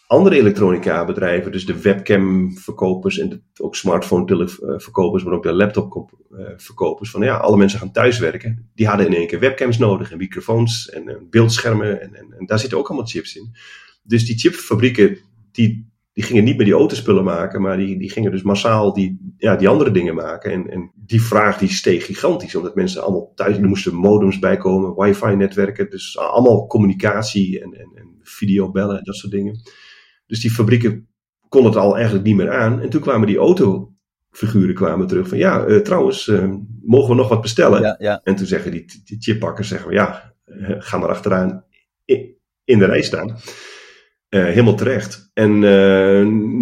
andere 0.07 0.37
elektronica 0.37 1.05
bedrijven, 1.05 1.53
dus 1.53 1.66
de 1.66 1.81
webcam-verkopers 1.81 3.19
en 3.19 3.29
de, 3.29 3.40
ook 3.57 3.77
smartphone-verkopers, 3.77 5.25
maar 5.25 5.35
ook 5.35 5.43
de 5.43 5.53
laptop-verkopers, 5.53 7.11
van 7.11 7.23
ja, 7.23 7.37
alle 7.37 7.57
mensen 7.57 7.79
gaan 7.79 7.93
thuiswerken. 7.93 8.71
Die 8.75 8.87
hadden 8.87 9.07
in 9.07 9.14
één 9.14 9.27
keer 9.27 9.38
webcams 9.38 9.79
nodig 9.79 10.11
en 10.11 10.19
microfoons 10.19 10.90
en, 10.90 11.09
en 11.09 11.27
beeldschermen 11.31 12.01
en, 12.01 12.14
en, 12.14 12.35
en, 12.38 12.47
daar 12.47 12.59
zitten 12.59 12.79
ook 12.79 12.88
allemaal 12.88 13.07
chips 13.07 13.37
in. 13.37 13.55
Dus 14.03 14.27
die 14.27 14.38
chipfabrieken, 14.38 15.19
die, 15.53 15.93
die 16.13 16.25
gingen 16.25 16.45
niet 16.45 16.57
meer 16.57 16.65
die 16.65 16.75
autospullen 16.75 17.25
maken, 17.25 17.61
maar 17.61 17.77
die, 17.77 17.99
die 17.99 18.11
gingen 18.11 18.31
dus 18.31 18.43
massaal 18.43 18.93
die, 18.93 19.35
ja, 19.37 19.57
die 19.57 19.69
andere 19.69 19.91
dingen 19.91 20.15
maken. 20.15 20.53
En, 20.53 20.71
en 20.71 20.93
die 20.95 21.23
vraag 21.23 21.59
die 21.59 21.69
steeg 21.69 22.07
gigantisch, 22.07 22.55
omdat 22.55 22.75
mensen 22.75 23.03
allemaal 23.03 23.33
thuis, 23.35 23.57
er 23.57 23.69
moesten 23.69 23.95
modems 23.95 24.39
bijkomen, 24.39 24.95
wifi-netwerken, 24.97 25.91
dus 25.91 26.19
allemaal 26.19 26.67
communicatie 26.67 27.61
en, 27.61 27.73
en, 27.75 27.91
en 27.95 28.19
videobellen 28.23 28.99
en 28.99 29.05
dat 29.05 29.17
soort 29.17 29.33
dingen. 29.33 29.61
Dus 30.27 30.41
die 30.41 30.51
fabrieken 30.51 31.09
konden 31.49 31.73
het 31.73 31.81
al 31.81 31.95
eigenlijk 31.95 32.25
niet 32.25 32.37
meer 32.37 32.51
aan. 32.51 32.81
En 32.81 32.91
toen 32.91 33.01
kwamen 33.01 33.27
die 33.27 33.39
autofiguren 33.39 34.75
kwamen 34.75 35.07
terug 35.07 35.29
van 35.29 35.39
ja, 35.39 35.67
uh, 35.67 35.81
trouwens, 35.81 36.27
uh, 36.27 36.55
mogen 36.83 37.09
we 37.09 37.15
nog 37.15 37.29
wat 37.29 37.41
bestellen? 37.41 37.81
Ja, 37.81 37.97
ja. 37.99 38.21
En 38.25 38.35
toen 38.35 38.47
zeggen 38.47 38.71
die, 38.71 38.85
die 39.05 39.17
chippakkers, 39.21 39.69
zeggen 39.69 39.89
we 39.89 39.95
ja, 39.95 40.35
uh, 40.47 40.75
ga 40.79 40.99
maar 40.99 41.09
achteraan 41.09 41.65
in, 42.05 42.35
in 42.65 42.79
de 42.79 42.85
rij 42.85 43.03
staan. 43.03 43.37
Helemaal 44.37 44.75
terecht. 44.75 45.31
En 45.33 45.59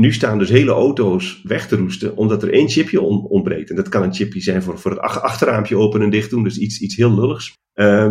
nu 0.01 0.13
staan 0.13 0.39
dus 0.39 0.49
hele 0.49 0.71
auto's 0.71 1.41
weg 1.43 1.69
te 1.69 1.77
roesten, 1.77 2.17
omdat 2.17 2.43
er 2.43 2.53
één 2.53 2.69
chipje 2.69 3.01
on 3.01 3.25
ontbreekt. 3.25 3.71
En 3.71 3.77
dat 3.77 3.89
kan 3.89 4.03
een 4.03 4.15
chipje 4.15 4.41
zijn 4.41 4.63
voor, 4.63 4.79
voor 4.79 4.91
het 4.91 5.01
achterraampje 5.01 5.77
open 5.77 6.03
en 6.03 6.11
dicht 6.11 6.31
doen, 6.31 6.43
dus 6.43 6.59
iets, 6.59 6.81
iets 6.81 6.97
heel 6.97 7.15
lulligs. 7.15 7.53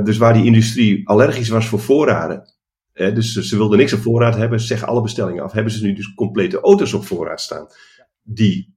dus 0.03 0.17
waar 0.17 0.33
die 0.33 0.45
industrie 0.45 1.07
allergisch 1.07 1.49
was 1.49 1.67
voor 1.67 1.79
voorraden, 1.79 2.53
dus 2.93 3.33
ze 3.33 3.57
wilden 3.57 3.77
niks 3.77 3.93
op 3.93 3.99
voorraad 3.99 4.35
hebben, 4.35 4.59
zeg 4.59 4.83
alle 4.83 5.01
bestellingen 5.01 5.43
af. 5.43 5.51
Hebben 5.51 5.73
ze 5.73 5.85
nu 5.85 5.93
dus 5.93 6.13
complete 6.13 6.59
auto's 6.59 6.93
op 6.93 7.05
voorraad 7.05 7.41
staan, 7.41 7.67
die 8.23 8.75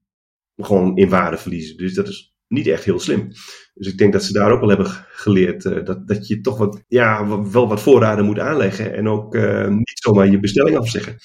gewoon 0.57 0.97
in 0.97 1.09
waarde 1.09 1.37
verliezen. 1.37 1.77
Dus 1.77 1.95
dat 1.95 2.09
is 2.09 2.30
niet 2.51 2.67
echt 2.67 2.85
heel 2.85 2.99
slim. 2.99 3.29
Dus 3.75 3.87
ik 3.87 3.99
denk 3.99 4.13
dat 4.13 4.25
ze 4.25 4.33
daar 4.33 4.53
ook 4.53 4.61
wel 4.61 4.69
hebben 4.69 4.87
geleerd 5.13 5.65
uh, 5.65 5.85
dat, 5.85 6.09
dat 6.09 6.27
je 6.27 6.41
toch 6.41 6.59
wat, 6.59 6.85
ja, 6.89 7.41
wel 7.51 7.69
wat 7.69 7.81
voorraden 7.81 8.25
moet 8.25 8.39
aanleggen 8.39 8.95
en 8.95 9.09
ook 9.09 9.35
uh, 9.35 9.69
niet 9.69 10.01
zomaar 10.03 10.31
je 10.31 10.41
bestelling 10.41 10.77
afzeggen. 10.77 11.17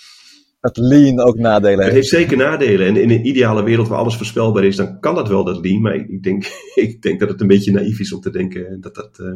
Dat 0.59 0.77
lean 0.77 1.19
ook 1.19 1.37
nadelen 1.37 1.69
heeft. 1.69 1.85
Het 1.85 1.93
heeft 1.93 2.07
zeker 2.07 2.37
nadelen. 2.37 2.87
En 2.87 2.95
in 2.95 3.09
een 3.09 3.25
ideale 3.25 3.63
wereld 3.63 3.87
waar 3.87 3.97
alles 3.97 4.15
voorspelbaar 4.15 4.63
is, 4.63 4.75
dan 4.75 4.99
kan 4.99 5.15
dat 5.15 5.27
wel, 5.27 5.43
dat 5.43 5.65
lean. 5.65 5.81
Maar 5.81 5.95
ik 5.95 6.23
denk, 6.23 6.45
ik 6.75 7.01
denk 7.01 7.19
dat 7.19 7.29
het 7.29 7.41
een 7.41 7.47
beetje 7.47 7.71
naïef 7.71 7.99
is 7.99 8.13
om 8.13 8.21
te 8.21 8.29
denken 8.29 8.81
dat 8.81 8.95
dat, 8.95 9.19
uh, 9.21 9.35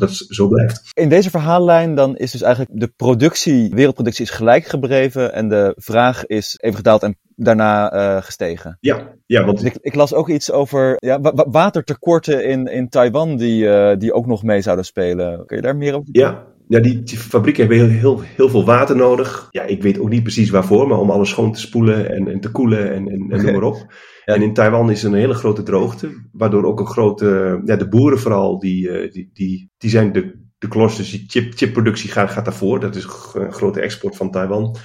dat 0.00 0.08
het 0.10 0.26
zo 0.28 0.48
blijft. 0.48 0.80
In 0.92 1.08
deze 1.08 1.30
verhaallijn 1.30 1.94
dan 1.94 2.16
is 2.16 2.30
dus 2.30 2.42
eigenlijk 2.42 2.80
de 2.80 2.92
productie, 2.96 3.70
wereldproductie 3.74 4.24
is 4.24 4.30
gelijk 4.30 4.64
gebleven 4.64 5.32
en 5.32 5.48
de 5.48 5.72
vraag 5.76 6.26
is 6.26 6.58
even 6.60 6.76
gedaald 6.76 7.02
en 7.02 7.16
daarna 7.36 7.94
uh, 7.94 8.22
gestegen. 8.22 8.78
Ja, 8.80 9.14
ja 9.26 9.44
want... 9.44 9.64
Ik, 9.64 9.76
ik, 9.80 9.94
las 9.94 10.14
ook 10.14 10.28
iets 10.28 10.52
over 10.52 10.96
ja, 10.98 11.20
wa 11.20 11.46
watertekorten 11.50 12.44
in, 12.44 12.66
in 12.66 12.88
Taiwan 12.88 13.36
die, 13.36 13.64
uh, 13.64 13.96
die 13.98 14.12
ook 14.12 14.26
nog 14.26 14.42
mee 14.42 14.60
zouden 14.60 14.84
spelen. 14.84 15.46
Kun 15.46 15.56
je 15.56 15.62
daar 15.62 15.76
meer 15.76 15.94
over 15.94 16.08
Ja, 16.12 16.44
ja, 16.68 16.80
die, 16.80 17.02
die, 17.02 17.18
fabrieken 17.18 17.60
hebben 17.60 17.78
heel, 17.78 17.98
heel, 17.98 18.20
heel 18.22 18.48
veel 18.48 18.64
water 18.64 18.96
nodig. 18.96 19.48
Ja, 19.50 19.62
ik 19.62 19.82
weet 19.82 19.98
ook 19.98 20.08
niet 20.08 20.22
precies 20.22 20.50
waarvoor, 20.50 20.88
maar 20.88 20.98
om 20.98 21.10
alles 21.10 21.28
schoon 21.28 21.52
te 21.52 21.60
spoelen 21.60 22.10
en, 22.10 22.28
en 22.28 22.40
te 22.40 22.50
koelen 22.50 22.92
en, 22.92 23.08
en, 23.08 23.26
en 23.30 23.44
noem 23.44 23.52
maar 23.52 23.62
op. 23.62 23.86
En 24.24 24.42
in 24.42 24.54
Taiwan 24.54 24.90
is 24.90 25.02
er 25.02 25.12
een 25.12 25.18
hele 25.18 25.34
grote 25.34 25.62
droogte, 25.62 26.28
waardoor 26.32 26.64
ook 26.64 26.80
een 26.80 26.86
grote, 26.86 27.60
ja, 27.64 27.76
de 27.76 27.88
boeren 27.88 28.18
vooral, 28.18 28.58
die, 28.58 28.90
eh, 28.90 29.12
die, 29.12 29.30
die, 29.32 29.70
die 29.78 29.90
zijn 29.90 30.12
de, 30.12 30.42
de 30.58 30.68
klos, 30.68 30.96
dus 30.96 31.10
die 31.10 31.24
chip, 31.26 31.52
chipproductie 31.54 32.10
gaat, 32.10 32.30
gaat 32.30 32.44
daarvoor. 32.44 32.80
Dat 32.80 32.96
is 32.96 33.04
een 33.34 33.52
grote 33.52 33.80
export 33.80 34.16
van 34.16 34.30
Taiwan. 34.30 34.76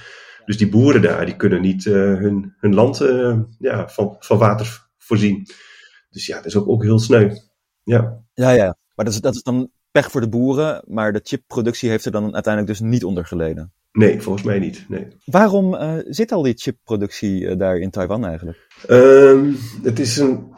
Dus 0.44 0.56
die 0.56 0.68
boeren 0.68 1.02
daar, 1.02 1.26
die 1.26 1.36
kunnen 1.36 1.60
niet 1.60 1.84
uh, 1.84 1.94
hun, 1.94 2.54
hun 2.58 2.74
land 2.74 3.00
uh, 3.02 3.38
ja, 3.58 3.88
van, 3.88 4.16
van 4.18 4.38
water 4.38 4.88
voorzien. 4.98 5.46
Dus 6.10 6.26
ja, 6.26 6.36
dat 6.36 6.46
is 6.46 6.56
ook, 6.56 6.68
ook 6.68 6.82
heel 6.82 6.98
sneu. 6.98 7.30
Ja, 7.82 8.22
ja, 8.34 8.50
ja. 8.50 8.76
maar 8.94 9.04
dat 9.04 9.14
is, 9.14 9.20
dat 9.20 9.34
is 9.34 9.42
dan 9.42 9.70
pech 9.90 10.10
voor 10.10 10.20
de 10.20 10.28
boeren, 10.28 10.84
maar 10.86 11.12
de 11.12 11.20
chipproductie 11.22 11.90
heeft 11.90 12.04
er 12.04 12.12
dan 12.12 12.34
uiteindelijk 12.34 12.78
dus 12.78 12.88
niet 12.88 13.04
onder 13.04 13.26
geleden. 13.26 13.72
Nee, 13.92 14.20
volgens 14.20 14.44
mij 14.44 14.58
niet. 14.58 14.84
Nee. 14.88 15.06
Waarom 15.24 15.74
uh, 15.74 15.94
zit 16.04 16.32
al 16.32 16.42
die 16.42 16.54
chipproductie 16.56 17.40
uh, 17.40 17.58
daar 17.58 17.78
in 17.78 17.90
Taiwan 17.90 18.24
eigenlijk? 18.24 18.66
Um, 18.90 19.56
het, 19.82 19.98
is 19.98 20.16
een, 20.16 20.54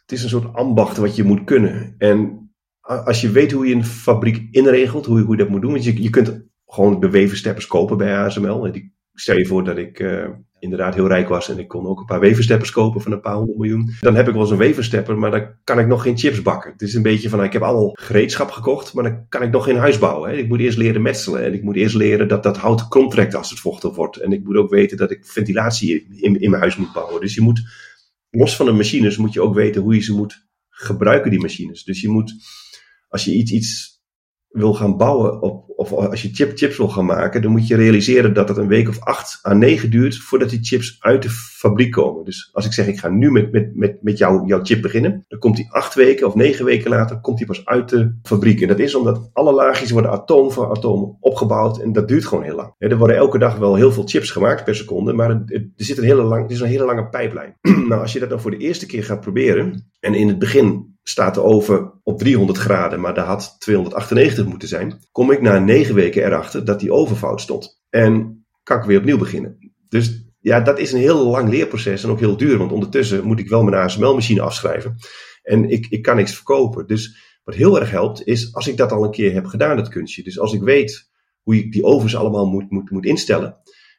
het 0.00 0.12
is 0.12 0.22
een 0.22 0.28
soort 0.28 0.54
ambacht 0.54 0.96
wat 0.96 1.16
je 1.16 1.24
moet 1.24 1.44
kunnen. 1.44 1.94
En 1.98 2.50
als 2.80 3.20
je 3.20 3.30
weet 3.30 3.52
hoe 3.52 3.66
je 3.66 3.74
een 3.74 3.84
fabriek 3.84 4.48
inregelt, 4.50 5.06
hoe 5.06 5.18
je, 5.18 5.24
hoe 5.24 5.36
je 5.36 5.42
dat 5.42 5.50
moet 5.50 5.62
doen. 5.62 5.72
Want 5.72 5.84
je, 5.84 6.02
je 6.02 6.10
kunt 6.10 6.46
gewoon 6.66 7.00
de 7.00 7.10
weversteppers 7.10 7.66
kopen 7.66 7.96
bij 7.96 8.16
ASML. 8.16 8.66
En 8.66 8.72
die, 8.72 8.95
stel 9.20 9.38
je 9.38 9.46
voor 9.46 9.64
dat 9.64 9.78
ik 9.78 10.00
uh, 10.00 10.28
inderdaad 10.58 10.94
heel 10.94 11.08
rijk 11.08 11.28
was 11.28 11.48
en 11.48 11.58
ik 11.58 11.68
kon 11.68 11.86
ook 11.86 11.98
een 11.98 12.04
paar 12.04 12.20
weversteppers 12.20 12.70
kopen 12.70 13.00
van 13.00 13.12
een 13.12 13.20
paar 13.20 13.34
honderd 13.34 13.58
miljoen. 13.58 13.94
Dan 14.00 14.14
heb 14.14 14.26
ik 14.26 14.32
wel 14.32 14.42
eens 14.42 14.50
een 14.50 14.56
weverstepper, 14.56 15.18
maar 15.18 15.30
dan 15.30 15.48
kan 15.64 15.78
ik 15.78 15.86
nog 15.86 16.02
geen 16.02 16.18
chips 16.18 16.42
bakken. 16.42 16.72
Het 16.72 16.82
is 16.82 16.94
een 16.94 17.02
beetje 17.02 17.28
van, 17.28 17.44
ik 17.44 17.52
heb 17.52 17.62
allemaal 17.62 17.90
gereedschap 17.92 18.50
gekocht, 18.50 18.94
maar 18.94 19.04
dan 19.04 19.28
kan 19.28 19.42
ik 19.42 19.50
nog 19.50 19.64
geen 19.64 19.76
huis 19.76 19.98
bouwen. 19.98 20.30
Hè. 20.30 20.36
Ik 20.36 20.48
moet 20.48 20.60
eerst 20.60 20.78
leren 20.78 21.02
metselen 21.02 21.44
en 21.44 21.54
ik 21.54 21.62
moet 21.62 21.76
eerst 21.76 21.94
leren 21.94 22.28
dat 22.28 22.42
dat 22.42 22.56
hout 22.56 23.10
trekt 23.10 23.34
als 23.34 23.50
het 23.50 23.58
vochtig 23.58 23.94
wordt. 23.94 24.16
En 24.16 24.32
ik 24.32 24.44
moet 24.44 24.56
ook 24.56 24.70
weten 24.70 24.96
dat 24.96 25.10
ik 25.10 25.26
ventilatie 25.26 26.06
in, 26.10 26.40
in 26.40 26.50
mijn 26.50 26.62
huis 26.62 26.76
moet 26.76 26.92
bouwen. 26.92 27.20
Dus 27.20 27.34
je 27.34 27.40
moet, 27.40 27.62
los 28.30 28.56
van 28.56 28.66
de 28.66 28.72
machines, 28.72 29.16
moet 29.16 29.32
je 29.32 29.42
ook 29.42 29.54
weten 29.54 29.82
hoe 29.82 29.94
je 29.94 30.00
ze 30.00 30.14
moet 30.14 30.46
gebruiken, 30.68 31.30
die 31.30 31.40
machines. 31.40 31.84
Dus 31.84 32.00
je 32.00 32.08
moet, 32.08 32.34
als 33.08 33.24
je 33.24 33.34
iets, 33.34 33.52
iets 33.52 33.95
wil 34.56 34.74
gaan 34.74 34.96
bouwen, 34.96 35.42
op, 35.42 35.64
of 35.76 35.92
als 35.92 36.22
je 36.22 36.28
chip, 36.32 36.58
chips 36.58 36.76
wil 36.76 36.88
gaan 36.88 37.04
maken, 37.04 37.42
dan 37.42 37.50
moet 37.50 37.66
je 37.66 37.76
realiseren 37.76 38.34
dat 38.34 38.48
het 38.48 38.56
een 38.56 38.68
week 38.68 38.88
of 38.88 39.00
acht 39.00 39.40
à 39.46 39.52
negen 39.52 39.90
duurt 39.90 40.16
voordat 40.16 40.50
die 40.50 40.58
chips 40.62 40.96
uit 41.00 41.22
de 41.22 41.30
fabriek 41.30 41.92
komen. 41.92 42.24
Dus 42.24 42.50
als 42.52 42.66
ik 42.66 42.72
zeg, 42.72 42.86
ik 42.86 42.98
ga 42.98 43.08
nu 43.08 43.30
met, 43.30 43.52
met, 43.52 43.76
met, 43.76 44.02
met 44.02 44.18
jou, 44.18 44.46
jouw 44.46 44.64
chip 44.64 44.82
beginnen, 44.82 45.24
dan 45.28 45.38
komt 45.38 45.56
die 45.56 45.66
acht 45.70 45.94
weken 45.94 46.26
of 46.26 46.34
negen 46.34 46.64
weken 46.64 46.90
later, 46.90 47.20
komt 47.20 47.38
die 47.38 47.46
pas 47.46 47.64
uit 47.64 47.88
de 47.88 48.18
fabriek. 48.22 48.60
En 48.60 48.68
dat 48.68 48.78
is 48.78 48.94
omdat 48.94 49.30
alle 49.32 49.52
laagjes 49.52 49.90
worden 49.90 50.10
atoom 50.10 50.50
voor 50.52 50.70
atoom 50.70 51.16
opgebouwd 51.20 51.78
en 51.78 51.92
dat 51.92 52.08
duurt 52.08 52.26
gewoon 52.26 52.44
heel 52.44 52.56
lang. 52.56 52.74
er 52.78 52.98
worden 52.98 53.16
elke 53.16 53.38
dag 53.38 53.56
wel 53.56 53.74
heel 53.74 53.92
veel 53.92 54.06
chips 54.06 54.30
gemaakt 54.30 54.64
per 54.64 54.76
seconde, 54.76 55.12
maar 55.12 55.30
er, 55.30 55.68
zit 55.76 55.98
een 55.98 56.04
hele 56.04 56.22
lang, 56.22 56.42
het 56.42 56.50
is 56.50 56.60
een 56.60 56.66
hele 56.66 56.84
lange 56.84 57.08
pijplijn. 57.08 57.56
nou, 57.88 58.00
als 58.00 58.12
je 58.12 58.18
dat 58.18 58.28
dan 58.28 58.40
voor 58.40 58.50
de 58.50 58.56
eerste 58.56 58.86
keer 58.86 59.04
gaat 59.04 59.20
proberen, 59.20 59.90
en 60.00 60.14
in 60.14 60.28
het 60.28 60.38
begin 60.38 60.95
staat 61.08 61.34
de 61.34 61.42
oven 61.42 61.92
op 62.02 62.18
300 62.18 62.58
graden, 62.58 63.00
maar 63.00 63.14
daar 63.14 63.26
had 63.26 63.56
298 63.58 64.46
moeten 64.46 64.68
zijn. 64.68 65.00
Kom 65.12 65.30
ik 65.30 65.40
na 65.40 65.58
negen 65.58 65.94
weken 65.94 66.24
erachter 66.24 66.64
dat 66.64 66.80
die 66.80 66.92
oven 66.92 67.16
fout 67.16 67.40
stond. 67.40 67.80
En 67.90 68.44
kan 68.62 68.78
ik 68.78 68.84
weer 68.84 68.98
opnieuw 68.98 69.18
beginnen. 69.18 69.72
Dus 69.88 70.24
ja, 70.40 70.60
dat 70.60 70.78
is 70.78 70.92
een 70.92 70.98
heel 70.98 71.26
lang 71.26 71.48
leerproces 71.48 72.04
en 72.04 72.10
ook 72.10 72.20
heel 72.20 72.36
duur, 72.36 72.58
want 72.58 72.72
ondertussen 72.72 73.24
moet 73.24 73.38
ik 73.38 73.48
wel 73.48 73.62
mijn 73.62 73.82
ASML-machine 73.82 74.40
afschrijven. 74.40 74.96
En 75.42 75.70
ik, 75.70 75.86
ik 75.88 76.02
kan 76.02 76.16
niks 76.16 76.34
verkopen. 76.34 76.86
Dus 76.86 77.16
wat 77.44 77.54
heel 77.54 77.80
erg 77.80 77.90
helpt, 77.90 78.26
is 78.26 78.54
als 78.54 78.68
ik 78.68 78.76
dat 78.76 78.92
al 78.92 79.04
een 79.04 79.10
keer 79.10 79.32
heb 79.32 79.46
gedaan, 79.46 79.76
dat 79.76 79.88
kunstje. 79.88 80.22
Dus 80.22 80.38
als 80.38 80.52
ik 80.52 80.62
weet 80.62 81.10
hoe 81.42 81.56
ik 81.56 81.72
die 81.72 81.84
ovens 81.84 82.16
allemaal 82.16 82.46
moet, 82.46 82.70
moet, 82.70 82.90
moet 82.90 83.06
instellen. 83.06 83.56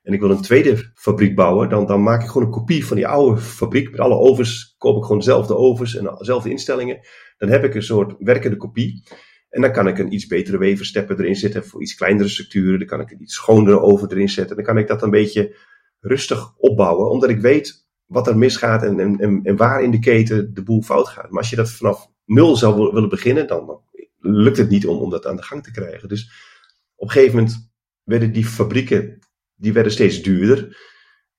En 0.07 0.13
ik 0.13 0.19
wil 0.19 0.29
een 0.29 0.41
tweede 0.41 0.91
fabriek 0.93 1.35
bouwen, 1.35 1.69
dan, 1.69 1.85
dan 1.85 2.03
maak 2.03 2.21
ik 2.21 2.27
gewoon 2.27 2.43
een 2.43 2.53
kopie 2.53 2.85
van 2.85 2.95
die 2.95 3.07
oude 3.07 3.41
fabriek. 3.41 3.91
Met 3.91 3.99
alle 3.99 4.15
ovens 4.15 4.75
koop 4.77 4.97
ik 4.97 5.01
gewoon 5.01 5.17
dezelfde 5.17 5.55
ovens 5.55 5.95
en 5.95 6.15
dezelfde 6.17 6.49
instellingen. 6.49 6.99
Dan 7.37 7.49
heb 7.49 7.63
ik 7.63 7.75
een 7.75 7.83
soort 7.83 8.15
werkende 8.19 8.57
kopie. 8.57 9.03
En 9.49 9.61
dan 9.61 9.71
kan 9.71 9.87
ik 9.87 9.97
een 9.97 10.13
iets 10.13 10.27
betere 10.27 10.57
weversteppen 10.57 11.19
erin 11.19 11.35
zetten 11.35 11.65
voor 11.65 11.81
iets 11.81 11.95
kleinere 11.95 12.27
structuren. 12.29 12.79
Dan 12.79 12.87
kan 12.87 12.99
ik 12.99 13.11
een 13.11 13.21
iets 13.21 13.33
schonere 13.33 13.79
oven 13.79 14.11
erin 14.11 14.29
zetten. 14.29 14.55
Dan 14.55 14.65
kan 14.65 14.77
ik 14.77 14.87
dat 14.87 15.01
een 15.01 15.09
beetje 15.09 15.55
rustig 15.99 16.57
opbouwen, 16.57 17.09
omdat 17.09 17.29
ik 17.29 17.39
weet 17.39 17.87
wat 18.05 18.27
er 18.27 18.37
misgaat 18.37 18.83
en, 18.83 18.99
en, 18.99 19.39
en 19.43 19.55
waar 19.55 19.83
in 19.83 19.91
de 19.91 19.99
keten 19.99 20.53
de 20.53 20.63
boel 20.63 20.81
fout 20.81 21.07
gaat. 21.07 21.29
Maar 21.29 21.39
als 21.39 21.49
je 21.49 21.55
dat 21.55 21.71
vanaf 21.71 22.07
nul 22.25 22.55
zou 22.55 22.91
willen 22.93 23.09
beginnen, 23.09 23.47
dan 23.47 23.81
lukt 24.19 24.57
het 24.57 24.69
niet 24.69 24.87
om, 24.87 24.97
om 24.97 25.09
dat 25.09 25.25
aan 25.25 25.35
de 25.35 25.43
gang 25.43 25.63
te 25.63 25.71
krijgen. 25.71 26.09
Dus 26.09 26.31
op 26.95 27.07
een 27.07 27.13
gegeven 27.13 27.35
moment 27.35 27.71
werden 28.03 28.31
die 28.31 28.45
fabrieken 28.45 29.16
die 29.57 29.73
werden 29.73 29.91
steeds 29.91 30.21
duurder. 30.21 30.77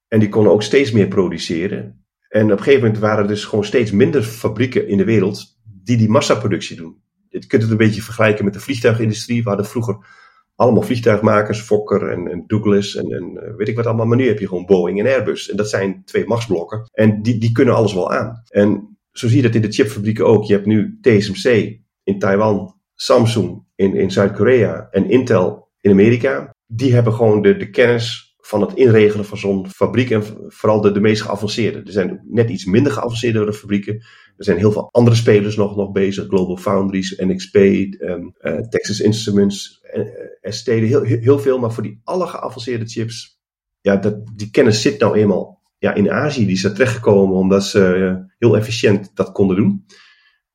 En 0.08 0.20
die 0.20 0.28
konden 0.28 0.52
ook 0.52 0.62
steeds 0.62 0.90
meer 0.90 1.08
produceren. 1.08 2.06
En 2.28 2.44
op 2.44 2.50
een 2.50 2.58
gegeven 2.58 2.80
moment 2.80 2.98
waren 2.98 3.22
er 3.22 3.28
dus 3.28 3.44
gewoon 3.44 3.64
steeds 3.64 3.90
minder 3.90 4.22
fabrieken 4.22 4.88
in 4.88 4.96
de 4.96 5.04
wereld 5.04 5.58
die 5.64 5.96
die 5.96 6.08
massaproductie 6.08 6.76
doen. 6.76 7.02
Je 7.28 7.46
kunt 7.46 7.62
het 7.62 7.70
een 7.70 7.76
beetje 7.76 8.02
vergelijken 8.02 8.44
met 8.44 8.54
de 8.54 8.60
vliegtuigindustrie. 8.60 9.42
We 9.42 9.48
hadden 9.48 9.66
vroeger 9.66 10.06
allemaal 10.54 10.82
vliegtuigmakers, 10.82 11.60
Fokker 11.60 12.10
en, 12.10 12.28
en 12.28 12.44
Douglas 12.46 12.94
en, 12.94 13.12
en, 13.12 13.42
eh, 13.42 13.54
weet 13.56 13.68
ik 13.68 13.76
wat 13.76 13.86
allemaal. 13.86 14.06
Maar 14.06 14.16
nu 14.16 14.26
heb 14.26 14.38
je 14.38 14.48
gewoon 14.48 14.66
Boeing 14.66 15.00
en 15.00 15.06
Airbus. 15.06 15.50
En 15.50 15.56
dat 15.56 15.68
zijn 15.70 16.02
twee 16.04 16.26
machtsblokken. 16.26 16.82
En 16.92 17.22
die, 17.22 17.38
die 17.38 17.52
kunnen 17.52 17.74
alles 17.74 17.94
wel 17.94 18.12
aan. 18.12 18.42
En 18.48 18.98
zo 19.12 19.28
zie 19.28 19.36
je 19.36 19.42
dat 19.42 19.54
in 19.54 19.62
de 19.62 19.72
chipfabrieken 19.72 20.26
ook. 20.26 20.44
Je 20.44 20.52
hebt 20.52 20.66
nu 20.66 20.98
TSMC 21.00 21.78
in 22.04 22.18
Taiwan, 22.18 22.74
Samsung 22.94 23.64
in, 23.74 23.94
in 23.94 24.10
Zuid-Korea 24.10 24.88
en 24.90 25.10
Intel 25.10 25.68
in 25.80 25.90
Amerika. 25.90 26.56
Die 26.70 26.94
hebben 26.94 27.12
gewoon 27.12 27.42
de, 27.42 27.56
de 27.56 27.70
kennis 27.70 28.28
van 28.48 28.60
het 28.60 28.74
inregelen 28.74 29.24
van 29.24 29.38
zo'n 29.38 29.70
fabriek 29.70 30.10
en 30.10 30.22
vooral 30.46 30.80
de, 30.80 30.92
de 30.92 31.00
meest 31.00 31.22
geavanceerde. 31.22 31.78
Er 31.78 31.92
zijn 31.92 32.20
net 32.24 32.50
iets 32.50 32.64
minder 32.64 32.92
geavanceerde 32.92 33.52
fabrieken. 33.52 33.94
Er 34.36 34.44
zijn 34.44 34.58
heel 34.58 34.72
veel 34.72 34.88
andere 34.90 35.16
spelers 35.16 35.56
nog, 35.56 35.76
nog 35.76 35.92
bezig. 35.92 36.26
Global 36.26 36.56
Foundries, 36.56 37.16
NXP, 37.16 37.54
um, 37.54 38.34
uh, 38.40 38.58
Texas 38.58 39.00
Instruments, 39.00 39.84
uh, 39.94 40.04
ST, 40.42 40.66
heel, 40.66 41.02
heel 41.02 41.38
veel. 41.38 41.58
Maar 41.58 41.72
voor 41.72 41.82
die 41.82 42.00
allergeavanceerde 42.04 42.86
chips, 42.86 43.40
ja, 43.80 43.96
dat, 43.96 44.16
die 44.36 44.50
kennis 44.50 44.82
zit 44.82 45.00
nou 45.00 45.18
eenmaal 45.18 45.62
ja, 45.78 45.94
in 45.94 46.10
Azië. 46.10 46.44
Die 46.46 46.54
is 46.54 46.64
er 46.64 46.72
terechtgekomen 46.72 47.36
omdat 47.36 47.64
ze 47.64 48.26
heel 48.38 48.56
efficiënt 48.56 49.10
dat 49.14 49.32
konden 49.32 49.56
doen. 49.56 49.84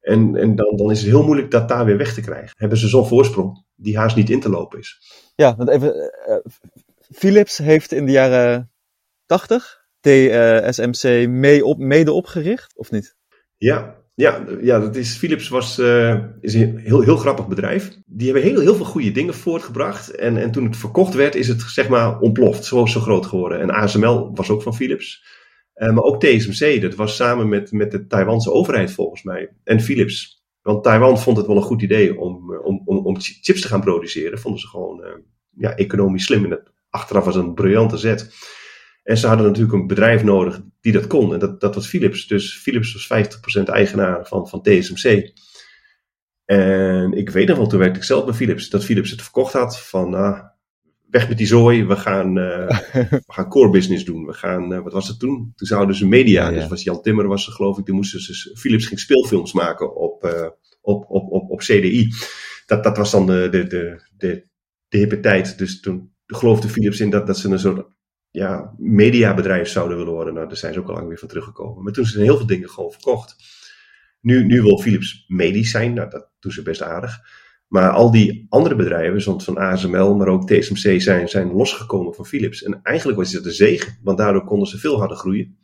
En, 0.04 0.36
en 0.36 0.56
dan, 0.56 0.76
dan 0.76 0.92
is 0.92 1.00
het 1.00 1.10
heel 1.10 1.24
moeilijk 1.24 1.52
dat 1.52 1.68
daar 1.68 1.86
weer 1.86 1.98
weg 1.98 2.14
te 2.14 2.22
krijgen. 2.22 2.56
Hebben 2.58 2.78
ze 2.78 2.88
zo'n 2.88 3.08
voorsprong 3.08 3.66
die 3.76 3.98
haast 3.98 4.16
niet 4.16 4.30
in 4.30 4.40
te 4.40 4.50
lopen 4.50 4.80
is. 4.80 5.00
Ja, 5.36 5.56
want 5.56 5.70
even, 5.70 6.12
uh, 6.28 6.36
Philips 7.12 7.58
heeft 7.58 7.92
in 7.92 8.06
de 8.06 8.12
jaren 8.12 8.72
80 9.26 9.82
TSMC 10.00 11.28
mee 11.28 11.66
op, 11.66 11.78
mede 11.78 12.12
opgericht, 12.12 12.78
of 12.78 12.92
niet? 12.92 13.16
Ja, 13.58 13.96
ja, 14.16 14.46
ja 14.62 14.80
dat 14.80 14.96
is, 14.96 15.18
Philips 15.18 15.50
was, 15.50 15.80
uh, 15.80 16.24
is 16.40 16.54
een 16.54 16.78
heel, 16.78 17.02
heel 17.02 17.18
grappig 17.18 17.48
bedrijf. 17.48 17.98
Die 18.06 18.32
hebben 18.32 18.50
heel, 18.50 18.60
heel 18.60 18.76
veel 18.76 18.86
goede 18.86 19.12
dingen 19.12 19.34
voortgebracht. 19.34 20.16
En, 20.16 20.38
en 20.38 20.52
toen 20.52 20.66
het 20.66 20.78
verkocht 20.78 21.14
werd, 21.14 21.36
is 21.36 21.48
het 21.48 21.62
zeg 21.62 21.90
maar 21.90 22.20
ontploft. 22.20 22.66
Zo, 22.66 22.86
zo 22.86 23.00
groot 23.00 23.26
geworden. 23.26 23.60
En 23.60 23.72
ASML 23.72 24.32
was 24.36 24.50
ook 24.50 24.62
van 24.62 24.76
Philips. 24.76 25.24
Uh, 25.76 25.94
maar 25.94 26.04
ook 26.04 26.22
TSMC, 26.22 26.82
dat 26.82 26.96
was 26.96 27.16
samen 27.16 27.50
met, 27.50 27.72
met 27.72 27.92
de 27.92 28.08
Taiwanse 28.08 28.52
overheid 28.52 28.92
volgens 28.92 29.24
mij. 29.24 29.50
En 29.64 29.82
Philips. 29.82 30.42
Want 30.62 30.84
Taiwan 30.84 31.20
vond 31.20 31.38
het 31.38 31.48
wel 31.48 31.56
een 31.56 31.62
goed 31.62 31.82
idee 31.82 32.20
om, 32.20 32.56
om, 32.56 32.82
om, 32.86 32.98
om 32.98 33.16
chips 33.20 33.62
te 33.62 33.68
gaan 33.68 33.82
produceren. 33.82 34.40
Vonden 34.40 34.62
ze 34.62 34.68
gewoon 34.68 35.00
uh, 35.04 35.08
ja, 35.50 35.76
economisch 35.76 36.26
slim. 36.26 36.44
En 36.44 36.52
het, 36.52 36.72
achteraf 36.90 37.26
was 37.26 37.36
een 37.36 37.54
briljante 37.54 37.98
zet. 37.98 38.34
En 39.04 39.18
ze 39.18 39.28
hadden 39.28 39.46
natuurlijk 39.46 39.74
een 39.74 39.88
bedrijf 39.88 40.24
nodig 40.24 40.62
die 40.82 40.92
dat 40.92 41.08
kon. 41.08 41.34
En 41.34 41.40
dat, 41.40 41.62
dat 41.62 41.76
was 41.76 41.88
Philips. 41.88 42.28
Dus 42.28 42.58
Philips 42.58 43.08
was 43.08 43.28
50% 43.60 43.64
eigenaar 43.64 44.28
van, 44.28 44.48
van 44.48 44.62
TSMC. 44.62 45.34
En 46.46 47.14
ik 47.14 47.30
weet 47.30 47.48
nog 47.48 47.58
wel, 47.58 47.68
toen 47.68 47.80
werkte 47.80 48.00
ik 48.00 48.06
zelf 48.06 48.26
bij 48.26 48.34
Philips, 48.34 48.70
dat 48.70 48.86
Philips 48.86 49.12
het 49.12 49.22
verkocht 49.22 49.54
had 49.54 49.80
van, 49.80 50.10
nou, 50.10 50.44
weg 51.14 51.28
met 51.28 51.38
die 51.38 51.48
zooi, 51.48 51.86
we 51.86 51.96
gaan, 51.96 52.38
uh, 52.38 52.68
we 53.28 53.34
gaan 53.34 53.50
core 53.50 53.70
business 53.70 54.06
doen. 54.06 54.26
We 54.26 54.34
gaan, 54.34 54.74
uh, 54.74 54.80
wat 54.84 54.94
was 54.94 55.08
het 55.08 55.20
toen? 55.20 55.54
Toen 55.56 55.68
zouden 55.68 55.96
ze 55.96 56.08
media, 56.08 56.44
ja, 56.44 56.50
ja. 56.50 56.60
dus 56.60 56.70
was 56.70 56.84
Jan 56.84 57.02
Timmer 57.02 57.28
was 57.28 57.48
er 57.48 57.54
geloof 57.54 57.78
ik, 57.78 57.86
die 57.86 57.94
moesten 57.94 58.20
ze, 58.20 58.52
Philips 58.58 58.86
ging 58.86 59.00
speelfilms 59.00 59.54
maken 59.54 59.96
op, 59.96 60.26
uh, 60.26 60.48
op, 60.82 61.06
op, 61.10 61.32
op, 61.32 61.50
op 61.50 61.60
CDI. 61.60 62.08
Dat, 62.66 62.84
dat 62.84 62.98
was 62.98 63.12
dan 63.12 63.26
de, 63.26 63.48
de, 63.52 63.68
de, 63.68 64.02
de, 64.18 64.48
de 64.88 64.98
hippe 64.98 65.20
tijd. 65.20 65.58
Dus 65.58 65.80
toen 65.80 66.14
geloofde 66.26 66.70
Philips 66.70 67.00
in 67.00 67.10
dat, 67.10 67.28
dat 67.28 67.38
ze 67.38 67.50
een 67.50 67.60
soort 67.60 67.88
ja, 68.30 68.74
mediabedrijf 68.78 69.68
zouden 69.68 69.98
willen 69.98 70.14
worden. 70.14 70.34
Nou, 70.34 70.48
daar 70.48 70.58
zijn 70.58 70.74
ze 70.74 70.80
ook 70.80 70.88
al 70.88 70.94
lang 70.94 71.08
weer 71.08 71.20
van 71.20 71.28
teruggekomen. 71.28 71.84
Maar 71.84 71.94
toen 71.94 72.06
zijn 72.06 72.24
heel 72.24 72.38
veel 72.38 72.46
dingen 72.46 72.70
gewoon 72.70 72.92
verkocht. 72.92 73.36
Nu, 74.22 74.46
nu 74.46 74.62
wil 74.62 74.80
Philips 74.80 75.26
medisch 75.28 75.72
zijn, 75.72 75.94
nou, 75.94 76.10
dat 76.10 76.30
doen 76.40 76.52
ze 76.52 76.62
best 76.62 76.82
aardig. 76.82 77.20
Maar 77.74 77.90
al 77.90 78.12
die 78.12 78.46
andere 78.50 78.76
bedrijven, 78.76 79.22
zoals 79.22 79.44
van 79.44 79.58
ASML, 79.58 80.16
maar 80.16 80.28
ook 80.28 80.48
TSMC, 80.48 81.02
zijn, 81.02 81.28
zijn 81.28 81.52
losgekomen 81.52 82.14
van 82.14 82.26
Philips. 82.26 82.64
En 82.64 82.80
eigenlijk 82.84 83.18
was 83.18 83.34
het 83.34 83.46
een 83.46 83.52
zegen, 83.52 84.00
want 84.04 84.18
daardoor 84.18 84.44
konden 84.44 84.68
ze 84.68 84.78
veel 84.78 84.98
harder 84.98 85.18
groeien. 85.18 85.58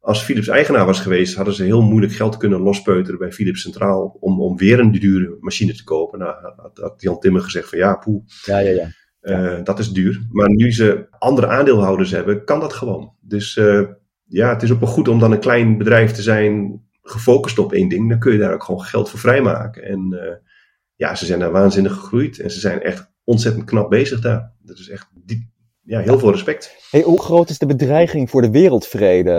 Als 0.00 0.22
Philips 0.22 0.48
eigenaar 0.48 0.86
was 0.86 1.00
geweest, 1.00 1.34
hadden 1.34 1.54
ze 1.54 1.64
heel 1.64 1.82
moeilijk 1.82 2.12
geld 2.12 2.36
kunnen 2.36 2.60
lospeuteren 2.60 3.18
bij 3.18 3.32
Philips 3.32 3.60
Centraal 3.60 4.16
om, 4.20 4.40
om 4.40 4.56
weer 4.56 4.78
een 4.78 4.92
dure 4.92 5.36
machine 5.40 5.74
te 5.74 5.84
kopen. 5.84 6.18
Nou, 6.18 6.34
had, 6.56 6.78
had 6.78 7.02
Jan 7.02 7.18
Timmer 7.18 7.42
gezegd 7.42 7.68
van 7.68 7.78
ja, 7.78 7.94
poeh. 7.94 8.22
Ja, 8.44 8.58
ja, 8.58 8.70
ja. 8.70 8.88
Uh, 9.22 9.64
dat 9.64 9.78
is 9.78 9.88
duur. 9.88 10.26
Maar 10.30 10.50
nu 10.50 10.72
ze 10.72 11.06
andere 11.10 11.46
aandeelhouders 11.46 12.10
hebben, 12.10 12.44
kan 12.44 12.60
dat 12.60 12.72
gewoon. 12.72 13.14
Dus 13.20 13.56
uh, 13.56 13.82
ja, 14.24 14.48
het 14.52 14.62
is 14.62 14.72
ook 14.72 14.80
wel 14.80 14.88
goed 14.88 15.08
om 15.08 15.18
dan 15.18 15.32
een 15.32 15.40
klein 15.40 15.78
bedrijf 15.78 16.12
te 16.12 16.22
zijn, 16.22 16.82
gefocust 17.02 17.58
op 17.58 17.72
één 17.72 17.88
ding. 17.88 18.08
Dan 18.08 18.18
kun 18.18 18.32
je 18.32 18.38
daar 18.38 18.54
ook 18.54 18.64
gewoon 18.64 18.82
geld 18.82 19.10
voor 19.10 19.18
vrijmaken. 19.18 19.82
En 19.82 20.08
uh, 20.10 20.52
ja, 20.96 21.14
ze 21.14 21.26
zijn 21.26 21.38
daar 21.38 21.50
waanzinnig 21.50 21.92
gegroeid. 21.92 22.38
En 22.38 22.50
ze 22.50 22.60
zijn 22.60 22.82
echt 22.82 23.12
ontzettend 23.24 23.64
knap 23.64 23.90
bezig 23.90 24.20
daar. 24.20 24.52
Dat 24.62 24.78
is 24.78 24.88
echt 24.88 25.08
diep, 25.14 25.42
ja, 25.84 26.00
heel 26.00 26.18
veel 26.18 26.30
respect. 26.30 26.76
Hey, 26.90 27.02
hoe 27.02 27.20
groot 27.20 27.50
is 27.50 27.58
de 27.58 27.66
bedreiging 27.66 28.30
voor 28.30 28.42
de 28.42 28.50
wereldvrede? 28.50 29.30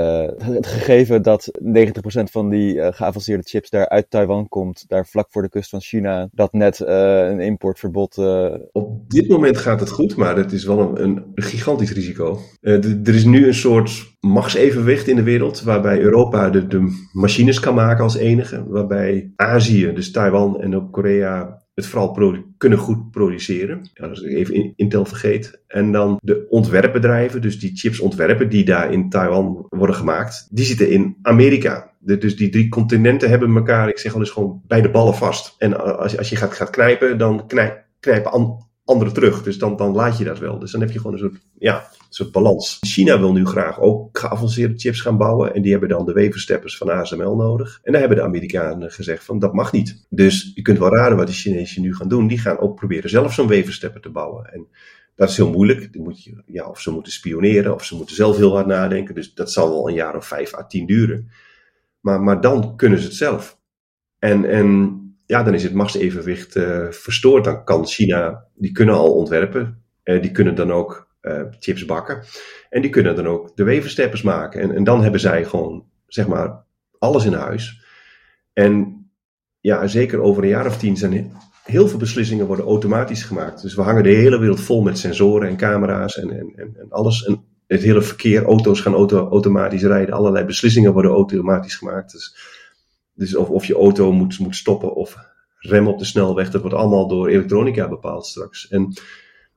Het 0.43 0.67
gegeven 0.67 1.21
dat 1.21 1.51
90% 1.61 1.61
van 2.31 2.49
die 2.49 2.75
uh, 2.75 2.87
geavanceerde 2.91 3.43
chips 3.43 3.69
daar 3.69 3.89
uit 3.89 4.09
Taiwan 4.09 4.47
komt, 4.47 4.83
daar 4.87 5.07
vlak 5.07 5.27
voor 5.29 5.41
de 5.41 5.49
kust 5.49 5.69
van 5.69 5.81
China, 5.81 6.29
dat 6.31 6.53
net 6.53 6.79
uh, 6.79 6.87
een 7.27 7.39
importverbod. 7.39 8.17
Uh... 8.17 8.53
Op 8.71 9.09
dit 9.09 9.29
moment 9.29 9.57
gaat 9.57 9.79
het 9.79 9.89
goed, 9.89 10.15
maar 10.15 10.37
het 10.37 10.51
is 10.51 10.65
wel 10.65 10.79
een, 10.79 11.01
een 11.01 11.23
gigantisch 11.35 11.91
risico. 11.91 12.39
er 12.61 13.15
is 13.15 13.25
nu 13.25 13.47
een 13.47 13.53
soort 13.53 14.15
machtsevenwicht 14.19 15.07
in 15.07 15.15
de 15.15 15.23
wereld, 15.23 15.61
waarbij 15.61 15.99
Europa 15.99 16.49
de, 16.49 16.67
de 16.67 17.07
machines 17.11 17.59
kan 17.59 17.75
maken 17.75 18.03
als 18.03 18.15
enige, 18.15 18.65
waarbij 18.67 19.31
Azië, 19.35 19.93
dus 19.93 20.11
Taiwan 20.11 20.61
en 20.61 20.75
ook 20.75 20.91
Korea, 20.91 21.64
het 21.76 21.86
vooral 21.86 22.38
kunnen 22.57 22.80
goed 22.80 23.11
produceren. 23.11 23.89
Ja, 23.93 24.07
als 24.07 24.21
ik 24.21 24.32
even 24.32 24.73
Intel 24.76 25.05
vergeet. 25.05 25.63
En 25.67 25.91
dan 25.91 26.19
de 26.21 26.45
ontwerpbedrijven, 26.49 27.41
dus 27.41 27.59
die 27.59 27.76
chips 27.76 27.99
ontwerpen 27.99 28.49
die 28.49 28.65
daar 28.65 28.91
in 28.91 29.09
Taiwan 29.09 29.65
worden 29.69 29.95
gemaakt, 29.95 30.47
die 30.51 30.65
zitten 30.65 30.89
in 30.89 31.17
Amerika. 31.21 31.93
Dus 31.99 32.36
die 32.36 32.49
drie 32.49 32.69
continenten 32.69 33.30
hebben 33.30 33.55
elkaar, 33.55 33.89
ik 33.89 33.99
zeg 33.99 34.13
al 34.13 34.19
eens 34.19 34.30
gewoon 34.30 34.61
bij 34.67 34.82
de 34.82 34.89
ballen 34.89 35.15
vast. 35.15 35.55
En 35.57 35.97
als, 35.97 36.17
als 36.17 36.30
je 36.30 36.36
gaat, 36.36 36.53
gaat 36.53 36.69
knijpen, 36.69 37.17
dan 37.17 37.47
knijp, 37.47 37.86
knijpen 37.99 38.32
an, 38.32 38.67
anderen 38.86 39.13
terug. 39.13 39.43
Dus 39.43 39.57
dan, 39.57 39.76
dan 39.76 39.93
laat 39.93 40.17
je 40.17 40.23
dat 40.23 40.39
wel. 40.39 40.59
Dus 40.59 40.71
dan 40.71 40.82
heb 40.82 40.91
je 40.91 40.97
gewoon 40.97 41.13
een 41.13 41.19
soort, 41.19 41.41
ja, 41.57 41.88
soort 42.16 42.32
balans. 42.32 42.78
China 42.82 43.20
wil 43.20 43.32
nu 43.32 43.45
graag 43.45 43.80
ook 43.80 44.20
geavanceerde 44.20 44.78
chips 44.78 45.01
gaan 45.01 45.18
bouwen. 45.18 45.53
En 45.53 45.61
die 45.61 45.72
hebben 45.72 45.89
dan 45.89 46.05
de 46.05 46.13
weversteppers 46.13 46.78
van 46.78 46.89
ASML 46.89 47.36
nodig. 47.36 47.80
En 47.84 47.91
daar 47.91 48.01
hebben 48.01 48.18
de 48.18 48.24
Amerikanen 48.24 48.91
gezegd 48.91 49.24
van 49.24 49.39
dat 49.39 49.53
mag 49.53 49.72
niet. 49.72 50.05
Dus 50.09 50.51
je 50.53 50.61
kunt 50.61 50.80
wel 50.80 50.95
raden 50.95 51.18
wat 51.18 51.28
de 51.28 51.34
Chinezen 51.34 51.82
nu 51.82 51.95
gaan 51.95 52.07
doen. 52.07 52.28
Die 52.28 52.38
gaan 52.38 52.59
ook 52.59 52.76
proberen 52.76 53.09
zelf 53.09 53.34
zo'n 53.34 53.47
weverstepper 53.47 54.01
te 54.01 54.09
bouwen. 54.09 54.53
En 54.53 54.68
dat 55.16 55.30
is 55.30 55.38
heel 55.38 55.49
moeilijk. 55.49 55.93
Die 55.93 56.01
moet 56.01 56.24
je, 56.24 56.43
ja, 56.45 56.70
of 56.70 56.82
ze 56.82 56.91
moeten 56.91 57.11
spioneren, 57.11 57.74
of 57.74 57.84
ze 57.86 57.95
moeten 57.95 58.16
zelf 58.16 58.38
heel 58.38 58.53
hard 58.53 58.68
nadenken. 58.68 59.16
Dus 59.16 59.34
dat 59.34 59.51
zal 59.51 59.70
wel 59.70 59.88
een 59.88 59.95
jaar 59.95 60.16
of 60.16 60.28
vijf 60.28 60.53
à 60.53 60.66
tien 60.66 60.86
duren. 60.86 61.30
Maar, 61.99 62.22
maar 62.22 62.41
dan 62.41 62.76
kunnen 62.76 62.99
ze 62.99 63.05
het 63.05 63.16
zelf. 63.16 63.59
En, 64.20 64.45
en 64.49 64.99
ja, 65.26 65.43
dan 65.43 65.53
is 65.53 65.63
het 65.63 65.74
machtsevenwicht 65.74 66.55
uh, 66.55 66.88
verstoord. 66.89 67.43
Dan 67.43 67.63
kan 67.63 67.86
China, 67.86 68.45
die 68.53 68.72
kunnen 68.72 68.95
al 68.95 69.13
ontwerpen. 69.13 69.84
Uh, 70.03 70.22
die 70.22 70.32
kunnen 70.32 70.55
dan 70.55 70.72
ook 70.72 71.04
chips 71.59 71.86
bakken. 71.86 72.23
En 72.69 72.82
die 72.82 72.89
kunnen 72.89 73.15
dan 73.15 73.28
ook 73.28 73.55
de 73.55 73.63
weversteppers 73.63 74.21
maken. 74.21 74.61
En, 74.61 74.71
en 74.71 74.84
dan 74.84 75.01
hebben 75.01 75.19
zij 75.19 75.45
gewoon, 75.45 75.86
zeg 76.07 76.28
maar, 76.28 76.63
alles 76.99 77.26
in 77.26 77.34
huis. 77.34 77.84
En 78.53 79.05
ja, 79.59 79.88
zeker 79.88 80.21
over 80.21 80.43
een 80.43 80.49
jaar 80.49 80.65
of 80.65 80.78
tien 80.78 80.97
zijn 80.97 81.32
heel 81.63 81.88
veel 81.88 81.99
beslissingen 81.99 82.47
worden 82.47 82.65
automatisch 82.65 83.23
gemaakt. 83.23 83.61
Dus 83.61 83.76
we 83.76 83.82
hangen 83.82 84.03
de 84.03 84.09
hele 84.09 84.39
wereld 84.39 84.59
vol 84.59 84.82
met 84.82 84.97
sensoren 84.97 85.49
en 85.49 85.57
camera's 85.57 86.17
en, 86.17 86.30
en, 86.30 86.53
en, 86.55 86.86
alles. 86.89 87.23
En 87.26 87.43
het 87.67 87.82
hele 87.82 88.01
verkeer, 88.01 88.45
auto's 88.45 88.82
gaan 88.82 88.93
auto, 88.93 89.30
automatisch 89.30 89.84
rijden, 89.84 90.15
allerlei 90.15 90.45
beslissingen 90.45 90.93
worden 90.93 91.11
automatisch 91.11 91.76
gemaakt. 91.76 92.11
Dus, 92.11 92.36
dus 93.13 93.36
of, 93.36 93.49
of 93.49 93.65
je 93.65 93.76
auto 93.76 94.11
moet, 94.11 94.39
moet 94.39 94.55
stoppen 94.55 94.95
of 94.95 95.15
remmen 95.57 95.93
op 95.93 95.99
de 95.99 96.05
snelweg, 96.05 96.51
dat 96.51 96.61
wordt 96.61 96.76
allemaal 96.76 97.07
door 97.07 97.28
elektronica 97.28 97.88
bepaald 97.88 98.26
straks. 98.26 98.67
En 98.67 98.93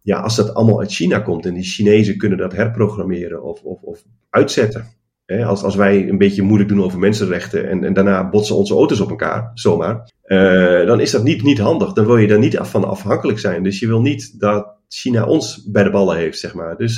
ja, 0.03 0.21
als 0.21 0.37
dat 0.37 0.55
allemaal 0.55 0.81
uit 0.81 0.93
China 0.93 1.19
komt 1.19 1.47
en 1.47 1.55
die 1.55 1.65
Chinezen 1.65 2.17
kunnen 2.17 2.39
dat 2.39 2.53
herprogrammeren 2.53 3.43
of, 3.43 3.63
of, 3.63 3.83
of 3.83 4.03
uitzetten. 4.31 4.87
Hè, 5.27 5.45
als, 5.45 5.63
als 5.63 5.75
wij 5.75 6.09
een 6.09 6.19
beetje 6.19 6.43
moeilijk 6.43 6.71
doen 6.71 6.83
over 6.83 6.99
mensenrechten 6.99 7.69
en, 7.69 7.85
en 7.85 7.93
daarna 7.93 8.29
botsen 8.29 8.57
onze 8.57 8.75
auto's 8.75 9.01
op 9.01 9.11
elkaar, 9.11 9.51
zomaar. 9.55 10.11
Uh, 10.25 10.87
dan 10.87 11.01
is 11.01 11.11
dat 11.11 11.25
niet, 11.25 11.43
niet 11.43 11.59
handig. 11.59 11.93
Dan 11.93 12.07
wil 12.07 12.17
je 12.17 12.27
daar 12.27 12.39
niet 12.39 12.59
van 12.63 12.85
afhankelijk 12.85 13.39
zijn. 13.39 13.63
Dus 13.63 13.79
je 13.79 13.87
wil 13.87 14.01
niet 14.01 14.41
dat 14.41 14.77
China 14.89 15.27
ons 15.27 15.65
bij 15.71 15.83
de 15.83 15.91
ballen 15.91 16.17
heeft, 16.17 16.39
zeg 16.39 16.55
maar. 16.55 16.77
Dus 16.77 16.95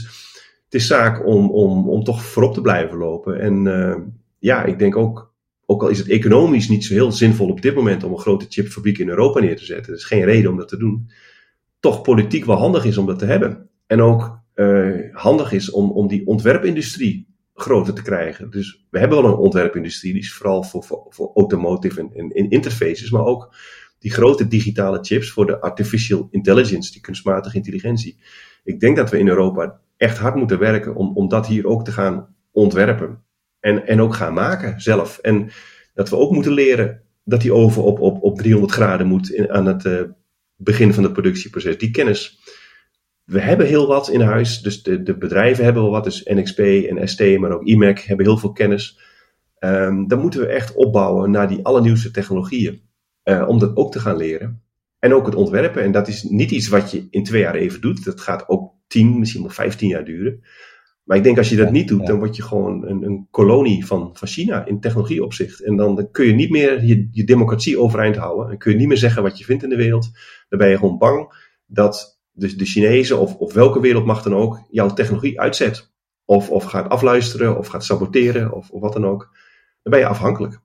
het 0.65 0.75
is 0.75 0.87
zaak 0.87 1.27
om, 1.27 1.51
om, 1.51 1.89
om 1.89 2.05
toch 2.05 2.23
voorop 2.23 2.55
te 2.55 2.61
blijven 2.61 2.99
lopen. 2.99 3.41
En 3.41 3.65
uh, 3.65 3.97
ja, 4.39 4.65
ik 4.65 4.79
denk 4.79 4.97
ook, 4.97 5.35
ook 5.67 5.83
al 5.83 5.89
is 5.89 5.99
het 5.99 6.09
economisch 6.09 6.69
niet 6.69 6.85
zo 6.85 6.95
heel 6.95 7.13
zinvol 7.13 7.49
op 7.49 7.63
dit 7.63 7.75
moment 7.75 8.05
om 8.05 8.13
een 8.13 8.19
grote 8.19 8.47
chipfabriek 8.49 8.99
in 8.99 9.09
Europa 9.09 9.41
neer 9.41 9.57
te 9.57 9.65
zetten. 9.65 9.93
Er 9.93 9.99
is 9.99 10.05
geen 10.05 10.25
reden 10.25 10.51
om 10.51 10.57
dat 10.57 10.69
te 10.69 10.79
doen 10.79 11.11
toch 11.81 12.03
politiek 12.03 12.45
wel 12.45 12.57
handig 12.57 12.85
is 12.85 12.99
om 12.99 13.07
dat 13.07 13.19
te 13.19 13.25
hebben. 13.25 13.69
En 13.87 14.03
ook 14.03 14.41
uh, 14.55 15.15
handig 15.15 15.53
is 15.53 15.71
om, 15.71 15.91
om 15.91 16.09
die 16.09 16.27
ontwerpindustrie 16.27 17.29
groter 17.55 17.95
te 17.95 18.03
krijgen. 18.03 18.51
Dus 18.51 18.87
we 18.91 18.99
hebben 18.99 19.23
wel 19.23 19.31
een 19.31 19.39
ontwerpindustrie, 19.39 20.13
die 20.13 20.23
is 20.23 20.33
vooral 20.33 20.63
voor, 20.63 20.85
voor, 20.85 21.07
voor 21.09 21.31
automotive 21.35 22.01
en, 22.01 22.31
en, 22.33 22.51
interfaces, 22.51 23.11
maar 23.11 23.25
ook 23.25 23.55
die 23.99 24.11
grote 24.11 24.49
digitale 24.49 24.99
chips 25.03 25.31
voor 25.31 25.47
de 25.47 25.61
artificial 25.61 26.29
intelligence, 26.31 26.93
die 26.93 27.01
kunstmatige 27.01 27.57
intelligentie. 27.57 28.19
Ik 28.65 28.81
denk 28.81 28.97
dat 28.97 29.11
we 29.11 29.19
in 29.19 29.29
Europa 29.29 29.81
echt 29.97 30.19
hard 30.19 30.35
moeten 30.35 30.59
werken 30.59 30.95
om, 30.95 31.17
om 31.17 31.29
dat 31.29 31.47
hier 31.47 31.67
ook 31.67 31.85
te 31.85 31.93
gaan 31.93 32.35
ontwerpen. 32.51 33.23
En, 33.61 33.87
en 33.87 34.01
ook 34.01 34.15
gaan 34.15 34.35
maken 34.35 34.81
zelf. 34.81 35.19
En 35.19 35.51
dat 35.95 36.11
we 36.11 36.17
ook 36.17 36.33
moeten 36.33 36.53
leren 36.53 37.03
dat 37.25 37.41
die 37.41 37.55
oven 37.55 37.83
op, 37.83 38.01
op, 38.01 38.23
op 38.23 38.39
300 38.39 38.73
graden 38.73 39.07
moet 39.07 39.31
in, 39.31 39.51
aan 39.51 39.67
het 39.67 39.85
uh, 39.85 40.01
begin 40.63 40.95
van 40.95 41.03
het 41.03 41.13
productieproces. 41.13 41.79
Die 41.79 41.91
kennis. 41.91 42.39
We 43.25 43.41
hebben 43.41 43.67
heel 43.67 43.87
wat 43.87 44.09
in 44.09 44.21
huis, 44.21 44.63
dus 44.63 44.83
de, 44.83 45.03
de 45.03 45.17
bedrijven 45.17 45.65
hebben 45.65 45.83
wel 45.83 45.93
wat, 45.93 46.05
dus 46.05 46.25
NXP 46.25 46.59
en 46.59 47.09
ST, 47.09 47.39
maar 47.39 47.53
ook 47.53 47.65
IMAC 47.65 47.99
hebben 47.99 48.27
heel 48.27 48.39
veel 48.39 48.53
kennis. 48.53 48.99
Um, 49.59 50.09
dan 50.09 50.21
moeten 50.21 50.41
we 50.41 50.47
echt 50.47 50.75
opbouwen 50.75 51.31
naar 51.31 51.49
die 51.49 51.65
allernieuwste 51.65 52.11
technologieën, 52.11 52.83
uh, 53.25 53.49
om 53.49 53.59
dat 53.59 53.77
ook 53.77 53.93
te 53.93 54.01
gaan 54.01 54.17
leren. 54.17 54.63
En 54.99 55.15
ook 55.15 55.27
het 55.27 55.35
ontwerpen, 55.35 55.83
en 55.83 55.93
dat 55.93 56.09
is 56.09 56.23
niet 56.23 56.51
iets 56.51 56.69
wat 56.69 56.91
je 56.91 57.07
in 57.11 57.25
twee 57.25 57.41
jaar 57.41 57.55
even 57.55 57.81
doet, 57.81 58.05
dat 58.05 58.21
gaat 58.21 58.49
ook 58.49 58.75
tien, 58.87 59.19
misschien 59.19 59.43
wel 59.43 59.51
vijftien 59.51 59.89
jaar 59.89 60.05
duren. 60.05 60.43
Maar 61.11 61.19
ik 61.19 61.25
denk 61.25 61.39
als 61.39 61.49
je 61.49 61.57
dat 61.57 61.71
niet 61.71 61.89
doet, 61.89 62.07
dan 62.07 62.19
word 62.19 62.37
je 62.37 62.43
gewoon 62.43 62.87
een, 62.87 63.03
een 63.03 63.27
kolonie 63.31 63.87
van, 63.87 64.11
van 64.13 64.29
China 64.29 64.67
in 64.67 64.81
technologieopzicht. 64.81 65.61
En 65.61 65.77
dan, 65.77 65.97
dan 65.97 66.11
kun 66.11 66.27
je 66.27 66.33
niet 66.33 66.51
meer 66.51 66.85
je, 66.85 67.09
je 67.11 67.25
democratie 67.25 67.79
overeind 67.79 68.17
houden. 68.17 68.49
Dan 68.49 68.59
kun 68.59 68.73
je 68.73 68.79
niet 68.79 68.89
meer 68.89 68.97
zeggen 68.97 69.23
wat 69.23 69.39
je 69.39 69.45
vindt 69.45 69.63
in 69.63 69.69
de 69.69 69.77
wereld. 69.77 70.11
Dan 70.49 70.59
ben 70.59 70.69
je 70.69 70.79
gewoon 70.79 70.99
bang 70.99 71.49
dat 71.67 72.21
de, 72.31 72.57
de 72.57 72.65
Chinezen 72.65 73.19
of, 73.19 73.37
of 73.37 73.53
welke 73.53 73.81
wereldmacht 73.81 74.25
dan 74.25 74.35
ook 74.35 74.63
jouw 74.71 74.93
technologie 74.93 75.41
uitzet. 75.41 75.91
Of, 76.25 76.51
of 76.51 76.65
gaat 76.65 76.89
afluisteren 76.89 77.59
of 77.59 77.67
gaat 77.67 77.85
saboteren 77.85 78.53
of, 78.53 78.71
of 78.71 78.81
wat 78.81 78.93
dan 78.93 79.07
ook. 79.07 79.37
Dan 79.83 79.93
ben 79.93 79.99
je 79.99 80.07
afhankelijk. 80.07 80.61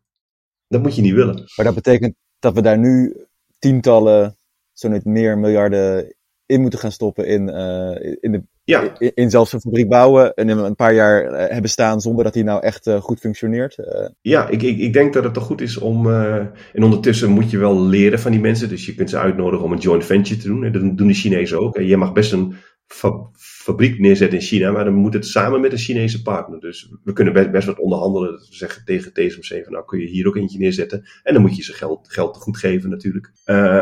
Dat 0.67 0.81
moet 0.81 0.95
je 0.95 1.01
niet 1.01 1.13
willen. 1.13 1.43
Maar 1.55 1.65
dat 1.65 1.75
betekent 1.75 2.15
dat 2.39 2.53
we 2.53 2.61
daar 2.61 2.79
nu 2.79 3.15
tientallen, 3.59 4.37
zo 4.73 4.89
niet 4.89 5.05
meer 5.05 5.37
miljarden 5.37 6.15
in 6.45 6.61
moeten 6.61 6.79
gaan 6.79 6.91
stoppen 6.91 7.27
in, 7.27 7.47
uh, 7.47 8.15
in 8.19 8.31
de 8.31 8.43
ja. 8.65 8.99
in, 8.99 9.29
zelfs 9.29 9.53
een 9.53 9.61
fabriek 9.61 9.89
bouwen 9.89 10.33
en 10.33 10.49
een 10.49 10.75
paar 10.75 10.93
jaar 10.93 11.23
eh, 11.23 11.51
hebben 11.51 11.69
staan 11.69 12.01
zonder 12.01 12.23
dat 12.23 12.33
die 12.33 12.43
nou 12.43 12.61
echt 12.61 12.87
uh, 12.87 13.01
goed 13.01 13.19
functioneert. 13.19 13.77
Uh. 13.77 14.07
Ja, 14.21 14.49
ik, 14.49 14.61
ik, 14.61 14.77
ik 14.77 14.93
denk 14.93 15.13
dat 15.13 15.23
het 15.23 15.33
toch 15.33 15.43
goed 15.43 15.61
is 15.61 15.77
om. 15.77 16.11
En 16.11 16.83
ondertussen 16.83 17.29
moet 17.29 17.51
je 17.51 17.57
wel 17.57 17.81
leren 17.81 18.19
van 18.19 18.31
die 18.31 18.39
mensen. 18.39 18.69
Dus 18.69 18.85
je 18.85 18.95
kunt 18.95 19.09
ze 19.09 19.17
uitnodigen 19.17 19.65
om 19.65 19.71
een 19.71 19.77
joint 19.77 20.05
venture 20.05 20.41
te 20.41 20.47
doen. 20.47 20.63
En 20.63 20.71
dat 20.71 20.97
doen 20.97 21.07
de 21.07 21.13
Chinezen 21.13 21.59
ook. 21.59 21.75
En 21.75 21.85
je 21.85 21.97
mag 21.97 22.13
best 22.13 22.31
een 22.31 22.55
fa 22.87 23.29
fabriek 23.37 23.99
neerzetten 23.99 24.39
in 24.39 24.45
China, 24.45 24.71
maar 24.71 24.83
dan 24.83 24.93
moet 24.93 25.13
het 25.13 25.27
samen 25.27 25.61
met 25.61 25.71
een 25.71 25.77
Chinese 25.77 26.21
partner. 26.21 26.59
Dus 26.59 26.91
we 27.03 27.13
kunnen 27.13 27.33
best, 27.33 27.51
best 27.51 27.67
wat 27.67 27.79
onderhandelen. 27.79 28.31
We 28.31 28.45
zeggen 28.49 28.85
tegen 28.85 29.13
TSMC 29.13 29.63
van 29.63 29.73
nou 29.73 29.85
kun 29.85 29.99
je 29.99 30.07
hier 30.07 30.27
ook 30.27 30.35
eentje 30.35 30.59
neerzetten. 30.59 31.05
En 31.23 31.33
dan 31.33 31.41
moet 31.41 31.55
je 31.55 31.63
ze 31.63 31.73
geld, 31.73 32.07
geld 32.11 32.37
goed 32.37 32.57
geven 32.57 32.89
natuurlijk. 32.89 33.31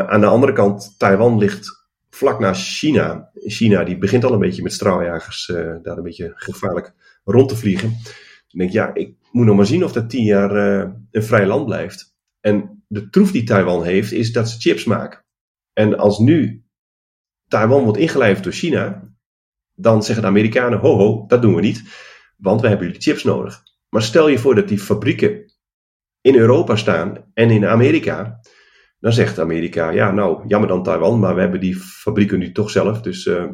aan 0.07 0.21
de 0.21 0.27
andere 0.27 0.53
kant, 0.53 0.95
Taiwan 0.97 1.37
ligt 1.37 1.82
vlak 2.13 2.39
naast 2.39 2.77
China. 2.77 3.29
China 3.33 3.83
die 3.83 3.97
begint 3.97 4.23
al 4.23 4.33
een 4.33 4.39
beetje 4.39 4.63
met 4.63 4.73
straaljagers 4.73 5.47
uh, 5.47 5.75
daar 5.81 5.97
een 5.97 6.03
beetje 6.03 6.31
gevaarlijk 6.35 6.93
rond 7.23 7.49
te 7.49 7.55
vliegen. 7.55 7.89
Ik 8.47 8.59
denk, 8.59 8.71
ja, 8.71 8.93
ik 8.93 9.15
moet 9.31 9.45
nog 9.45 9.55
maar 9.55 9.65
zien 9.65 9.83
of 9.83 9.91
dat 9.91 10.09
tien 10.09 10.23
jaar 10.23 10.55
uh, 10.55 10.91
een 11.11 11.23
vrij 11.23 11.45
land 11.45 11.65
blijft. 11.65 12.15
En 12.39 12.83
de 12.87 13.09
troef 13.09 13.31
die 13.31 13.43
Taiwan 13.43 13.83
heeft, 13.83 14.11
is 14.11 14.31
dat 14.31 14.49
ze 14.49 14.59
chips 14.59 14.83
maken. 14.83 15.25
En 15.73 15.97
als 15.97 16.19
nu 16.19 16.63
Taiwan 17.47 17.83
wordt 17.83 17.99
ingelijfd 17.99 18.43
door 18.43 18.53
China, 18.53 19.13
dan 19.75 20.03
zeggen 20.03 20.23
de 20.23 20.29
Amerikanen, 20.29 20.79
ho 20.79 20.95
ho, 20.95 21.25
dat 21.27 21.41
doen 21.41 21.55
we 21.55 21.61
niet, 21.61 21.83
want 22.37 22.61
we 22.61 22.67
hebben 22.67 22.85
jullie 22.85 23.01
chips 23.01 23.23
nodig. 23.23 23.63
Maar 23.89 24.01
stel 24.01 24.27
je 24.27 24.39
voor 24.39 24.55
dat 24.55 24.67
die 24.67 24.79
fabrieken 24.79 25.53
in 26.21 26.35
Europa 26.35 26.75
staan 26.75 27.31
en 27.33 27.49
in 27.49 27.65
Amerika, 27.65 28.39
dan 29.03 29.13
zegt 29.13 29.39
Amerika, 29.39 29.89
ja 29.89 30.11
nou, 30.11 30.47
jammer 30.47 30.69
dan 30.69 30.83
Taiwan, 30.83 31.19
maar 31.19 31.35
we 31.35 31.41
hebben 31.41 31.59
die 31.59 31.75
fabrieken 31.75 32.39
nu 32.39 32.51
toch 32.51 32.69
zelf. 32.69 33.01
Dus 33.01 33.25
uh, 33.25 33.51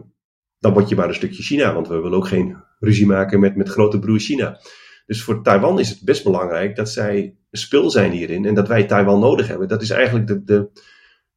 dan 0.60 0.74
word 0.74 0.90
je 0.90 0.96
maar 0.96 1.08
een 1.08 1.14
stukje 1.14 1.44
China, 1.44 1.74
want 1.74 1.88
we 1.88 2.02
willen 2.02 2.18
ook 2.18 2.28
geen 2.28 2.58
ruzie 2.80 3.06
maken 3.06 3.40
met, 3.40 3.56
met 3.56 3.70
grote 3.70 4.00
broer 4.00 4.20
China. 4.20 4.60
Dus 5.06 5.24
voor 5.24 5.44
Taiwan 5.44 5.80
is 5.80 5.90
het 5.90 6.02
best 6.04 6.24
belangrijk 6.24 6.76
dat 6.76 6.90
zij 6.90 7.38
spil 7.52 7.90
zijn 7.90 8.12
hierin 8.12 8.46
en 8.46 8.54
dat 8.54 8.68
wij 8.68 8.84
Taiwan 8.84 9.20
nodig 9.20 9.48
hebben. 9.48 9.68
Dat 9.68 9.82
is 9.82 9.90
eigenlijk 9.90 10.28
de, 10.28 10.44
de, 10.44 10.70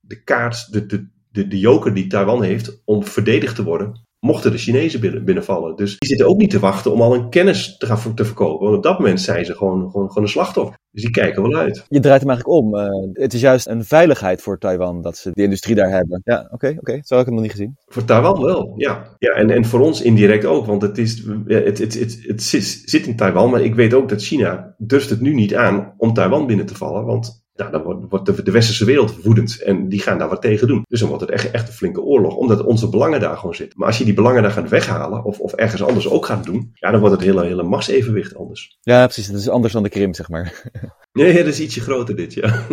de 0.01 0.23
kaart, 0.23 0.73
de, 0.73 0.87
de, 0.87 1.09
de, 1.31 1.49
de 1.49 1.59
joker 1.59 1.95
die 1.95 2.07
Taiwan 2.07 2.43
heeft 2.43 2.83
om 2.85 3.05
verdedigd 3.05 3.57
te 3.57 3.65
worden 3.65 4.07
mochten 4.27 4.51
de 4.51 4.59
Chinezen 4.59 5.01
binnen, 5.01 5.25
binnenvallen. 5.25 5.77
Dus 5.77 5.99
die 5.99 6.09
zitten 6.09 6.27
ook 6.27 6.37
niet 6.37 6.51
te 6.51 6.59
wachten 6.59 6.93
om 6.93 7.01
al 7.01 7.15
een 7.15 7.31
kennis 7.31 7.77
te 7.77 7.87
gaan 7.87 8.15
te 8.15 8.25
verkopen. 8.25 8.65
Want 8.65 8.77
op 8.77 8.83
dat 8.83 8.99
moment 8.99 9.21
zijn 9.21 9.45
ze 9.45 9.55
gewoon, 9.55 9.91
gewoon, 9.91 10.09
gewoon 10.09 10.23
een 10.23 10.29
slachtoffer. 10.29 10.79
Dus 10.91 11.03
die 11.03 11.11
kijken 11.11 11.43
wel 11.43 11.57
uit. 11.57 11.85
Je 11.89 12.01
draait 12.01 12.21
hem 12.21 12.31
eigenlijk 12.31 12.59
om. 12.59 12.77
Uh, 12.77 12.87
het 13.13 13.35
is 13.35 13.41
juist 13.41 13.67
een 13.67 13.85
veiligheid 13.85 14.43
voor 14.43 14.59
Taiwan 14.59 15.03
dat 15.03 15.17
ze 15.17 15.31
die 15.33 15.45
industrie 15.45 15.75
daar 15.75 15.91
hebben. 15.91 16.21
Ja, 16.25 16.49
oké, 16.51 16.67
oké. 16.67 16.79
Okay. 16.79 17.01
Zo 17.05 17.15
heb 17.15 17.21
ik 17.21 17.27
hem 17.27 17.35
nog 17.35 17.43
niet 17.43 17.51
gezien. 17.51 17.77
Voor 17.87 18.05
Taiwan 18.05 18.43
wel, 18.43 18.75
ja. 18.77 19.17
ja 19.19 19.33
en, 19.33 19.51
en 19.51 19.65
voor 19.65 19.81
ons 19.81 20.03
indirect 20.03 20.45
ook. 20.45 20.67
Want 20.67 20.83
het, 20.83 20.99
is, 20.99 21.25
het, 21.47 21.79
het, 21.79 21.99
het, 21.99 22.19
het 22.23 22.43
zit 22.85 23.07
in 23.07 23.17
Taiwan. 23.17 23.51
Maar 23.51 23.63
ik 23.63 23.75
weet 23.75 23.95
ook 23.95 24.09
dat 24.09 24.23
China 24.23 24.75
durft 24.79 25.11
het 25.11 25.21
nu 25.21 25.35
niet 25.35 25.55
aan 25.55 25.95
om 25.97 26.13
Taiwan 26.13 26.47
binnen 26.47 26.67
te 26.67 26.75
vallen. 26.75 27.05
Want 27.05 27.42
nou, 27.71 27.83
dan 27.83 28.07
wordt, 28.09 28.27
de, 28.27 28.43
de, 28.43 28.51
westerse 28.51 28.85
wereld 28.85 29.23
woedend 29.23 29.63
en 29.63 29.89
die 29.89 30.01
gaan 30.01 30.19
daar 30.19 30.29
wat 30.29 30.43
tegen 30.43 30.67
doen. 30.67 30.85
Dus 30.89 31.01
dan 31.01 31.09
wordt 31.09 31.25
het 31.25 31.33
echt, 31.33 31.51
echt 31.51 31.69
een 31.69 31.75
flinke 31.75 32.01
oorlog, 32.01 32.37
omdat 32.37 32.65
onze 32.65 32.89
belangen 32.89 33.21
daar 33.21 33.37
gewoon 33.37 33.55
zitten. 33.55 33.79
Maar 33.79 33.89
als 33.89 33.99
je 33.99 34.05
die 34.05 34.15
belangen 34.15 34.43
daar 34.43 34.51
gaat 34.51 34.69
weghalen 34.69 35.25
of, 35.25 35.39
of 35.39 35.53
ergens 35.53 35.83
anders 35.83 36.09
ook 36.09 36.27
gaat 36.27 36.45
doen, 36.45 36.71
ja, 36.75 36.91
dan 36.91 37.01
wordt 37.01 37.15
het 37.15 37.25
hele, 37.25 37.45
hele 37.45 37.63
machtsevenwicht 37.63 38.37
anders. 38.37 38.79
Ja, 38.81 39.05
precies. 39.05 39.27
Dat 39.27 39.41
is 39.41 39.49
anders 39.49 39.73
dan 39.73 39.83
de 39.83 39.89
Krim, 39.89 40.15
zeg 40.15 40.29
maar. 40.29 40.53
Nee, 41.13 41.35
dat 41.35 41.47
is 41.47 41.61
ietsje 41.61 41.81
groter 41.81 42.17
dit, 42.17 42.35
ja. 42.35 42.67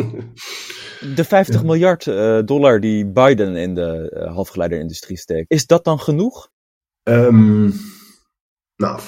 De 1.16 1.24
50 1.24 1.64
miljard 1.64 2.06
uh, 2.06 2.40
dollar 2.46 2.80
die 2.80 3.06
Biden 3.06 3.56
in 3.56 3.76
de 3.76 4.14
uh, 4.14 4.34
halfgeleiderindustrie 4.34 5.18
steekt, 5.18 5.52
is 5.52 5.66
dat 5.66 5.84
dan 5.84 6.00
genoeg? 6.00 6.50
Um, 7.04 7.74
nou, 8.76 9.00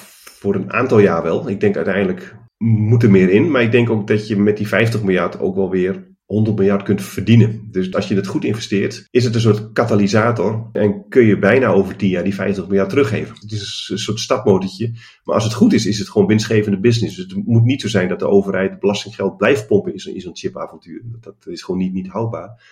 voor 0.42 0.54
een 0.54 0.72
aantal 0.72 0.98
jaar 0.98 1.22
wel. 1.22 1.48
Ik 1.48 1.60
denk 1.60 1.76
uiteindelijk 1.76 2.36
moet 2.62 3.02
er 3.02 3.10
meer 3.10 3.30
in. 3.30 3.50
Maar 3.50 3.62
ik 3.62 3.72
denk 3.72 3.90
ook 3.90 4.06
dat 4.06 4.28
je 4.28 4.36
met 4.36 4.56
die 4.56 4.68
50 4.68 5.02
miljard 5.02 5.40
ook 5.40 5.54
wel 5.54 5.70
weer 5.70 6.10
100 6.24 6.56
miljard 6.56 6.82
kunt 6.82 7.02
verdienen. 7.02 7.68
Dus 7.70 7.94
als 7.94 8.08
je 8.08 8.14
het 8.14 8.26
goed 8.26 8.44
investeert, 8.44 9.06
is 9.10 9.24
het 9.24 9.34
een 9.34 9.40
soort 9.40 9.72
katalysator. 9.72 10.68
En 10.72 11.08
kun 11.08 11.24
je 11.24 11.38
bijna 11.38 11.66
over 11.66 11.96
10 11.96 12.08
jaar 12.08 12.24
die 12.24 12.34
50 12.34 12.66
miljard 12.66 12.88
teruggeven. 12.88 13.34
Het 13.40 13.52
is 13.52 13.88
een 13.90 13.98
soort 13.98 14.20
stapmotortje. 14.20 14.92
Maar 15.24 15.34
als 15.34 15.44
het 15.44 15.54
goed 15.54 15.72
is, 15.72 15.86
is 15.86 15.98
het 15.98 16.08
gewoon 16.08 16.28
winstgevende 16.28 16.80
business. 16.80 17.16
Dus 17.16 17.24
het 17.24 17.46
moet 17.46 17.64
niet 17.64 17.80
zo 17.80 17.88
zijn 17.88 18.08
dat 18.08 18.18
de 18.18 18.28
overheid 18.28 18.78
belastinggeld 18.80 19.36
blijft 19.36 19.66
pompen 19.66 19.92
in 19.94 20.20
zo'n 20.20 20.36
chipavontuur. 20.36 21.02
Dat 21.20 21.46
is 21.46 21.62
gewoon 21.62 21.80
niet, 21.80 21.92
niet 21.92 22.08
houdbaar. 22.08 22.62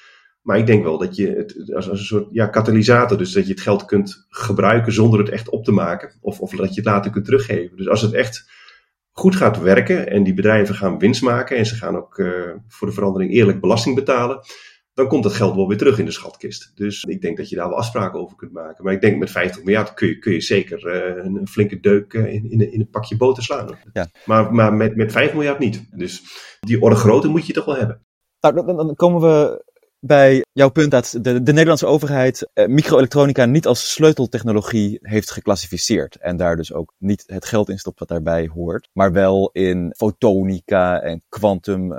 Maar 0.43 0.59
ik 0.59 0.67
denk 0.67 0.83
wel 0.83 0.99
dat 0.99 1.17
je 1.17 1.29
het 1.29 1.75
als, 1.75 1.89
als 1.91 1.99
een 1.99 2.05
soort 2.05 2.29
ja, 2.33 2.47
katalysator, 2.47 3.19
dus 3.19 3.33
dat 3.33 3.47
je 3.47 3.53
het 3.53 3.63
geld 3.63 3.85
kunt 3.85 4.27
gebruiken 4.29 4.93
zonder 4.93 5.19
het 5.19 5.29
echt 5.29 5.49
op 5.49 5.65
te 5.65 5.73
maken. 5.73 6.13
Of, 6.21 6.41
of 6.41 6.51
dat 6.51 6.75
je 6.75 6.81
het 6.81 6.91
later 6.91 7.11
kunt 7.11 7.25
teruggeven. 7.25 7.77
Dus 7.77 7.89
als 7.89 8.03
het 8.03 8.13
echt 8.13 8.51
goed 9.13 9.37
gaat 9.37 9.61
werken 9.61 10.11
en 10.11 10.23
die 10.23 10.35
bedrijven 10.35 10.75
gaan 10.75 10.99
winst 10.99 11.23
maken 11.23 11.57
en 11.57 11.67
ze 11.67 11.75
gaan 11.75 11.97
ook 11.97 12.19
uh, 12.19 12.55
voor 12.69 12.89
de 12.89 12.95
verandering 12.95 13.33
eerlijk 13.33 13.61
belasting 13.61 13.95
betalen, 13.95 14.41
dan 14.95 15.09
komt 15.09 15.23
dat 15.23 15.33
geld 15.33 15.55
wel 15.55 15.69
weer 15.69 15.79
terug 15.79 15.99
in 15.99 16.05
de 16.05 16.11
schatkist. 16.11 16.73
Dus 16.75 17.05
ik 17.05 17.21
denk 17.21 17.37
dat 17.37 17.49
je 17.49 17.57
daar 17.57 17.69
wel 17.69 17.79
afspraken 17.79 18.21
over 18.21 18.37
kunt 18.37 18.53
maken. 18.53 18.85
Maar 18.85 18.93
ik 18.93 19.01
denk 19.01 19.19
met 19.19 19.31
50 19.31 19.65
miljard 19.65 19.95
kun 19.95 20.09
je, 20.09 20.19
kun 20.19 20.33
je 20.33 20.41
zeker 20.41 20.87
uh, 20.87 21.25
een, 21.25 21.49
flinke 21.49 21.81
deuk 21.81 22.13
uh, 22.13 22.33
in, 22.33 22.51
in, 22.51 22.73
in, 22.73 22.81
een 22.81 22.91
pakje 22.91 23.17
boter 23.17 23.43
slaan. 23.43 23.79
Ja. 23.93 24.07
Maar, 24.25 24.55
maar 24.55 24.75
met, 24.75 24.97
met 24.97 25.13
5 25.13 25.33
miljard 25.33 25.59
niet. 25.59 25.89
Dus 25.97 26.23
die 26.61 26.81
orde 26.81 26.97
grootte 26.97 27.29
moet 27.29 27.47
je 27.47 27.53
toch 27.53 27.65
wel 27.65 27.77
hebben. 27.77 28.05
Nou, 28.41 28.55
dan 28.65 28.95
komen 28.95 29.21
we 29.21 29.65
bij 30.01 30.45
jouw 30.53 30.69
punt 30.71 30.91
dat 30.91 31.17
de, 31.21 31.43
de 31.43 31.53
Nederlandse 31.53 31.87
overheid 31.87 32.51
eh, 32.53 32.67
microelektronica 32.67 33.45
niet 33.45 33.67
als 33.67 33.93
sleuteltechnologie 33.93 34.99
heeft 35.03 35.31
geclassificeerd. 35.31 36.17
En 36.17 36.37
daar 36.37 36.57
dus 36.57 36.73
ook 36.73 36.95
niet 36.99 37.25
het 37.27 37.45
geld 37.45 37.69
in 37.69 37.79
stopt 37.79 37.99
wat 37.99 38.09
daarbij 38.09 38.51
hoort. 38.55 38.89
Maar 38.93 39.13
wel 39.13 39.51
in 39.53 39.95
fotonica 39.97 41.01
en 41.01 41.23
quantum, 41.29 41.93
uh, 41.93 41.99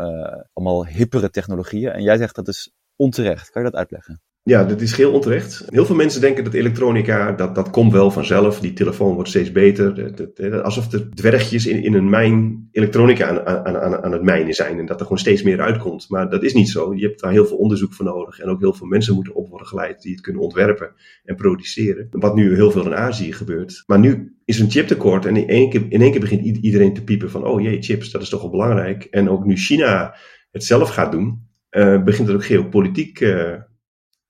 allemaal 0.54 0.86
hippere 0.86 1.30
technologieën. 1.30 1.92
En 1.92 2.04
jij 2.04 2.18
zegt 2.18 2.36
dat 2.36 2.48
is 2.48 2.72
onterecht. 2.96 3.50
Kan 3.50 3.64
je 3.64 3.70
dat 3.70 3.80
uitleggen? 3.80 4.22
Ja, 4.44 4.64
dat 4.64 4.82
is 4.82 4.98
heel 4.98 5.12
onterecht. 5.12 5.66
Heel 5.68 5.86
veel 5.86 5.96
mensen 5.96 6.22
denken 6.22 6.44
dat 6.44 6.54
elektronica, 6.54 7.32
dat, 7.32 7.56
dat 7.56 7.70
komt 7.70 7.92
wel 7.92 8.12
vanzelf. 8.12 8.60
Die 8.60 8.74
telefoon 8.74 9.14
wordt 9.14 9.30
steeds 9.30 9.52
beter. 9.52 10.62
alsof 10.64 10.88
de 10.88 11.10
dwergjes 11.10 11.66
in, 11.66 11.84
in 11.84 11.94
een 11.94 12.10
mijn 12.10 12.68
elektronica 12.72 13.28
aan, 13.28 13.66
aan, 13.66 13.78
aan, 13.78 14.04
aan 14.04 14.12
het 14.12 14.24
mijnen 14.24 14.54
zijn. 14.54 14.80
En 14.80 14.86
dat 14.86 14.96
er 14.96 15.04
gewoon 15.04 15.20
steeds 15.20 15.44
meer 15.44 15.62
uitkomt. 15.62 16.10
Maar 16.10 16.30
dat 16.30 16.44
is 16.44 16.54
niet 16.54 16.70
zo. 16.70 16.96
Je 16.96 17.06
hebt 17.06 17.22
daar 17.22 17.32
heel 17.32 17.46
veel 17.46 17.58
onderzoek 17.58 17.94
voor 17.94 18.06
nodig. 18.06 18.40
En 18.40 18.50
ook 18.50 18.60
heel 18.60 18.74
veel 18.74 18.88
mensen 18.88 19.14
moeten 19.16 19.34
op 19.34 19.50
worden 19.50 19.68
geleid 19.68 20.02
die 20.02 20.12
het 20.12 20.22
kunnen 20.22 20.42
ontwerpen 20.42 20.92
en 21.24 21.36
produceren. 21.36 22.08
Wat 22.12 22.36
nu 22.36 22.56
heel 22.56 22.72
veel 22.72 22.86
in 22.86 22.96
Azië 22.96 23.34
gebeurt. 23.34 23.84
Maar 23.86 24.00
nu 24.00 24.36
is 24.46 24.60
een 24.60 24.72
chiptekort. 24.72 25.26
En 25.26 25.36
in 25.36 25.48
één 25.48 25.70
keer, 25.70 25.86
in 25.90 26.02
één 26.02 26.12
keer 26.12 26.20
begint 26.20 26.58
iedereen 26.58 26.94
te 26.94 27.04
piepen 27.04 27.30
van, 27.30 27.46
oh 27.46 27.62
jee, 27.62 27.82
chips, 27.82 28.12
dat 28.12 28.22
is 28.22 28.30
toch 28.30 28.42
wel 28.42 28.52
belangrijk. 28.52 29.04
En 29.04 29.30
ook 29.30 29.46
nu 29.46 29.58
China 29.58 30.16
het 30.52 30.64
zelf 30.64 30.90
gaat 30.90 31.12
doen, 31.12 31.48
uh, 31.72 32.04
begint 32.04 32.28
het 32.28 32.38
ook 32.38 32.46
geopolitiek... 32.46 33.20
Uh, 33.20 33.54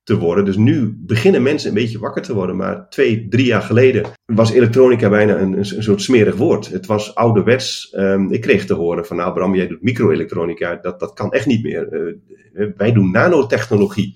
te 0.04 0.18
worden. 0.18 0.46
Dus 0.46 0.56
nu 0.56 0.96
beginnen 0.98 1.42
mensen 1.42 1.70
een 1.70 1.76
beetje 1.76 2.00
wakker 2.00 2.22
te 2.22 2.34
worden. 2.34 2.56
Maar 2.56 2.90
twee, 2.90 3.28
drie 3.28 3.46
jaar 3.46 3.62
geleden 3.62 4.06
was 4.26 4.52
elektronica 4.52 5.10
bijna 5.10 5.38
een, 5.38 5.58
een, 5.58 5.84
soort 5.84 6.02
smerig 6.02 6.36
woord. 6.36 6.68
Het 6.68 6.86
was 6.86 7.16
ouderwets. 7.16 7.94
Um, 7.98 8.32
ik 8.32 8.42
kreeg 8.42 8.66
te 8.66 8.74
horen 8.74 9.06
van 9.06 9.18
nou 9.18 9.34
Bram, 9.34 9.56
jij 9.56 9.68
doet 9.68 9.82
microelektronica. 9.82 10.76
Dat, 10.76 11.00
dat 11.00 11.14
kan 11.14 11.32
echt 11.32 11.46
niet 11.46 11.64
meer. 11.64 11.94
Uh, 12.54 12.68
wij 12.78 12.92
doen 12.92 13.12
nanotechnologie. 13.12 14.16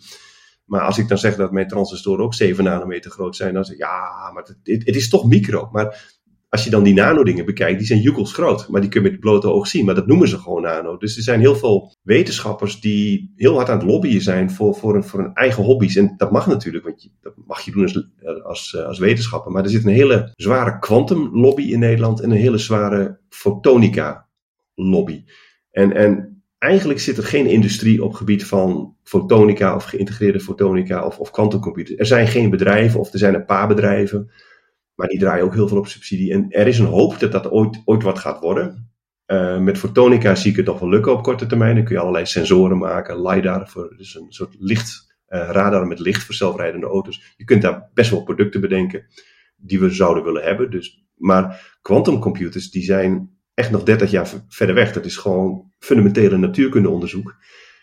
Maar 0.66 0.82
als 0.82 0.98
ik 0.98 1.08
dan 1.08 1.18
zeg 1.18 1.36
dat 1.36 1.52
mijn 1.52 1.68
transistoren 1.68 2.26
ook 2.26 2.34
7 2.34 2.64
nanometer 2.64 3.12
groot 3.12 3.36
zijn, 3.36 3.54
dan 3.54 3.66
zeg 3.66 3.76
ik 3.76 3.82
ja, 3.82 4.32
maar 4.34 4.44
het, 4.44 4.86
het 4.86 4.96
is 4.96 5.10
toch 5.10 5.26
micro. 5.26 5.70
Maar 5.72 6.15
als 6.56 6.64
je 6.64 6.70
dan 6.70 6.84
die 6.84 6.94
nano-dingen 6.94 7.46
bekijkt, 7.46 7.78
die 7.78 7.88
zijn 7.88 8.02
jukkels 8.02 8.34
groot. 8.34 8.70
Maar 8.70 8.82
die 8.82 8.90
kun 8.90 9.00
je 9.00 9.06
met 9.06 9.16
het 9.16 9.26
blote 9.26 9.48
oog 9.48 9.68
zien. 9.68 9.86
Maar 9.86 9.96
dat 9.96 10.08
noemen 10.08 10.28
ze 10.28 10.40
gewoon 10.40 10.62
nano. 10.62 10.98
Dus 10.98 11.18
er 11.18 11.24
zijn 11.24 11.40
heel 11.40 11.56
veel 11.56 11.96
wetenschappers 12.02 12.80
die 12.80 13.34
heel 13.36 13.56
hard 13.56 13.70
aan 13.70 13.78
het 13.78 13.88
lobbyen 13.88 14.22
zijn 14.22 14.52
voor, 14.52 14.76
voor, 14.76 14.96
een, 14.96 15.04
voor 15.04 15.20
een 15.20 15.34
eigen 15.34 15.64
hobby's. 15.64 15.96
En 15.96 16.14
dat 16.18 16.32
mag 16.32 16.48
natuurlijk, 16.48 16.86
want 16.86 17.04
je, 17.04 17.10
dat 17.22 17.34
mag 17.46 17.62
je 17.62 17.72
doen 17.72 17.84
als, 17.84 18.12
als, 18.44 18.78
als 18.78 19.00
wetenschapper. 19.00 19.52
Maar 19.52 19.64
er 19.64 19.70
zit 19.70 19.86
een 19.86 19.92
hele 19.92 20.32
zware 20.36 20.80
quantum-lobby 20.80 21.64
in 21.64 21.80
Nederland 21.80 22.22
en 22.22 22.32
een 22.32 22.38
hele 22.38 22.58
zware 22.58 23.20
fotonica-lobby. 23.30 25.24
En, 25.72 25.96
en 25.96 26.42
eigenlijk 26.58 27.00
zit 27.00 27.18
er 27.18 27.24
geen 27.24 27.48
industrie 27.48 28.04
op 28.04 28.14
gebied 28.14 28.46
van 28.46 28.96
fotonica 29.04 29.76
of 29.76 29.84
geïntegreerde 29.84 30.40
fotonica 30.40 31.06
of, 31.06 31.20
of 31.20 31.32
quantumcomputers. 31.32 32.00
Er 32.00 32.06
zijn 32.06 32.28
geen 32.28 32.50
bedrijven 32.50 33.00
of 33.00 33.14
er 33.14 33.20
zijn 33.20 33.34
een 33.34 33.46
paar 33.46 33.68
bedrijven. 33.68 34.32
Maar 34.96 35.08
die 35.08 35.20
draaien 35.20 35.44
ook 35.44 35.54
heel 35.54 35.68
veel 35.68 35.78
op 35.78 35.88
subsidie. 35.88 36.32
En 36.32 36.52
er 36.52 36.68
is 36.68 36.80
een 36.80 36.86
hoop 36.86 37.20
dat 37.20 37.32
dat 37.32 37.52
ooit, 37.52 37.82
ooit 37.86 38.04
wat 38.04 38.20
gaat 38.20 38.40
worden. 38.40 38.90
Uh, 39.28 39.60
met 39.60 39.78
fotonica 39.78 40.36
zie 40.36 40.52
ik 40.52 40.58
het 40.58 40.66
nog 40.66 40.80
wel 40.80 40.90
lukken 40.90 41.12
op 41.12 41.24
korte 41.24 41.46
termijn. 41.46 41.76
Dan 41.76 41.84
kun 41.84 41.96
je 41.96 42.02
allerlei 42.02 42.26
sensoren 42.26 42.78
maken, 42.78 43.22
LiDAR, 43.22 43.68
voor, 43.70 43.94
dus 43.98 44.16
een 44.16 44.26
soort 44.32 44.56
licht, 44.60 45.16
uh, 45.30 45.50
radar 45.52 45.88
met 45.88 46.00
licht 46.00 46.24
voor 46.24 46.36
zelfrijdende 46.36 46.88
auto's. 46.88 47.34
Je 47.38 47.44
kunt 47.44 47.62
daar 47.62 47.90
best 47.94 48.12
wel 48.12 48.24
producten 48.24 48.62
bedenken 48.62 49.06
die 49.56 49.80
we 49.80 49.90
zouden 49.90 50.24
willen 50.24 50.44
hebben. 50.44 50.72
Dus, 50.72 51.06
maar 51.16 51.78
quantumcomputers 51.82 52.72
die 52.72 52.84
zijn 52.84 53.30
echt 53.54 53.72
nog 53.72 53.84
30 53.84 54.12
jaar 54.12 54.30
verder 54.48 54.76
weg. 54.76 54.94
Dat 54.94 55.06
is 55.06 55.18
gewoon 55.18 55.74
fundamentele 55.80 56.38
natuurkundeonderzoek. 56.38 57.36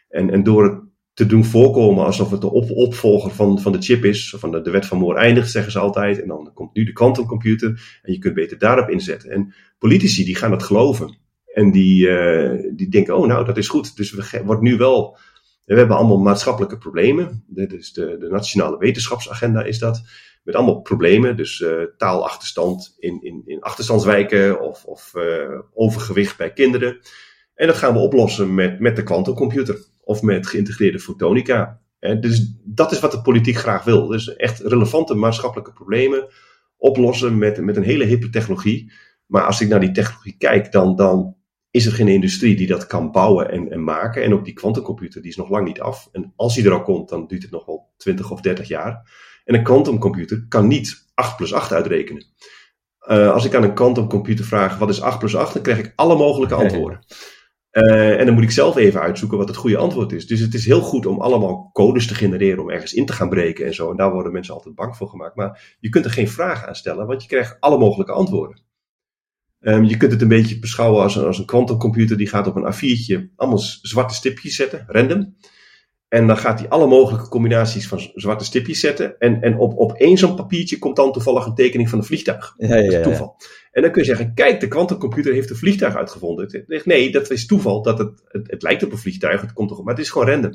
En, 0.09 0.31
en 0.31 0.43
door 0.43 0.65
het 0.65 0.92
te 1.15 1.27
doen 1.27 1.45
voorkomen 1.45 2.05
alsof 2.05 2.31
het 2.31 2.41
de 2.41 2.51
op 2.51 2.71
opvolger 2.71 3.31
van, 3.31 3.61
van 3.61 3.73
de 3.73 3.83
chip 3.83 4.05
is. 4.05 4.35
Van 4.39 4.51
de, 4.51 4.61
de 4.61 4.71
wet 4.71 4.87
van 4.87 4.99
Moore 4.99 5.19
eindigt, 5.19 5.51
zeggen 5.51 5.73
ze 5.73 5.79
altijd. 5.79 6.21
En 6.21 6.29
dan 6.29 6.51
komt 6.55 6.75
nu 6.75 6.85
de 6.85 6.93
quantumcomputer. 6.93 7.99
En 8.03 8.13
je 8.13 8.19
kunt 8.19 8.35
beter 8.35 8.59
daarop 8.59 8.89
inzetten. 8.89 9.31
En 9.31 9.55
politici 9.79 10.25
die 10.25 10.37
gaan 10.37 10.51
dat 10.51 10.63
geloven. 10.63 11.19
En 11.55 11.71
die, 11.71 12.09
uh, 12.09 12.77
die 12.77 12.89
denken, 12.89 13.17
oh 13.17 13.27
nou, 13.27 13.45
dat 13.45 13.57
is 13.57 13.69
goed. 13.69 13.97
Dus 13.97 14.13
we 14.13 14.43
wordt 14.45 14.63
nu 14.63 14.77
wel... 14.77 15.19
We 15.65 15.79
hebben 15.79 15.97
allemaal 15.97 16.19
maatschappelijke 16.19 16.79
problemen. 16.79 17.45
Dit 17.47 17.73
is 17.73 17.93
de, 17.93 18.17
de 18.19 18.29
nationale 18.29 18.79
wetenschapsagenda 18.79 19.63
is 19.65 19.79
dat. 19.79 20.03
Met 20.43 20.55
allemaal 20.55 20.81
problemen. 20.81 21.37
Dus 21.37 21.61
uh, 21.61 21.83
taalachterstand 21.97 22.97
in, 22.99 23.23
in, 23.23 23.43
in 23.45 23.61
achterstandswijken. 23.61 24.61
Of, 24.61 24.85
of 24.85 25.13
uh, 25.17 25.59
overgewicht 25.75 26.37
bij 26.37 26.53
kinderen. 26.53 26.99
En 27.55 27.67
dat 27.67 27.77
gaan 27.77 27.93
we 27.93 27.99
oplossen 27.99 28.55
met, 28.55 28.81
met 28.81 28.97
de 28.97 29.03
quantumcomputer 29.03 29.91
of 30.05 30.23
met 30.23 30.47
geïntegreerde 30.47 30.99
fotonica. 30.99 31.81
dus 31.99 32.55
dat 32.65 32.93
is 32.93 33.01
wat 33.01 33.11
de 33.11 33.23
politiek 33.23 33.57
graag 33.57 33.85
wil. 33.85 34.07
Dus 34.07 34.37
echt 34.37 34.61
relevante 34.61 35.15
maatschappelijke 35.15 35.73
problemen 35.73 36.29
oplossen 36.77 37.39
met, 37.39 37.61
met 37.61 37.77
een 37.77 37.83
hele 37.83 38.05
hippe 38.05 38.31
technologie. 38.31 38.93
Maar 39.27 39.43
als 39.43 39.61
ik 39.61 39.69
naar 39.69 39.81
die 39.81 39.93
technologie 39.93 40.37
kijk, 40.39 40.73
dan, 40.73 40.97
dan 40.97 41.37
is 41.71 41.87
er 41.87 41.93
geen 41.93 42.09
industrie 42.09 42.57
die 42.57 42.67
dat 42.67 42.87
kan 42.87 43.11
bouwen 43.11 43.51
en, 43.51 43.71
en 43.71 43.85
maken. 43.85 44.23
En 44.23 44.35
ook 44.35 44.45
die 44.45 44.55
kwantumcomputer, 44.55 45.21
die 45.23 45.31
is 45.31 45.37
nog 45.37 45.49
lang 45.49 45.67
niet 45.67 45.81
af. 45.81 46.09
En 46.13 46.33
als 46.37 46.55
die 46.55 46.65
er 46.65 46.73
al 46.73 46.83
komt, 46.83 47.09
dan 47.09 47.27
duurt 47.27 47.43
het 47.43 47.51
nog 47.51 47.67
wel 47.67 47.93
20 47.97 48.31
of 48.31 48.41
30 48.41 48.69
jaar. 48.69 49.11
En 49.45 49.55
een 49.55 49.63
kwantumcomputer 49.63 50.47
kan 50.49 50.67
niet 50.67 51.11
8 51.15 51.37
plus 51.37 51.53
8 51.53 51.73
uitrekenen. 51.73 52.25
Uh, 53.09 53.33
als 53.33 53.45
ik 53.45 53.55
aan 53.55 53.63
een 53.63 53.75
kwantumcomputer 53.75 54.45
vraag 54.45 54.79
wat 54.79 54.89
is 54.89 55.01
8 55.01 55.19
plus 55.19 55.37
8, 55.37 55.53
dan 55.53 55.63
krijg 55.63 55.79
ik 55.79 55.93
alle 55.97 56.17
mogelijke 56.17 56.55
antwoorden. 56.63 57.05
Uh, 57.73 58.19
en 58.19 58.27
dan 58.27 58.35
moet 58.35 58.43
ik 58.43 58.51
zelf 58.51 58.77
even 58.77 59.01
uitzoeken 59.01 59.39
wat 59.39 59.49
het 59.49 59.57
goede 59.57 59.77
antwoord 59.77 60.13
is. 60.13 60.27
Dus 60.27 60.41
het 60.41 60.55
is 60.55 60.67
heel 60.67 60.81
goed 60.81 61.07
om 61.07 61.21
allemaal 61.21 61.71
codes 61.73 62.07
te 62.07 62.15
genereren 62.15 62.63
om 62.63 62.71
ergens 62.71 62.93
in 62.93 63.07
te 63.07 63.13
gaan 63.13 63.29
breken 63.29 63.67
en 63.67 63.75
zo. 63.75 63.91
En 63.91 63.97
daar 63.97 64.13
worden 64.13 64.33
mensen 64.33 64.55
altijd 64.55 64.75
bang 64.75 64.97
voor 64.97 65.09
gemaakt. 65.09 65.37
Maar 65.37 65.77
je 65.81 65.89
kunt 65.89 66.05
er 66.05 66.11
geen 66.11 66.29
vraag 66.29 66.67
aan 66.67 66.75
stellen, 66.75 67.07
want 67.07 67.23
je 67.23 67.29
krijgt 67.29 67.57
alle 67.61 67.79
mogelijke 67.79 68.13
antwoorden. 68.13 68.63
Um, 69.61 69.85
je 69.85 69.97
kunt 69.97 70.13
het 70.13 70.23
een 70.23 70.29
beetje 70.29 70.59
beschouwen 70.59 71.03
als 71.03 71.17
een, 71.17 71.25
als 71.25 71.39
een 71.39 71.45
quantumcomputer 71.45 72.17
die 72.17 72.29
gaat 72.29 72.47
op 72.47 72.57
een 72.57 72.75
A4'tje 72.75 73.35
allemaal 73.37 73.59
zwarte 73.59 74.15
stipjes 74.15 74.57
zetten, 74.57 74.85
random. 74.87 75.37
En 76.09 76.27
dan 76.27 76.37
gaat 76.37 76.59
hij 76.59 76.69
alle 76.69 76.87
mogelijke 76.87 77.29
combinaties 77.29 77.89
van 77.89 78.11
zwarte 78.15 78.45
stipjes 78.45 78.81
zetten. 78.81 79.19
En, 79.19 79.43
en 79.43 79.59
op, 79.59 79.79
op 79.79 79.93
één 79.93 80.19
zo'n 80.19 80.35
papiertje 80.35 80.79
komt 80.79 80.97
dan 80.97 81.13
toevallig 81.13 81.47
een 81.47 81.55
tekening 81.55 81.89
van 81.89 81.99
een 81.99 82.05
vliegtuig. 82.05 82.55
Ja, 82.57 82.77
ja, 82.77 82.91
ja, 82.91 83.03
toeval. 83.03 83.37
En 83.73 83.83
dan 83.83 83.91
kun 83.91 84.01
je 84.03 84.09
zeggen, 84.09 84.35
kijk, 84.35 84.61
de 84.61 84.69
kwantumcomputer 84.69 85.33
heeft 85.33 85.51
een 85.51 85.57
vliegtuig 85.57 85.97
uitgevonden. 85.97 86.65
Nee, 86.85 87.11
dat 87.11 87.31
is 87.31 87.47
toeval. 87.47 87.83
Dat 87.83 87.99
het, 87.99 88.23
het, 88.29 88.63
lijkt 88.63 88.83
op 88.83 88.93
een 88.93 88.99
vliegtuig, 88.99 89.41
het 89.41 89.53
komt 89.53 89.69
toch 89.69 89.83
maar 89.83 89.95
het 89.95 90.03
is 90.03 90.11
gewoon 90.11 90.29
random. 90.29 90.53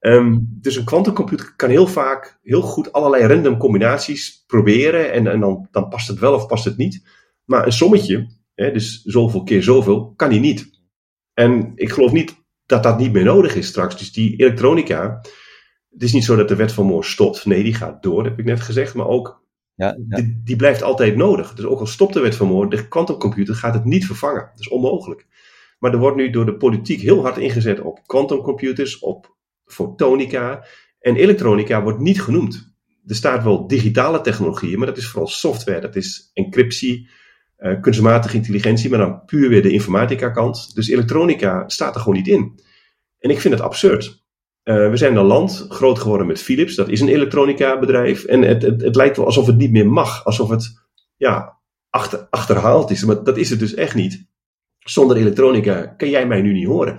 Um, 0.00 0.48
dus 0.60 0.76
een 0.76 0.84
kwantumcomputer 0.84 1.52
kan 1.56 1.70
heel 1.70 1.86
vaak 1.86 2.38
heel 2.42 2.60
goed 2.60 2.92
allerlei 2.92 3.26
random 3.26 3.58
combinaties 3.58 4.44
proberen. 4.46 5.12
En, 5.12 5.26
en 5.26 5.40
dan, 5.40 5.68
dan 5.70 5.88
past 5.88 6.08
het 6.08 6.18
wel 6.18 6.34
of 6.34 6.46
past 6.46 6.64
het 6.64 6.76
niet. 6.76 7.02
Maar 7.44 7.66
een 7.66 7.72
sommetje, 7.72 8.30
hè, 8.54 8.72
dus 8.72 9.02
zoveel 9.02 9.42
keer 9.42 9.62
zoveel, 9.62 10.12
kan 10.16 10.30
hij 10.30 10.38
niet. 10.38 10.70
En 11.34 11.72
ik 11.74 11.92
geloof 11.92 12.12
niet 12.12 12.34
dat 12.66 12.82
dat 12.82 12.98
niet 12.98 13.12
meer 13.12 13.24
nodig 13.24 13.54
is 13.54 13.66
straks. 13.66 13.98
Dus 13.98 14.12
die 14.12 14.36
elektronica, 14.36 15.20
het 15.90 16.02
is 16.02 16.12
niet 16.12 16.24
zo 16.24 16.36
dat 16.36 16.48
de 16.48 16.56
wet 16.56 16.72
van 16.72 16.86
Moore 16.86 17.06
stopt. 17.06 17.46
Nee, 17.46 17.62
die 17.62 17.74
gaat 17.74 18.02
door, 18.02 18.24
heb 18.24 18.38
ik 18.38 18.44
net 18.44 18.60
gezegd. 18.60 18.94
Maar 18.94 19.06
ook, 19.06 19.45
ja. 19.76 19.96
Die, 19.98 20.40
die, 20.44 20.56
blijft 20.56 20.82
altijd 20.82 21.16
nodig. 21.16 21.54
Dus 21.54 21.64
ook 21.64 21.80
al 21.80 21.86
stopt 21.86 22.14
de 22.14 22.20
wet 22.20 22.36
van 22.36 22.46
Moore, 22.46 22.70
de 22.70 22.88
quantumcomputer 22.88 23.54
gaat 23.54 23.74
het 23.74 23.84
niet 23.84 24.06
vervangen. 24.06 24.48
Dat 24.50 24.60
is 24.60 24.68
onmogelijk. 24.68 25.26
Maar 25.78 25.92
er 25.92 25.98
wordt 25.98 26.16
nu 26.16 26.30
door 26.30 26.46
de 26.46 26.56
politiek 26.56 27.00
heel 27.00 27.22
hard 27.22 27.36
ingezet 27.36 27.80
op 27.80 28.06
quantumcomputers, 28.06 28.98
op 28.98 29.36
fotonica. 29.64 30.64
En 31.00 31.16
elektronica 31.16 31.82
wordt 31.82 31.98
niet 31.98 32.22
genoemd. 32.22 32.74
Er 33.06 33.14
staat 33.14 33.42
wel 33.42 33.66
digitale 33.66 34.20
technologieën, 34.20 34.78
maar 34.78 34.86
dat 34.86 34.96
is 34.96 35.08
vooral 35.08 35.28
software. 35.28 35.80
Dat 35.80 35.96
is 35.96 36.30
encryptie, 36.32 37.08
uh, 37.58 37.80
kunstmatige 37.80 38.36
intelligentie, 38.36 38.90
maar 38.90 38.98
dan 38.98 39.24
puur 39.24 39.48
weer 39.48 39.62
de 39.62 39.70
informatica 39.70 40.30
kant. 40.30 40.74
Dus 40.74 40.88
elektronica 40.88 41.68
staat 41.68 41.94
er 41.94 42.00
gewoon 42.00 42.16
niet 42.16 42.28
in. 42.28 42.60
En 43.18 43.30
ik 43.30 43.40
vind 43.40 43.54
het 43.54 43.62
absurd. 43.62 44.25
Uh, 44.68 44.90
we 44.90 44.96
zijn 44.96 45.16
een 45.16 45.24
land 45.24 45.66
groot 45.68 45.98
geworden 45.98 46.26
met 46.26 46.42
Philips, 46.42 46.74
dat 46.74 46.88
is 46.88 47.00
een 47.00 47.08
elektronica 47.08 47.78
bedrijf. 47.78 48.24
En 48.24 48.42
het, 48.42 48.62
het, 48.62 48.82
het 48.82 48.96
lijkt 48.96 49.16
wel 49.16 49.26
alsof 49.26 49.46
het 49.46 49.56
niet 49.56 49.72
meer 49.72 49.88
mag, 49.88 50.24
alsof 50.24 50.48
het 50.48 50.86
ja, 51.16 51.60
achter, 51.90 52.26
achterhaald 52.30 52.90
is. 52.90 53.04
Maar 53.04 53.24
dat 53.24 53.36
is 53.36 53.50
het 53.50 53.58
dus 53.58 53.74
echt 53.74 53.94
niet. 53.94 54.26
Zonder 54.78 55.16
elektronica 55.16 55.86
kan 55.86 56.10
jij 56.10 56.26
mij 56.26 56.42
nu 56.42 56.52
niet 56.52 56.66
horen. 56.66 56.98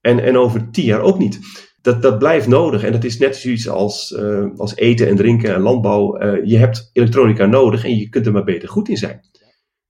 En, 0.00 0.18
en 0.18 0.36
over 0.36 0.70
tien 0.70 0.84
jaar 0.84 1.00
ook 1.00 1.18
niet. 1.18 1.40
Dat, 1.80 2.02
dat 2.02 2.18
blijft 2.18 2.46
nodig. 2.46 2.82
En 2.82 2.92
dat 2.92 3.04
is 3.04 3.18
net 3.18 3.36
zoiets 3.36 3.68
als, 3.68 4.10
uh, 4.10 4.46
als 4.56 4.76
eten 4.76 5.08
en 5.08 5.16
drinken 5.16 5.54
en 5.54 5.60
landbouw. 5.60 6.22
Uh, 6.22 6.44
je 6.44 6.58
hebt 6.58 6.90
elektronica 6.92 7.46
nodig 7.46 7.84
en 7.84 7.96
je 7.96 8.08
kunt 8.08 8.26
er 8.26 8.32
maar 8.32 8.44
beter 8.44 8.68
goed 8.68 8.88
in 8.88 8.96
zijn. 8.96 9.20